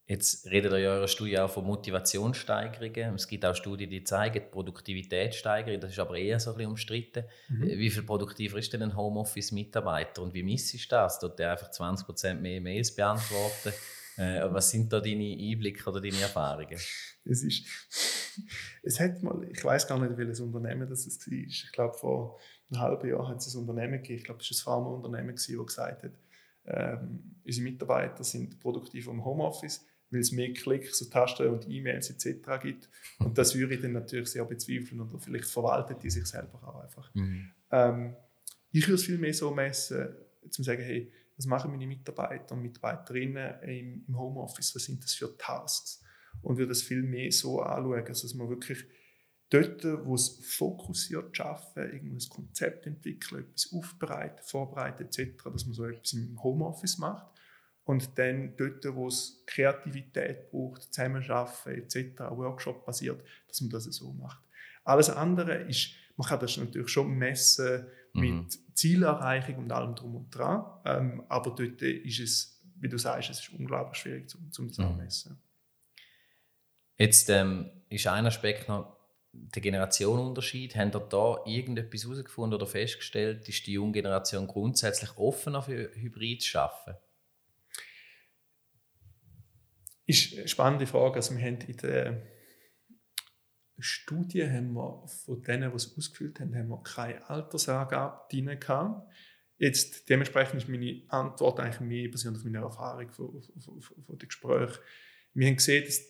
Jetzt 0.07 0.47
redet 0.47 0.73
ihr 0.73 0.79
ja 0.79 0.93
in 0.93 0.97
eurer 0.99 1.09
Studie 1.09 1.39
auch 1.39 1.51
von 1.51 1.67
Motivationssteigerungen. 1.67 3.17
Es 3.17 3.29
gibt 3.29 3.45
auch 3.45 3.55
Studien, 3.55 3.91
die 3.91 4.05
zeigen 4.05 4.43
Produktivitätssteigerung. 4.51 5.81
Das 5.81 5.91
ist 5.91 5.99
aber 5.99 6.17
eher 6.17 6.41
so 6.41 6.53
ein 6.53 6.57
bisschen 6.57 6.71
umstritten. 6.71 7.25
Mhm. 7.49 7.63
Wie 7.67 7.91
viel 7.91 8.05
produktiver 8.05 8.57
ist 8.59 8.73
denn 8.73 8.83
ein 8.83 8.97
Homeoffice-Mitarbeiter 8.97 10.23
und 10.23 10.33
wie 10.33 10.43
misst 10.45 10.73
du 10.73 10.79
das? 10.89 11.19
Dort 11.19 11.39
der 11.39 11.53
einfach 11.53 11.71
20% 11.71 12.35
mehr 12.35 12.61
Mails 12.61 12.95
beantworten? 12.95 13.73
Äh, 14.19 14.53
was 14.53 14.71
sind 14.71 14.93
da 14.93 15.01
deine 15.01 15.37
Einblicke 15.39 15.89
oder 15.89 16.01
deine 16.01 16.21
Erfahrungen? 16.21 16.79
Es 17.25 17.43
ist, 17.43 17.65
es 18.83 18.99
hat 18.99 19.23
mal, 19.23 19.49
ich 19.49 19.65
weiß 19.65 19.87
gar 19.87 19.99
nicht, 20.01 20.17
welches 20.19 20.41
Unternehmen 20.41 20.89
das 20.89 21.07
war. 21.07 21.33
Ich 21.33 21.71
glaube, 21.73 21.97
vor 21.97 22.39
einem 22.71 22.81
halben 22.81 23.09
Jahr 23.09 23.29
hat 23.29 23.39
es 23.39 23.55
ein 23.55 23.61
Unternehmen 23.61 24.03
gegeben, 24.03 24.19
ich 24.19 24.25
glaube, 24.25 24.41
es 24.41 24.67
war 24.67 24.77
ein 24.77 24.83
Pharmaunternehmen, 24.83 25.37
das 25.37 25.47
gesagt 25.47 26.03
hat, 26.03 26.13
ähm, 26.65 27.37
unsere 27.45 27.65
Mitarbeiter 27.65 28.25
sind 28.25 28.59
produktiv 28.61 29.07
im 29.07 29.25
Homeoffice, 29.25 29.87
weil 30.11 30.21
es 30.21 30.33
mehr 30.33 30.53
Klicks, 30.53 30.99
so 30.99 31.05
Tasten 31.07 31.49
und 31.49 31.69
E-Mails 31.69 32.11
etc. 32.11 32.61
gibt. 32.61 32.91
Und 33.21 33.39
das 33.39 33.55
würde 33.55 33.75
ich 33.75 33.81
dann 33.81 33.93
natürlich 33.93 34.31
sehr 34.31 34.45
bezweifeln 34.45 35.01
oder 35.01 35.19
vielleicht 35.19 35.47
verwaltet 35.47 36.03
die 36.03 36.11
sich 36.11 36.27
selber 36.27 36.61
auch 36.67 36.83
einfach. 36.83 37.15
Mhm. 37.15 37.53
Ähm, 37.71 38.17
ich 38.73 38.83
würde 38.83 38.95
es 38.95 39.05
viel 39.05 39.19
mehr 39.19 39.33
so 39.33 39.55
messen, 39.55 40.09
zu 40.51 40.63
sagen, 40.63 40.83
hey, 40.83 41.11
was 41.39 41.47
machen 41.47 41.71
meine 41.71 41.87
Mitarbeiter 41.87 42.55
und 42.55 42.63
Mitarbeiterinnen 42.63 43.63
im, 43.63 44.05
im 44.07 44.19
Homeoffice, 44.19 44.75
was 44.75 44.85
sind 44.85 45.03
das 45.03 45.15
für 45.15 45.37
Tasks? 45.39 46.03
Und 46.43 46.59
würde 46.59 46.71
das 46.71 46.83
viel 46.83 47.03
mehr 47.03 47.31
so 47.33 47.63
anschauen, 47.63 48.05
dass 48.05 48.35
man 48.35 48.49
wirklich 48.49 48.85
dort, 49.51 49.85
wo 50.05 50.15
es 50.17 50.41
fokussiert 50.43 51.41
arbeiten, 51.41 51.95
irgendein 51.95 52.29
Konzept 52.29 52.87
entwickeln, 52.87 53.45
etwas 53.45 53.73
aufbereiten, 53.73 54.45
vorbereiten 54.45 55.05
etc., 55.05 55.45
dass 55.45 55.65
man 55.65 55.75
so 55.75 55.85
etwas 55.85 56.13
im 56.13 56.43
Homeoffice 56.43 56.99
macht. 56.99 57.27
Und 57.85 58.19
dann 58.19 58.55
dort, 58.57 58.85
wo 58.95 59.07
es 59.07 59.43
Kreativität 59.47 60.51
braucht, 60.51 60.93
Zusammenarbeiten 60.93 61.83
etc., 61.83 62.21
Workshop 62.31 62.85
basiert, 62.85 63.23
dass 63.47 63.61
man 63.61 63.71
das 63.71 63.85
so 63.85 64.13
macht. 64.13 64.43
Alles 64.85 65.09
andere 65.09 65.55
ist, 65.69 65.91
man 66.17 66.27
kann 66.27 66.41
das 66.41 66.57
natürlich 66.57 66.89
schon 66.89 67.17
messen 67.17 67.87
mit 68.21 68.33
mhm. 68.33 68.49
Zielerreichung 68.75 69.57
und 69.57 69.73
allem 69.73 69.95
drum 69.95 70.17
und 70.17 70.31
dran. 70.31 70.65
Ähm, 70.85 71.25
aber 71.29 71.55
dort 71.55 71.83
ist 71.83 72.21
es, 72.21 72.63
wie 72.77 72.89
du 72.89 72.99
sagst, 72.99 73.31
es 73.31 73.41
ist 73.41 73.53
unglaublich 73.53 73.99
schwierig 73.99 74.29
zum, 74.29 74.51
zum 74.53 74.69
das 74.69 74.79
mhm. 74.79 74.97
messen. 74.97 75.43
Jetzt 76.97 77.31
ähm, 77.31 77.71
ist 77.89 78.07
ein 78.07 78.27
Aspekt 78.27 78.69
noch 78.69 78.97
der 79.33 79.63
Generationenunterschied. 79.63 80.75
Haben 80.77 80.93
ihr 80.93 81.01
da 81.01 81.37
irgendetwas 81.47 82.05
herausgefunden 82.05 82.55
oder 82.55 82.67
festgestellt, 82.67 83.49
ist 83.49 83.67
die 83.67 83.73
junge 83.73 83.93
Generation 83.93 84.47
grundsätzlich 84.47 85.17
offener 85.17 85.63
für 85.63 85.91
Hybrid 85.95 86.43
zu 86.43 86.59
arbeiten? 86.59 86.99
Ist 90.07 90.39
eine 90.39 90.49
spannende 90.49 90.87
Frage. 90.87 91.17
Also 91.17 91.37
wir 91.37 91.45
haben 91.45 91.61
in 91.61 91.77
der 91.77 92.23
Studie 93.81 94.49
haben 94.49 94.73
wir 94.73 95.07
von 95.07 95.43
denen, 95.43 95.71
die 95.71 95.77
es 95.77 95.97
ausgefüllt 95.97 96.41
haben, 96.41 96.55
haben 96.55 96.69
wir 96.69 96.83
keine 96.83 97.29
Altersangabe 97.29 98.29
drin 98.31 98.59
gehabt. 98.59 99.11
Jetzt, 99.59 100.09
dementsprechend 100.09 100.63
ist 100.63 100.69
meine 100.69 101.03
Antwort 101.09 101.61
eigentlich 101.61 101.81
mehr 101.81 102.11
basierend 102.11 102.39
auf 102.39 102.45
meiner 102.45 102.63
Erfahrung 102.63 103.11
von, 103.11 103.43
von, 103.43 103.81
von, 103.81 104.03
von 104.05 104.19
den 104.19 104.29
Gesprächen. 104.29 104.79
Wir 105.35 105.49
haben 105.49 105.57
gesehen, 105.57 105.85
dass 105.85 106.01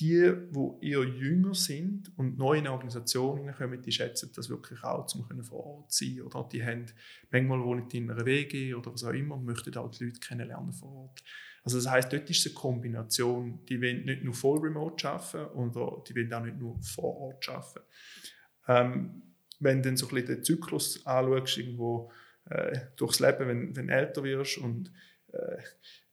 die, 0.00 0.32
die 0.32 0.90
eher 0.90 1.02
jünger 1.02 1.54
sind 1.54 2.16
und 2.16 2.38
neu 2.38 2.54
in 2.54 2.60
eine 2.60 2.72
Organisation 2.72 3.38
hineinkommen, 3.38 3.82
die 3.82 3.90
schätzen 3.90 4.30
das 4.34 4.48
wirklich 4.48 4.82
auch, 4.84 5.12
um 5.14 5.42
vor 5.42 5.64
Ort 5.64 5.92
zu 5.92 6.04
sein. 6.04 6.22
Oder 6.22 6.48
die 6.50 6.64
haben, 6.64 6.86
manchmal 7.30 7.64
wohnen 7.64 7.90
in 7.90 8.10
einer 8.10 8.24
WG 8.24 8.74
oder 8.74 8.92
was 8.92 9.02
auch 9.02 9.12
immer 9.12 9.34
und 9.34 9.44
möchten 9.44 9.76
auch 9.76 9.90
die 9.90 10.04
Leute 10.04 10.20
kennenlernen 10.20 10.72
vor 10.72 10.92
Ort. 10.92 11.24
Also 11.68 11.76
das 11.76 11.90
heißt, 11.90 12.10
dort 12.10 12.30
ist 12.30 12.46
eine 12.46 12.54
Kombination. 12.54 13.62
Die 13.66 13.78
wollen 13.78 14.06
nicht 14.06 14.24
nur 14.24 14.32
voll 14.32 14.58
remote 14.60 15.06
arbeiten, 15.06 15.44
oder 15.52 16.02
die 16.08 16.16
wollen 16.16 16.32
auch 16.32 16.42
nicht 16.42 16.56
nur 16.56 16.80
vor 16.80 17.14
Ort 17.18 17.46
arbeiten. 17.46 17.80
Ähm, 18.66 19.22
wenn 19.60 19.82
du 19.82 19.90
dann 19.90 19.98
so 19.98 20.08
ein 20.08 20.14
bisschen 20.14 20.36
den 20.36 20.44
Zyklus 20.44 21.04
anschaust, 21.04 21.58
irgendwo 21.58 22.10
äh, 22.46 22.78
durchs 22.96 23.20
Leben, 23.20 23.48
wenn, 23.48 23.76
wenn 23.76 23.88
du 23.88 23.92
älter 23.92 24.24
wirst 24.24 24.56
und 24.56 24.90
äh, 25.30 25.58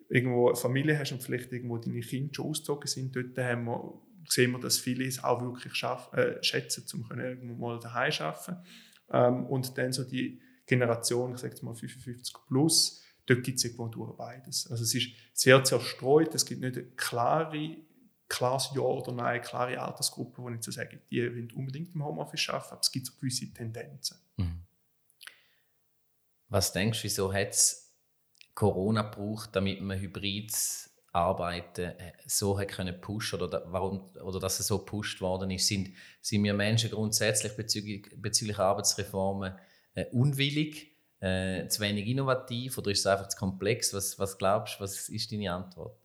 irgendwo 0.10 0.50
eine 0.50 0.58
Familie 0.58 1.00
hast 1.00 1.14
und 1.14 1.24
vielleicht 1.24 1.54
irgendwo 1.54 1.78
deine 1.78 2.02
Kinder 2.02 2.34
schon 2.34 2.48
ausgezogen 2.48 2.88
sind, 2.88 3.16
dort 3.16 3.38
haben 3.38 3.64
wir, 3.64 4.02
sehen 4.28 4.52
wir, 4.52 4.60
dass 4.60 4.78
viele 4.78 5.06
es 5.06 5.24
auch 5.24 5.42
wirklich 5.42 5.74
schaff, 5.74 6.12
äh, 6.12 6.44
schätzen, 6.44 6.84
um 6.94 7.18
irgendwo 7.18 7.54
mal 7.56 7.80
daheim 7.80 8.12
zu 8.12 8.24
arbeiten. 8.26 8.58
Ähm, 9.10 9.46
und 9.46 9.78
dann 9.78 9.94
so 9.94 10.04
die 10.04 10.42
Generation, 10.66 11.34
ich 11.34 11.40
sage 11.40 11.64
mal 11.64 11.76
55 11.76 12.36
plus, 12.46 13.05
dort 13.26 13.44
gibt 13.44 13.58
es 13.58 13.66
irgendwo 13.66 13.88
durch 13.88 14.16
beides. 14.16 14.70
Also 14.70 14.84
es 14.84 14.94
ist 14.94 15.10
sehr 15.34 15.64
zerstreut, 15.64 16.34
es 16.36 16.46
gibt 16.46 16.62
nicht 16.62 16.78
eine 16.78 16.86
klare, 16.92 17.78
klares 18.28 18.72
Ja 18.76 18.82
oder 18.82 19.12
Nein, 19.12 19.26
eine 19.26 19.42
klare 19.42 19.80
Altersgruppe, 19.80 20.42
wo 20.42 20.50
ich 20.50 20.62
zu 20.62 20.72
sagen, 20.72 21.02
die 21.10 21.24
wollen 21.24 21.52
unbedingt 21.52 21.96
im 21.96 22.04
Homeoffice 22.04 22.50
arbeiten, 22.50 22.72
aber 22.72 22.82
es 22.82 22.92
gibt 22.92 23.08
so 23.08 23.14
gewisse 23.20 23.54
Tendenzen. 23.54 24.18
Mhm. 24.38 24.62
Was 26.50 26.74
denkst 26.74 27.00
du, 27.00 27.04
wieso 27.06 27.34
hat 27.34 27.50
es 27.50 27.94
Corona 28.54 29.02
braucht, 29.02 29.56
damit 29.56 29.82
man 29.82 30.00
hybrides 30.00 30.90
Arbeiten 31.12 31.82
äh, 31.82 32.14
so 32.26 32.60
hat 32.60 32.68
können 32.68 33.00
pushen 33.00 33.42
oder 33.42 33.64
warum 33.68 34.02
oder 34.22 34.40
dass 34.40 34.60
es 34.60 34.68
so 34.68 34.80
gepusht 34.80 35.22
worden 35.22 35.50
ist, 35.50 35.68
sind, 35.68 35.94
sind 36.22 36.44
wir 36.44 36.54
Menschen 36.54 36.92
grundsätzlich 36.92 37.56
bezüglich, 37.56 38.10
bezüglich 38.18 38.60
Arbeitsreformen 38.60 39.56
äh, 39.94 40.06
unwillig, 40.12 40.95
äh, 41.20 41.68
zu 41.68 41.82
wenig 41.82 42.08
innovativ 42.08 42.78
oder 42.78 42.92
ist 42.92 43.00
es 43.00 43.08
einfach 43.08 43.28
zu 43.28 43.38
komplex? 43.38 43.94
Was, 43.94 44.20
was 44.20 44.38
glaubst 44.38 44.80
du, 44.80 44.84
was 44.84 45.10
ist 45.10 45.32
deine 45.32 45.52
Antwort? 45.52 45.98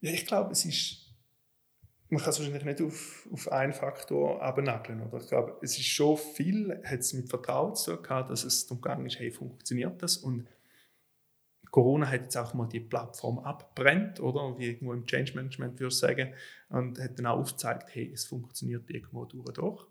Ja, 0.00 0.10
ich 0.10 0.26
glaube, 0.26 0.52
es 0.52 0.64
ist 0.64 1.04
man 2.14 2.22
kann 2.22 2.30
es 2.30 2.38
wahrscheinlich 2.38 2.64
nicht 2.64 2.80
auf, 2.80 3.28
auf 3.32 3.50
einen 3.50 3.72
Faktor 3.72 4.40
abnageln. 4.42 5.02
Oder? 5.02 5.18
Ich 5.18 5.28
glaube, 5.28 5.56
es 5.62 5.76
ist 5.78 5.86
schon 5.86 6.16
viel, 6.16 6.80
hat 6.84 7.00
es 7.00 7.12
mit 7.12 7.28
Vertrauen 7.28 7.74
zu 7.74 7.94
tun 7.94 8.02
gehabt, 8.02 8.30
dass 8.30 8.44
es 8.44 8.66
darum 8.66 8.80
gegangen 8.80 9.06
ist, 9.06 9.18
hey, 9.18 9.30
funktioniert 9.30 10.02
das? 10.02 10.18
Und 10.18 10.46
Corona 11.70 12.06
hat 12.08 12.22
jetzt 12.22 12.36
auch 12.36 12.54
mal 12.54 12.68
die 12.68 12.80
Plattform 12.80 13.40
abbrennt, 13.40 14.20
oder? 14.20 14.56
Wie 14.58 14.66
irgendwo 14.66 14.92
im 14.92 15.06
Change 15.06 15.34
Management 15.34 15.80
würde 15.80 15.92
ich 15.92 15.98
sagen. 15.98 16.34
Und 16.68 17.00
hat 17.00 17.18
dann 17.18 17.26
auch 17.26 17.38
aufgezeigt, 17.38 17.88
hey, 17.94 18.12
es 18.12 18.26
funktioniert 18.26 18.88
irgendwo 18.90 19.24
durch 19.24 19.52
doch. 19.54 19.88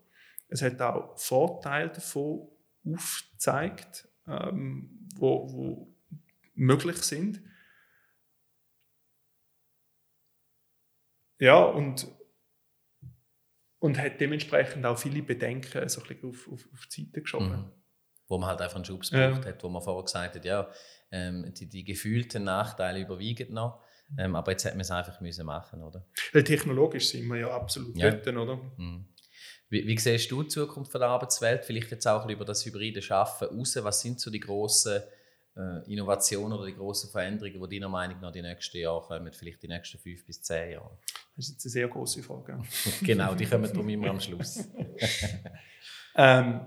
Es 0.54 0.62
hat 0.62 0.80
auch 0.80 1.18
Vorteile 1.18 1.90
davon 1.90 2.48
aufgezeigt, 2.86 4.08
ähm, 4.28 5.08
wo, 5.16 5.52
wo 5.52 5.96
möglich 6.54 6.98
sind. 6.98 7.42
Ja, 11.40 11.60
und, 11.60 12.06
und 13.80 13.98
hat 13.98 14.20
dementsprechend 14.20 14.86
auch 14.86 14.96
viele 14.96 15.24
Bedenken 15.24 15.88
so 15.88 16.00
ein 16.02 16.22
auf, 16.22 16.46
auf, 16.46 16.68
auf 16.72 16.86
die 16.86 17.06
Seite 17.06 17.22
geschoben. 17.22 17.50
Mhm. 17.50 17.72
Wo 18.28 18.38
man 18.38 18.50
halt 18.50 18.60
einfach 18.60 18.76
einen 18.76 18.84
Schubs 18.84 19.10
gebraucht 19.10 19.44
ja. 19.44 19.50
hat, 19.50 19.64
wo 19.64 19.68
man 19.68 19.82
vorher 19.82 20.04
gesagt 20.04 20.36
hat, 20.36 20.44
ja, 20.44 20.70
ähm, 21.10 21.52
die, 21.52 21.68
die 21.68 21.82
gefühlten 21.82 22.44
Nachteile 22.44 23.00
überwiegen 23.00 23.52
noch. 23.52 23.82
Ähm, 24.16 24.36
aber 24.36 24.52
jetzt 24.52 24.64
hätte 24.64 24.76
man 24.76 24.82
es 24.82 24.90
einfach 24.92 25.20
müssen 25.20 25.46
machen, 25.46 25.82
oder? 25.82 26.06
Technologisch 26.32 27.08
sind 27.08 27.26
wir 27.26 27.38
ja 27.38 27.50
absolut 27.50 27.98
ja. 27.98 28.12
dort, 28.12 28.36
oder? 28.36 28.56
Mhm. 28.76 29.08
Wie, 29.68 29.86
wie 29.86 29.98
siehst 29.98 30.30
du 30.30 30.42
die 30.42 30.48
Zukunft 30.48 30.94
der 30.94 31.02
Arbeitswelt? 31.02 31.64
Vielleicht 31.64 31.90
jetzt 31.90 32.06
auch 32.06 32.28
über 32.28 32.44
das 32.44 32.64
hybride 32.64 33.02
Schaffen 33.02 33.48
raus. 33.48 33.76
Was 33.80 34.00
sind 34.00 34.20
so 34.20 34.30
die 34.30 34.40
grossen 34.40 35.02
äh, 35.56 35.92
Innovationen 35.92 36.52
oder 36.52 36.66
die 36.66 36.74
grossen 36.74 37.10
Veränderungen, 37.10 37.68
die 37.68 37.78
deiner 37.78 37.88
Meinung 37.88 38.20
nach 38.20 38.32
die 38.32 38.42
nächsten 38.42 38.78
Jahre 38.78 39.02
kommen, 39.02 39.32
vielleicht 39.32 39.62
die 39.62 39.68
nächsten 39.68 39.98
fünf 39.98 40.24
bis 40.26 40.42
zehn 40.42 40.72
Jahre? 40.72 40.98
Das 41.36 41.46
ist 41.46 41.54
jetzt 41.54 41.66
eine 41.66 41.72
sehr 41.72 41.88
große 41.88 42.22
Frage. 42.22 42.62
genau, 43.02 43.34
die 43.34 43.46
kommen 43.46 43.64
darum 43.64 43.88
immer 43.88 44.10
am 44.10 44.20
Schluss. 44.20 44.58
ähm, 46.16 46.60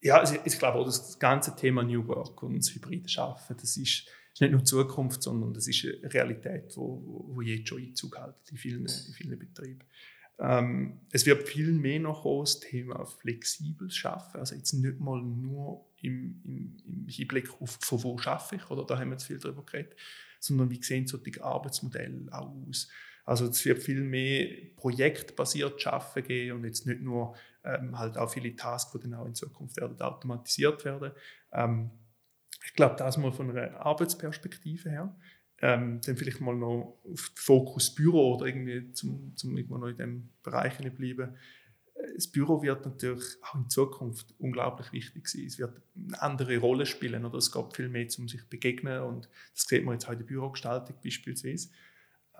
ja, 0.00 0.18
also 0.18 0.36
ich 0.44 0.58
glaube 0.58 0.78
auch, 0.78 0.84
das 0.84 1.18
ganze 1.18 1.54
Thema 1.54 1.82
New 1.82 2.06
Work 2.08 2.42
und 2.42 2.56
das 2.56 2.74
hybride 2.74 3.08
Schaffen, 3.08 3.56
das 3.56 3.76
ist, 3.76 4.08
ist 4.34 4.40
nicht 4.40 4.50
nur 4.50 4.64
Zukunft, 4.64 5.22
sondern 5.22 5.54
das 5.54 5.68
ist 5.68 5.84
eine 5.84 6.12
Realität, 6.12 6.76
wo, 6.76 7.24
wo 7.28 7.40
jetzt 7.40 7.68
schon 7.68 7.80
Einzug 7.80 8.18
hält 8.18 8.34
in 8.50 8.56
vielen, 8.56 8.80
in 8.80 9.14
vielen 9.14 9.38
Betrieben. 9.38 9.84
Ähm, 10.44 10.98
es 11.12 11.24
wird 11.24 11.48
viel 11.48 11.70
mehr 11.72 12.00
noch 12.00 12.24
das 12.40 12.58
Thema 12.58 13.06
flexibles 13.06 13.94
Schaffen, 13.94 14.40
also 14.40 14.56
jetzt 14.56 14.72
nicht 14.72 14.98
mal 14.98 15.22
nur 15.22 15.86
im, 16.00 16.40
im, 16.44 16.76
im 16.84 17.06
Hinblick 17.06 17.48
auf 17.60 17.78
von 17.80 18.02
wo 18.02 18.18
schaffe 18.18 18.56
ich, 18.56 18.68
oder 18.68 18.84
da 18.84 18.98
haben 18.98 19.10
wir 19.10 19.12
jetzt 19.12 19.26
viel 19.26 19.38
darüber 19.38 19.64
geredet, 19.64 19.94
sondern 20.40 20.68
wie 20.68 20.82
sehen 20.82 21.06
so 21.06 21.16
die 21.16 21.40
Arbeitsmodelle 21.40 22.26
aus. 22.32 22.88
Also 23.24 23.46
es 23.46 23.64
wird 23.64 23.84
viel 23.84 24.00
mehr 24.00 24.48
projektbasiert 24.74 25.80
Schaffen 25.80 26.24
gehen 26.24 26.56
und 26.56 26.64
jetzt 26.64 26.88
nicht 26.88 27.02
nur 27.02 27.36
ähm, 27.62 27.96
halt 27.96 28.18
auch 28.18 28.32
viele 28.32 28.56
Tasks, 28.56 28.90
die 28.92 28.98
dann 28.98 29.14
auch 29.14 29.26
in 29.26 29.36
Zukunft 29.36 29.76
werden 29.76 30.00
automatisiert 30.00 30.84
werden. 30.84 31.12
Ähm, 31.52 31.92
ich 32.64 32.74
glaube, 32.74 32.96
das 32.96 33.16
mal 33.16 33.30
von 33.30 33.50
einer 33.50 33.76
Arbeitsperspektive 33.80 34.90
her. 34.90 35.16
Ähm, 35.64 36.00
dann 36.04 36.16
vielleicht 36.16 36.40
mal 36.40 36.56
noch 36.56 36.98
auf 37.04 37.28
den 37.28 37.36
Fokus 37.36 37.94
Büro 37.94 38.34
oder 38.34 38.46
irgendwie 38.46 38.92
zum, 38.92 39.36
zum 39.36 39.56
irgendwo 39.56 39.78
noch 39.78 39.86
in 39.86 39.96
dem 39.96 40.28
Bereich 40.42 40.76
bleiben. 40.78 41.36
Das 42.16 42.26
Büro 42.26 42.62
wird 42.62 42.84
natürlich 42.84 43.24
auch 43.42 43.54
in 43.54 43.70
Zukunft 43.70 44.34
unglaublich 44.38 44.92
wichtig 44.92 45.28
sein. 45.28 45.46
Es 45.46 45.60
wird 45.60 45.80
eine 45.94 46.20
andere 46.20 46.58
Rolle 46.58 46.84
spielen 46.84 47.24
oder 47.24 47.38
es 47.38 47.52
geht 47.52 47.76
viel 47.76 47.88
mehr 47.88 48.08
um 48.18 48.28
sich 48.28 48.44
begegnen 48.48 49.02
und 49.02 49.28
das 49.54 49.68
sieht 49.68 49.84
man 49.84 49.94
jetzt 49.94 50.08
auch 50.08 50.12
in 50.12 50.18
der 50.18 50.26
Bürogestaltung 50.26 50.96
beispielsweise. 51.00 51.68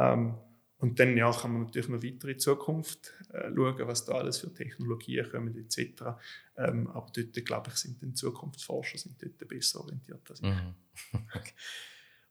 Ähm, 0.00 0.34
und 0.78 0.98
dann 0.98 1.16
ja, 1.16 1.30
kann 1.30 1.52
man 1.52 1.62
natürlich 1.62 1.88
noch 1.88 2.02
weiter 2.02 2.26
in 2.26 2.34
die 2.34 2.36
Zukunft 2.38 3.12
äh, 3.32 3.54
schauen, 3.54 3.78
was 3.86 4.04
da 4.04 4.14
alles 4.14 4.38
für 4.38 4.52
Technologien 4.52 5.30
kommen 5.30 5.56
etc. 5.56 6.18
Ähm, 6.56 6.88
aber 6.88 7.06
dort, 7.14 7.44
glaube 7.44 7.70
ich, 7.70 7.76
sind 7.76 8.02
die 8.02 8.12
Zukunftsforscher 8.14 8.98
sind 8.98 9.22
dort 9.22 9.48
besser 9.48 9.80
orientiert 9.80 10.28
als 10.28 10.40
ich. 10.40 10.48
Mhm. 10.48 10.74
Okay. 11.36 11.52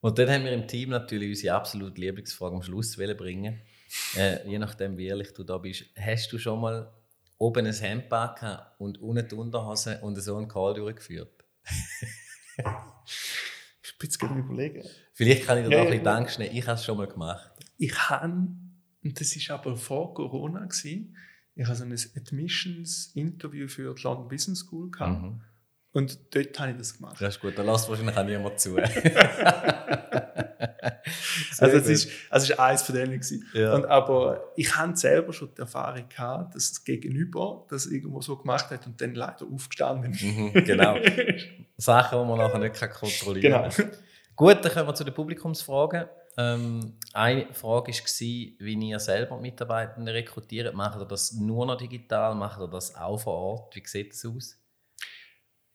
Und 0.01 0.17
dann 0.17 0.29
haben 0.29 0.43
wir 0.43 0.51
im 0.51 0.67
Team 0.67 0.89
natürlich 0.89 1.29
unsere 1.29 1.55
absolute 1.55 2.01
Lieblingsfrage 2.01 2.55
am 2.55 2.63
Schluss 2.63 2.97
bringen. 2.97 3.61
Äh, 4.15 4.47
je 4.47 4.57
nachdem, 4.57 4.97
wie 4.97 5.07
ehrlich 5.07 5.33
du 5.33 5.43
da 5.43 5.57
bist. 5.57 5.85
Hast 5.95 6.31
du 6.33 6.39
schon 6.39 6.59
mal 6.59 6.91
oben 7.37 7.65
ein 7.65 7.73
Hemd 7.73 8.09
gehabt 8.09 8.79
und 8.79 8.99
unten 8.99 9.27
die 9.27 9.35
Unterhose 9.35 9.99
und 10.01 10.15
so 10.15 10.37
einen 10.37 10.47
Call 10.47 10.73
durchgeführt? 10.73 11.43
ich 12.57 13.97
bin 13.97 14.09
jetzt 14.09 14.19
gerade 14.19 14.39
überlegen. 14.39 14.83
Vielleicht 15.13 15.45
kann 15.45 15.59
ich 15.59 15.67
dir 15.67 15.77
ja, 15.77 15.99
da 16.01 16.15
ein 16.17 16.25
bisschen 16.25 16.45
ja. 16.45 16.51
Ich 16.51 16.67
habe 16.67 16.75
es 16.75 16.85
schon 16.85 16.97
mal 16.97 17.07
gemacht. 17.07 17.51
Ich 17.77 18.09
habe, 18.09 18.47
und 19.03 19.19
das 19.19 19.49
war 19.49 19.59
aber 19.59 19.77
vor 19.77 20.13
Corona, 20.15 20.65
gewesen, 20.65 21.15
ich 21.53 21.65
habe 21.65 21.75
so 21.75 21.83
ein 21.83 21.93
Admissions-Interview 21.93 23.67
für 23.67 23.93
die 23.93 24.01
London 24.01 24.27
Business 24.29 24.59
School 24.59 24.89
gehabt. 24.89 25.21
Mhm. 25.21 25.41
Und 25.93 26.19
dort 26.33 26.59
habe 26.59 26.71
ich 26.71 26.77
das 26.77 26.95
gemacht. 26.95 27.17
Das 27.19 27.35
ist 27.35 27.41
gut, 27.41 27.57
da 27.57 27.63
lässt 27.63 27.89
wahrscheinlich 27.89 28.17
auch 28.17 28.23
niemand 28.23 28.59
zu. 28.59 28.77
also 31.59 31.77
es 31.77 31.87
ist, 31.87 32.09
also 32.29 32.51
es 32.51 32.57
war 32.57 32.67
eines 32.67 32.81
von 32.83 32.95
denen. 32.95 33.21
Ja. 33.53 33.73
Und, 33.73 33.85
aber 33.85 34.51
ich 34.55 34.75
hatte 34.75 34.97
selber 34.97 35.33
schon 35.33 35.49
die 35.55 35.61
Erfahrung 35.61 36.07
gehabt, 36.09 36.55
dass 36.55 36.71
das 36.71 36.83
Gegenüber 36.83 37.65
das 37.69 37.85
irgendwo 37.85 38.21
so 38.21 38.37
gemacht 38.37 38.69
hat 38.69 38.85
und 38.85 38.99
dann 39.01 39.15
leider 39.15 39.45
aufgestanden 39.51 40.13
ist. 40.13 40.23
Mhm, 40.23 40.53
genau. 40.65 40.95
Sachen, 41.77 42.19
die 42.19 42.25
man 42.25 42.37
nachher 42.37 42.59
nicht 42.59 42.79
kontrollieren 42.79 43.53
kann. 43.53 43.71
Genau. 43.75 43.91
Gut, 44.35 44.63
dann 44.63 44.71
kommen 44.71 44.87
wir 44.87 44.95
zu 44.95 45.03
den 45.03 45.13
Publikumsfragen. 45.13 46.05
Ähm, 46.37 46.97
eine 47.13 47.53
Frage 47.53 47.91
war, 47.91 48.65
wie 48.65 48.89
ihr 48.89 48.99
selber 48.99 49.37
Mitarbeitende 49.37 50.13
rekrutiert. 50.13 50.73
Macht 50.73 50.99
ihr 50.99 51.05
das 51.05 51.33
nur 51.33 51.65
noch 51.65 51.77
digital? 51.77 52.35
Macht 52.35 52.61
ihr 52.61 52.67
das 52.67 52.95
auch 52.95 53.17
vor 53.17 53.33
Ort? 53.33 53.75
Wie 53.75 53.83
sieht 53.85 54.13
das 54.13 54.25
aus? 54.25 54.60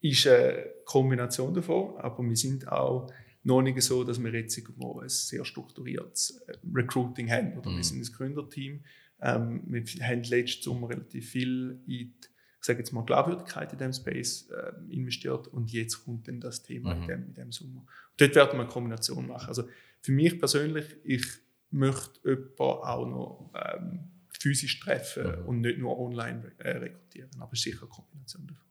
Ist 0.01 0.27
eine 0.27 0.67
Kombination 0.85 1.55
davon, 1.55 1.97
aber 1.99 2.23
wir 2.23 2.37
sind 2.37 2.69
auch 2.69 3.11
noch 3.47 3.63
nicht 3.63 3.81
so, 3.81 4.03
dass 4.03 4.23
wir 4.23 4.33
jetzt 4.33 4.59
irgendwo 4.59 5.01
ein 5.01 5.09
sehr 5.09 5.45
strukturiertes 5.45 6.43
äh, 6.49 6.57
Recruiting 6.75 7.31
haben. 7.31 7.57
Oder 7.57 7.71
mhm. 7.71 7.77
Wir 7.77 7.85
sind 7.85 8.01
ein 8.01 8.13
Gründerteam. 8.13 8.85
Ähm, 9.21 9.63
wir 9.67 9.85
haben 10.07 10.23
letzten 10.25 10.63
Sommer 10.65 10.91
relativ 10.91 11.31
viel 11.31 11.81
in 11.87 11.87
die, 11.87 12.15
ich 12.61 12.67
sage 12.67 12.81
jetzt 12.81 12.93
mal, 12.93 13.05
Glaubwürdigkeit 13.05 13.73
in 13.73 13.79
diesem 13.79 13.93
Space 13.93 14.51
äh, 14.51 14.93
investiert 14.93 15.47
und 15.49 15.73
jetzt 15.73 16.05
kommt 16.05 16.27
dann 16.27 16.41
das 16.41 16.65
Thema 16.65 16.95
mhm. 16.95 17.03
in, 17.03 17.09
dem, 17.09 17.27
in 17.27 17.35
dem 17.35 17.53
Sommer. 17.53 17.81
Und 17.83 18.21
dort 18.21 18.35
werden 18.35 18.59
wir 18.59 18.63
eine 18.63 18.69
Kombination 18.69 19.29
machen. 19.29 19.49
Also 19.49 19.69
für 20.01 20.13
mich 20.13 20.39
persönlich, 20.39 20.97
ich 21.05 21.25
möchte 21.71 22.21
jemanden 22.29 22.61
auch 22.61 23.07
noch 23.07 23.53
ähm, 23.55 24.11
physisch 24.41 24.81
treffen 24.81 25.41
mhm. 25.41 25.47
und 25.47 25.61
nicht 25.61 25.79
nur 25.79 25.99
online 25.99 26.53
äh, 26.59 26.71
rekrutieren. 26.71 27.31
Aber 27.39 27.55
sicher 27.55 27.83
eine 27.83 27.91
Kombination 27.91 28.47
davon. 28.49 28.66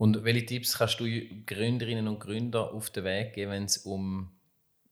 Und 0.00 0.24
welche 0.24 0.46
Tipps 0.46 0.78
kannst 0.78 0.98
du 0.98 1.04
Gründerinnen 1.44 2.08
und 2.08 2.20
Gründern 2.20 2.70
auf 2.70 2.88
den 2.88 3.04
Weg 3.04 3.34
geben, 3.34 3.50
wenn 3.50 3.64
es 3.64 3.76
um 3.76 4.30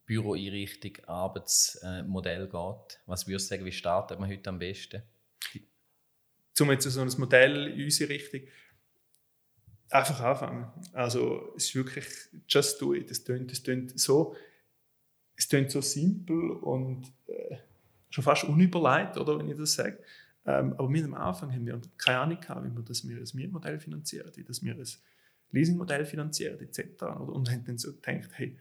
Büroeinrichtung, 0.05 1.03
Arbeitsmodell 1.07 2.47
geht? 2.47 3.01
Was 3.07 3.27
würdest 3.27 3.47
du 3.47 3.55
sagen, 3.55 3.65
wie 3.65 3.73
startet 3.73 4.21
man 4.21 4.29
heute 4.29 4.51
am 4.51 4.59
besten? 4.59 5.03
Zum 6.53 6.71
jetzt 6.73 6.85
so 6.85 7.01
ein 7.01 7.11
Modell 7.17 7.69
in 7.69 7.85
unsere 7.85 8.11
Richtung 8.11 8.43
einfach 9.89 10.21
anfangen. 10.21 10.71
Also 10.93 11.55
es 11.57 11.65
ist 11.69 11.75
wirklich 11.75 12.07
just 12.47 12.79
do 12.83 12.93
it. 12.93 13.11
Es 13.11 13.25
klingt, 13.25 13.51
es 13.51 13.63
klingt 13.63 13.99
so 13.99 14.37
es 15.39 15.49
klingt 15.49 15.71
so 15.71 15.81
simpel 15.81 16.51
und 16.51 17.11
äh, 17.29 17.57
schon 18.11 18.25
fast 18.25 18.45
unüberlegt, 18.45 19.17
oder, 19.17 19.39
wenn 19.39 19.49
ich 19.49 19.57
das 19.57 19.73
sage. 19.73 20.03
Ähm, 20.49 20.73
aber 20.73 20.89
mit 20.89 21.05
am 21.05 21.13
Anfang 21.13 21.53
haben 21.53 21.67
wir 21.67 21.79
keine 21.99 22.21
Ahnung 22.21 22.41
gehabt, 22.41 22.65
wie 22.65 22.75
wir 22.75 22.83
das 22.83 23.07
wir 23.07 23.19
ein 23.19 23.29
Mietmodell 23.35 23.79
finanzieren, 23.79 24.33
wie 24.35 24.45
das 24.45 24.63
wir 24.63 24.75
ein 24.75 24.87
Leasingmodell 25.51 26.07
finanzieren, 26.07 26.59
etc. 26.61 27.03
Oder? 27.03 27.35
Und 27.35 27.51
haben 27.51 27.65
dann 27.67 27.77
so 27.77 27.93
gedacht, 27.93 28.31
hey, 28.33 28.59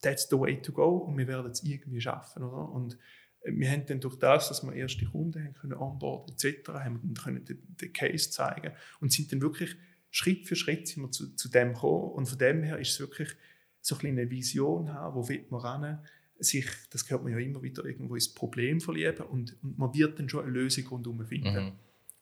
that's 0.00 0.28
the 0.30 0.38
way 0.38 0.62
to 0.62 0.72
go 0.72 0.96
und 0.96 1.18
wir 1.18 1.28
werden 1.28 1.50
es 1.50 1.62
irgendwie 1.62 2.00
schaffen. 2.00 2.42
Oder? 2.42 2.70
Und 2.70 2.94
äh, 3.42 3.52
wir 3.52 3.70
haben 3.70 3.84
dann 3.84 4.00
durch 4.00 4.18
das, 4.18 4.48
dass 4.48 4.62
wir 4.62 4.72
erste 4.72 5.04
Kunden 5.04 5.44
haben 5.44 5.52
können, 5.52 5.74
onboarden 5.74 6.34
etc., 6.34 6.68
haben 6.68 7.00
dann 7.02 7.14
können 7.14 7.44
den, 7.44 7.76
den 7.76 7.92
Case 7.92 8.30
zeigen 8.30 8.72
und 9.00 9.12
sind 9.12 9.30
dann 9.30 9.42
wirklich 9.42 9.76
Schritt 10.10 10.48
für 10.48 10.56
Schritt 10.56 10.88
sind 10.88 11.02
wir 11.02 11.10
zu, 11.10 11.34
zu 11.34 11.50
dem 11.50 11.74
gekommen 11.74 12.12
und 12.12 12.26
von 12.26 12.38
dem 12.38 12.62
her 12.62 12.78
ist 12.78 12.92
es 12.92 13.00
wirklich 13.00 13.36
so 13.82 13.94
ein 13.98 14.06
eine 14.06 14.30
Vision 14.30 14.94
haben, 14.94 15.14
wo 15.14 15.28
will 15.28 15.44
man 15.50 15.60
ran, 15.60 16.06
sich, 16.38 16.66
das 16.90 17.08
hört 17.10 17.22
man 17.22 17.32
ja 17.32 17.38
immer 17.38 17.62
wieder, 17.62 17.84
irgendwo 17.84 18.14
ins 18.14 18.32
Problem 18.32 18.80
verlieben 18.80 19.26
und, 19.26 19.56
und 19.62 19.78
man 19.78 19.94
wird 19.94 20.18
dann 20.18 20.28
schon 20.28 20.44
eine 20.44 20.52
Lösung 20.52 20.86
rundherum 20.86 21.26
finden. 21.26 21.64
Mhm. 21.66 21.72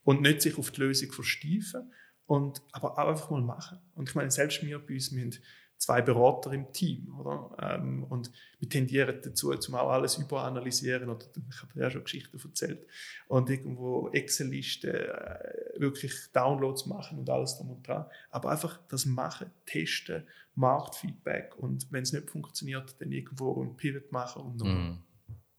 Und 0.05 0.23
nicht 0.23 0.41
sich 0.41 0.57
auf 0.57 0.71
die 0.71 0.81
Lösung 0.83 1.11
versteifen, 1.11 1.91
und, 2.27 2.61
aber 2.73 2.99
auch 2.99 3.09
einfach 3.09 3.31
mal 3.31 3.41
machen. 3.41 3.79
Und 3.95 4.09
ich 4.09 4.15
meine, 4.15 4.31
selbst 4.31 4.63
wir 4.65 4.79
bei 4.79 4.95
uns, 4.95 5.15
wir 5.15 5.23
haben 5.23 5.35
zwei 5.79 6.03
Berater 6.03 6.53
im 6.53 6.73
Team. 6.73 7.15
Oder? 7.19 7.57
Ähm, 7.61 8.05
und 8.05 8.31
wir 8.59 8.69
tendieren 8.69 9.21
dazu, 9.23 9.55
zum 9.55 9.75
auch 9.75 9.91
alles 9.91 10.17
überanalysieren. 10.17 11.09
Oder, 11.09 11.27
ich 11.51 11.63
habe 11.63 11.81
ja 11.81 11.91
schon 11.91 12.05
Geschichten 12.05 12.39
erzählt. 12.39 12.87
Und 13.29 13.51
irgendwo 13.51 14.09
Excel-Listen 14.09 14.91
äh, 14.91 15.39
wirklich 15.77 16.15
Downloads 16.33 16.87
machen 16.87 17.19
und 17.19 17.31
alles 17.31 17.57
drum 17.57 17.71
und 17.71 17.87
dran. 17.87 18.07
Aber 18.31 18.51
einfach 18.51 18.81
das 18.89 19.07
Machen, 19.07 19.51
Testen, 19.67 20.27
Marktfeedback. 20.55 21.57
Und 21.57 21.91
wenn 21.93 22.03
es 22.03 22.13
nicht 22.13 22.31
funktioniert, 22.31 23.01
dann 23.01 23.13
irgendwo 23.13 23.63
ein 23.63 23.77
Pivot 23.77 24.11
machen 24.13 24.43
und 24.43 24.57
noch. 24.57 24.67
Mhm. 24.67 25.03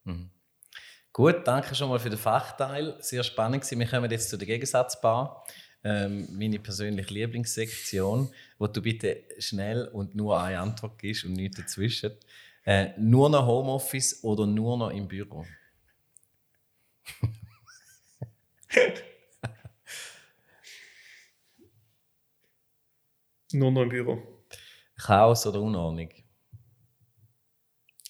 Mhm. 0.03 0.30
Gut, 1.13 1.47
danke 1.47 1.74
schon 1.74 1.89
mal 1.89 1.99
für 1.99 2.09
den 2.11 2.20
Fachteil. 2.20 2.95
Sehr 2.99 3.24
spannend. 3.24 3.70
Wir 3.70 3.88
kommen 3.88 4.11
jetzt 4.11 4.30
zu 4.30 4.38
der 4.38 4.45
Gegensatzbar 4.45 5.43
ähm, 5.84 6.28
meine 6.32 6.59
persönliche 6.59 7.13
Lieblingssektion, 7.13 8.30
wo 8.57 8.67
du 8.67 8.82
bitte 8.82 9.23
schnell 9.39 9.88
und 9.88 10.15
nur 10.15 10.41
eine 10.41 10.59
Antwort 10.59 10.97
gibst 10.99 11.23
und 11.25 11.34
nichts 11.34 11.57
dazwischen. 11.57 12.11
Äh, 12.65 12.89
nur 12.97 13.30
noch 13.30 13.45
Homeoffice 13.45 14.23
oder 14.23 14.45
nur 14.45 14.78
noch 14.78 14.89
im 14.89 15.07
Büro? 15.07 15.45
nur 23.53 23.71
noch 23.71 23.84
im 23.84 23.89
Büro. 23.89 24.21
Chaos 24.97 25.45
oder 25.47 25.61
Unordnung? 25.61 26.09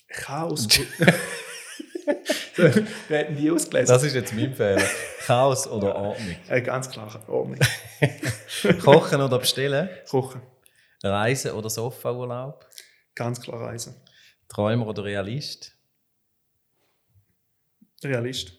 Chaos. 0.07 0.68
Wir 3.08 3.18
hätten 3.18 3.38
die 3.38 3.51
ausgelesen. 3.51 3.93
Das 3.93 4.03
ist 4.03 4.16
jetzt 4.16 4.34
mein 4.34 4.53
Fehler. 4.53 4.84
Chaos 5.20 5.68
oder 5.68 5.95
Ordnung? 5.95 6.36
Äh, 6.49 6.62
ganz 6.62 6.89
klar, 6.89 7.24
Ordnung. 7.30 7.60
Kochen 8.82 9.22
oder 9.22 9.39
bestellen? 9.39 9.89
Kochen. 10.10 10.41
Reisen 11.03 11.51
oder 11.51 11.70
Sofaurlaub? 11.70 12.66
Ganz 13.14 13.39
klar 13.39 13.62
Reisen. 13.62 13.95
Träumer 14.47 14.88
oder 14.88 15.03
Realist? 15.03 15.76
Realist. 18.03 18.53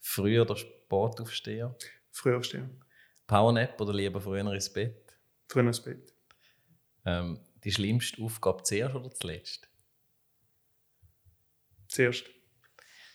Früher 0.00 0.42
oder 0.42 0.56
Sportaufsteher? 0.56 1.74
Früher 2.12 2.38
aufsteher. 2.38 2.68
Powernap 3.26 3.80
oder 3.80 3.92
lieber 3.92 4.20
früher 4.20 4.40
ins 4.52 4.72
Bett? 4.72 5.16
Früher 5.48 5.66
ins 5.66 5.80
Bett. 5.80 6.12
Ähm, 7.06 7.40
die 7.64 7.72
schlimmste 7.72 8.22
Aufgabe 8.22 8.62
zuerst 8.62 8.94
oder 8.94 9.10
zuletzt? 9.10 9.68
Zuerst. 11.88 12.24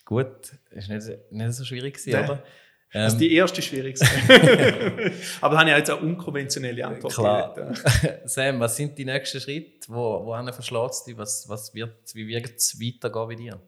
Gut, 0.10 0.58
ist 0.72 0.90
nicht, 0.90 1.32
nicht 1.32 1.54
so 1.54 1.64
schwierig 1.64 1.94
gewesen, 1.94 2.14
Nein. 2.14 2.24
oder? 2.32 2.44
Das 2.92 3.14
ist 3.14 3.14
Ähm, 3.14 3.20
die 3.20 3.34
erste 3.36 3.62
schwierigste. 3.62 4.08
Aber 5.42 5.54
da 5.54 5.60
habe 5.60 5.70
ich 5.70 5.78
jetzt 5.78 5.92
auch 5.92 6.02
unkonventionelle 6.02 6.84
Antwort 6.84 7.14
Klar. 7.14 7.76
Sam, 8.26 8.60
was 8.60 8.76
sind 8.76 8.98
die 8.98 9.06
nächsten 9.06 9.40
Schritte? 9.40 9.88
Wo, 9.88 10.26
wo 10.26 10.34
einer 10.34 10.52
verschlägt 10.52 11.06
dich? 11.06 11.16
Was, 11.16 11.48
was 11.48 11.76
wird, 11.76 12.16
wie 12.16 12.28
wird 12.28 12.58
es 12.58 12.80
weitergehen 12.82 13.28
bei 13.28 13.36
dir? 13.36 13.62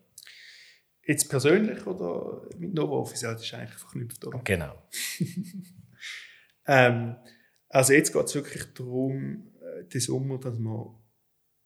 Jetzt 1.06 1.30
persönlich 1.30 1.86
oder 1.86 2.42
mit 2.58 2.74
Nova 2.74 2.96
Office? 2.96 3.22
Ja, 3.22 3.34
das 3.34 3.44
ist 3.44 3.54
eigentlich 3.54 3.78
verknüpft, 3.78 4.26
oder? 4.26 4.42
Genau. 4.44 4.82
Ähm, 6.66 7.18
also 7.70 7.94
jetzt 7.94 8.14
geht 8.14 8.26
es 8.26 8.34
wirklich 8.34 8.64
darum, 8.74 9.54
äh, 9.62 9.84
den 9.84 10.02
Sommer, 10.02 10.40
dass 10.40 10.58
wir 10.58 11.00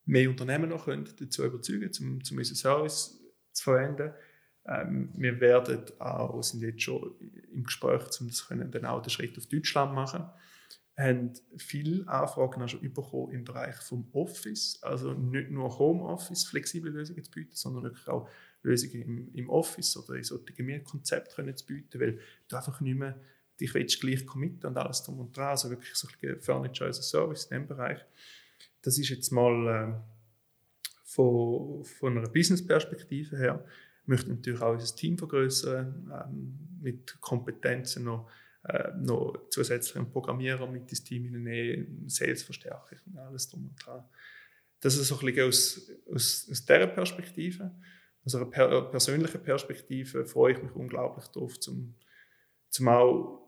mehr 0.03 0.29
Unternehmen 0.29 0.67
noch 0.67 0.83
können, 0.83 1.07
dazu 1.17 1.45
überzeugen 1.45 1.89
um, 2.01 2.19
um 2.29 2.37
unseren 2.37 2.55
Service 2.55 3.23
zu 3.53 3.63
verwenden. 3.63 4.13
Ähm, 4.67 5.09
wir 5.15 5.39
werden 5.39 5.83
auch, 5.99 6.41
sind 6.41 6.61
jetzt 6.61 6.81
schon 6.81 7.13
im 7.53 7.63
Gespräch, 7.63 8.01
um 8.19 8.27
das 8.27 8.47
können, 8.47 8.71
dann 8.71 8.85
auch 8.85 9.01
den 9.01 9.09
Schritt 9.09 9.37
auf 9.37 9.45
Deutschland 9.47 9.93
machen. 9.93 10.25
Wir 10.95 11.05
haben 11.05 11.33
viele 11.57 12.07
Anfragen 12.07 12.61
auch 12.61 12.69
schon 12.69 12.93
bekommen 12.93 13.33
im 13.33 13.43
Bereich 13.43 13.75
vom 13.75 14.07
Office, 14.13 14.79
also 14.81 15.13
nicht 15.13 15.51
nur 15.51 15.77
Homeoffice, 15.77 16.45
flexible 16.45 16.89
Lösungen 16.89 17.23
zu 17.23 17.31
bieten, 17.31 17.55
sondern 17.55 17.83
wirklich 17.83 18.07
auch 18.07 18.29
Lösungen 18.63 19.01
im, 19.01 19.33
im 19.33 19.49
Office 19.49 19.97
oder 19.97 20.15
in 20.15 20.23
solchen 20.23 20.65
Mietkonzept 20.65 21.35
können 21.35 21.55
zu 21.55 21.65
bieten, 21.65 21.99
weil 21.99 22.19
du 22.47 22.55
einfach 22.55 22.79
nicht 22.79 22.97
mehr 22.97 23.19
dich 23.59 23.73
willst 23.73 24.01
gleich 24.01 24.25
committen 24.25 24.67
und 24.67 24.77
alles 24.77 25.03
drum 25.03 25.19
und 25.19 25.35
dran, 25.35 25.49
also 25.49 25.69
wirklich 25.69 25.93
so 25.95 26.07
ein 26.07 26.39
Furniture 26.41 26.89
as 26.89 26.99
a 26.99 27.01
Service 27.01 27.45
in 27.45 27.57
dem 27.57 27.67
Bereich. 27.67 27.99
Das 28.81 28.97
ist 28.97 29.09
jetzt 29.09 29.31
mal 29.31 29.83
ähm, 29.83 30.01
von, 31.03 31.83
von 31.85 32.17
einer 32.17 32.29
Business-Perspektive 32.29 33.37
her. 33.37 33.65
Wir 34.05 34.15
möchten 34.15 34.31
natürlich 34.31 34.61
auch 34.61 34.73
unser 34.73 34.95
Team 34.95 35.17
vergrößern, 35.17 36.11
ähm, 36.13 36.59
mit 36.81 37.19
Kompetenzen 37.21 38.03
noch, 38.03 38.29
äh, 38.63 38.91
noch 38.97 39.49
zusätzlichen 39.49 40.09
Programmierer 40.11 40.67
mit 40.67 40.89
ins 40.89 41.03
Team 41.03 41.23
hineinnehmen, 41.23 42.07
Sales 42.07 42.43
verstärken 42.43 42.99
alles 43.17 43.49
drum 43.49 43.65
und 43.69 43.85
dran. 43.85 44.03
Das 44.79 44.97
ist 44.97 45.07
so 45.07 45.19
ein 45.19 45.25
bisschen 45.25 45.47
aus, 45.47 45.91
aus, 46.13 46.47
aus 46.51 46.65
dieser 46.65 46.87
Perspektive. 46.87 47.71
Aus 48.23 48.35
einer 48.35 48.45
per 48.45 48.81
persönlichen 48.83 49.41
Perspektive 49.41 50.25
freue 50.25 50.53
ich 50.53 50.61
mich 50.61 50.71
unglaublich 50.73 51.27
darauf, 51.27 51.59
zum, 51.59 51.95
zum 52.69 52.87
auch 52.87 53.45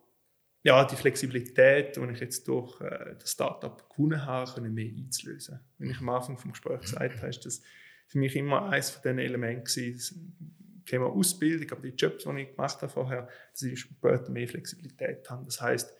ja, 0.63 0.83
die 0.85 0.95
Flexibilität, 0.95 1.95
die 1.95 2.11
ich 2.11 2.19
jetzt 2.19 2.47
durch 2.47 2.81
äh, 2.81 3.15
das 3.19 3.31
Startup 3.31 3.89
gewonnen 3.89 4.25
habe, 4.25 4.61
mehr 4.61 4.85
einzulösen. 4.85 5.59
Wenn 5.77 5.91
ich 5.91 5.99
am 5.99 6.09
Anfang 6.09 6.37
vom 6.37 6.51
Gespräch 6.51 6.81
gesagt 6.81 7.17
habe, 7.17 7.27
ist 7.27 7.45
das 7.45 7.61
für 8.07 8.17
mich 8.19 8.35
immer 8.35 8.69
eines 8.69 8.89
von 8.89 9.01
diesen 9.03 9.19
Elementen 9.19 9.65
gewesen, 9.65 10.35
das 10.77 10.85
Thema 10.85 11.07
Ausbildung, 11.07 11.69
aber 11.71 11.81
die 11.81 11.95
Jobs, 11.95 12.23
die 12.23 12.41
ich 12.41 12.51
gemacht 12.51 12.81
habe 12.81 12.91
vorher, 12.91 13.29
dass 13.51 13.61
ich 13.61 13.79
später 13.79 14.31
mehr 14.31 14.47
Flexibilität 14.47 15.29
haben. 15.29 15.45
Das 15.45 15.61
heißt 15.61 15.93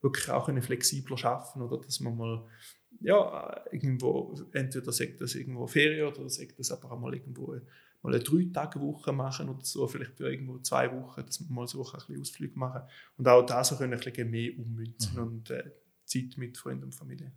wirklich 0.00 0.28
auch 0.30 0.46
können 0.46 0.62
flexibler 0.62 1.16
schaffen 1.16 1.62
oder 1.62 1.80
dass 1.80 2.00
man 2.00 2.16
mal 2.16 2.44
ja, 3.00 3.64
irgendwo, 3.70 4.34
entweder 4.52 4.92
sagt 4.92 5.20
das 5.20 5.34
irgendwo 5.34 5.66
Ferien 5.66 6.06
oder 6.06 6.28
sagt 6.28 6.58
das 6.58 6.70
aber 6.70 6.92
auch 6.92 6.98
mal 6.98 7.14
irgendwo 7.14 7.56
mal 8.02 8.14
eine 8.14 8.22
drei 8.22 8.48
Tage 8.52 8.80
Woche 8.80 9.12
machen 9.12 9.48
oder 9.48 9.64
so, 9.64 9.86
vielleicht 9.86 10.16
für 10.16 10.30
irgendwo 10.30 10.58
zwei 10.58 10.90
Wochen, 10.92 11.24
dass 11.24 11.40
wir 11.40 11.52
mal 11.54 11.66
so 11.68 11.84
ein 11.84 11.92
bisschen 11.92 12.20
Ausflug 12.20 12.56
machen 12.56 12.82
und 13.16 13.28
auch 13.28 13.46
da 13.46 13.62
so 13.62 13.76
können 13.76 13.94
ein 13.94 14.00
bisschen 14.00 14.30
mehr 14.30 14.50
ummünzen 14.58 15.14
Mhm. 15.14 15.22
und 15.22 15.50
äh, 15.50 15.70
Zeit 16.04 16.36
mit 16.36 16.58
Freunden 16.58 16.84
und 16.84 16.94
Familie. 16.94 17.32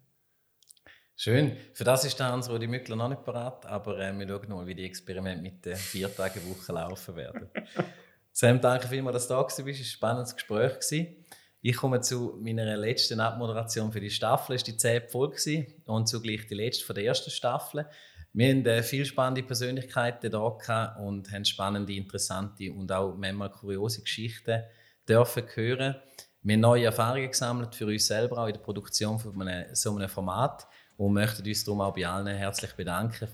Schön. 1.17 1.55
Für 1.71 1.85
das 1.85 2.03
ist 2.03 2.19
der 2.19 2.27
Hans 2.27 2.49
Rudi 2.49 2.67
Mückler 2.67 2.97
noch 2.97 3.07
nicht 3.07 3.23
parat, 3.23 3.65
aber 3.65 3.97
äh, 3.99 4.11
wir 4.19 4.27
schauen 4.27 4.49
mal, 4.49 4.67
wie 4.67 4.75
die 4.75 4.83
Experimente 4.83 5.41
mit 5.41 5.65
der 5.65 5.77
vier 5.77 6.13
Tage 6.13 6.41
Woche 6.45 6.73
laufen 6.73 7.15
werden. 7.15 7.49
Sam, 8.33 8.59
danke 8.59 8.89
vielmals, 8.89 9.15
dass 9.15 9.27
du 9.29 9.33
da 9.33 9.43
bist. 9.43 9.59
Es 9.59 9.65
war 9.65 9.71
ein 9.71 9.85
spannendes 9.85 10.35
Gespräch. 10.35 10.73
Gewesen. 10.73 11.25
Ich 11.61 11.77
komme 11.77 12.01
zu 12.01 12.37
meiner 12.41 12.75
letzten 12.75 13.21
Abmoderation 13.21 13.93
für 13.93 14.01
die 14.01 14.09
Staffel. 14.09 14.57
Es 14.57 14.63
war 14.63 14.65
die 14.65 14.77
10. 14.77 15.03
Folge 15.07 15.67
und 15.85 16.09
zugleich 16.09 16.47
die 16.47 16.53
letzte 16.53 16.85
von 16.85 16.95
der 16.95 17.05
ersten 17.05 17.31
Staffel. 17.31 17.87
Wir 18.33 18.49
haben 18.49 18.65
äh, 18.65 18.83
viele 18.83 19.05
spannende 19.05 19.41
Persönlichkeiten 19.41 20.29
da 20.29 20.49
gehabt 20.49 20.99
und 20.99 21.31
haben 21.31 21.45
spannende, 21.45 21.93
interessante 21.93 22.73
und 22.73 22.91
auch 22.91 23.15
manchmal 23.15 23.51
kuriose 23.51 24.01
Geschichten 24.01 24.63
dürfen 25.07 25.43
hören. 25.53 25.95
Wir 26.41 26.53
haben 26.55 26.59
neue 26.59 26.85
Erfahrungen 26.85 27.31
gesammelt 27.31 27.73
für 27.73 27.87
uns 27.87 28.05
selber, 28.05 28.39
auch 28.39 28.47
in 28.47 28.53
der 28.53 28.59
Produktion 28.59 29.17
von 29.17 29.41
einem, 29.41 29.73
so 29.73 29.95
einem 29.95 30.09
Format 30.09 30.67
und 30.97 31.13
möchten 31.13 31.47
uns 31.47 31.63
darum 31.63 31.81
auch 31.81 31.93
bei 31.93 32.07
allen 32.07 32.27
herzlich 32.27 32.73
bedanken. 32.73 33.27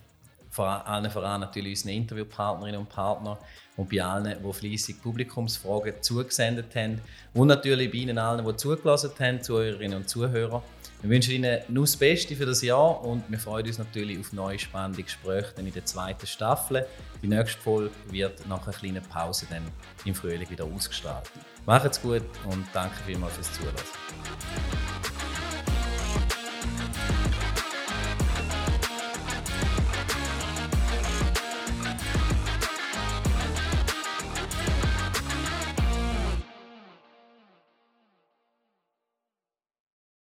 Vor 0.49 0.86
allen 0.86 1.09
voran 1.09 1.39
natürlich 1.39 1.80
unseren 1.80 1.93
Interviewpartnerinnen 1.93 2.82
und 2.82 2.89
Partnern 2.89 3.38
und 3.78 3.89
bei 3.89 4.03
allen, 4.03 4.36
die 4.43 4.53
fleissig 4.53 5.01
Publikumsfragen 5.01 5.93
zugesendet 6.01 6.76
haben 6.76 6.99
und 7.34 7.47
natürlich 7.47 7.89
bei 7.89 7.99
Ihnen 7.99 8.18
allen, 8.18 8.45
die 8.45 8.55
zugelassen 8.57 9.12
haben, 9.18 9.41
Zuhörerinnen 9.41 9.99
und 9.99 10.09
Zuhörer. 10.09 10.62
Wir 11.01 11.09
wünschen 11.09 11.34
Ihnen 11.34 11.62
nur 11.70 11.86
das 11.86 11.95
Beste 11.95 12.36
für 12.36 12.45
das 12.45 12.62
Jahr 12.62 13.01
und 13.03 13.24
wir 13.30 13.39
freuen 13.39 13.66
uns 13.66 13.78
natürlich 13.78 14.20
auf 14.20 14.34
neue 14.34 14.59
spannende 14.59 15.01
Gespräche 15.01 15.53
in 15.57 15.72
der 15.72 15.86
zweiten 15.86 16.28
Staffel. 16.28 16.86
Die 17.24 17.28
nächste 17.28 17.59
Folge 17.59 17.91
wird 18.09 18.45
nach 18.47 18.62
einer 18.68 18.76
kleinen 18.76 19.03
Pause 19.03 19.47
dann 19.49 19.64
im 20.03 20.14
Frühling 20.14 20.49
wieder 20.49 20.66
ausgestrahlt. 20.66 21.32
Macht's 21.66 22.01
gut 22.01 22.24
und 22.45 22.66
danke 22.74 22.95
vielmals 23.05 23.36
fürs 23.36 23.53
Zuhören. 23.53 23.76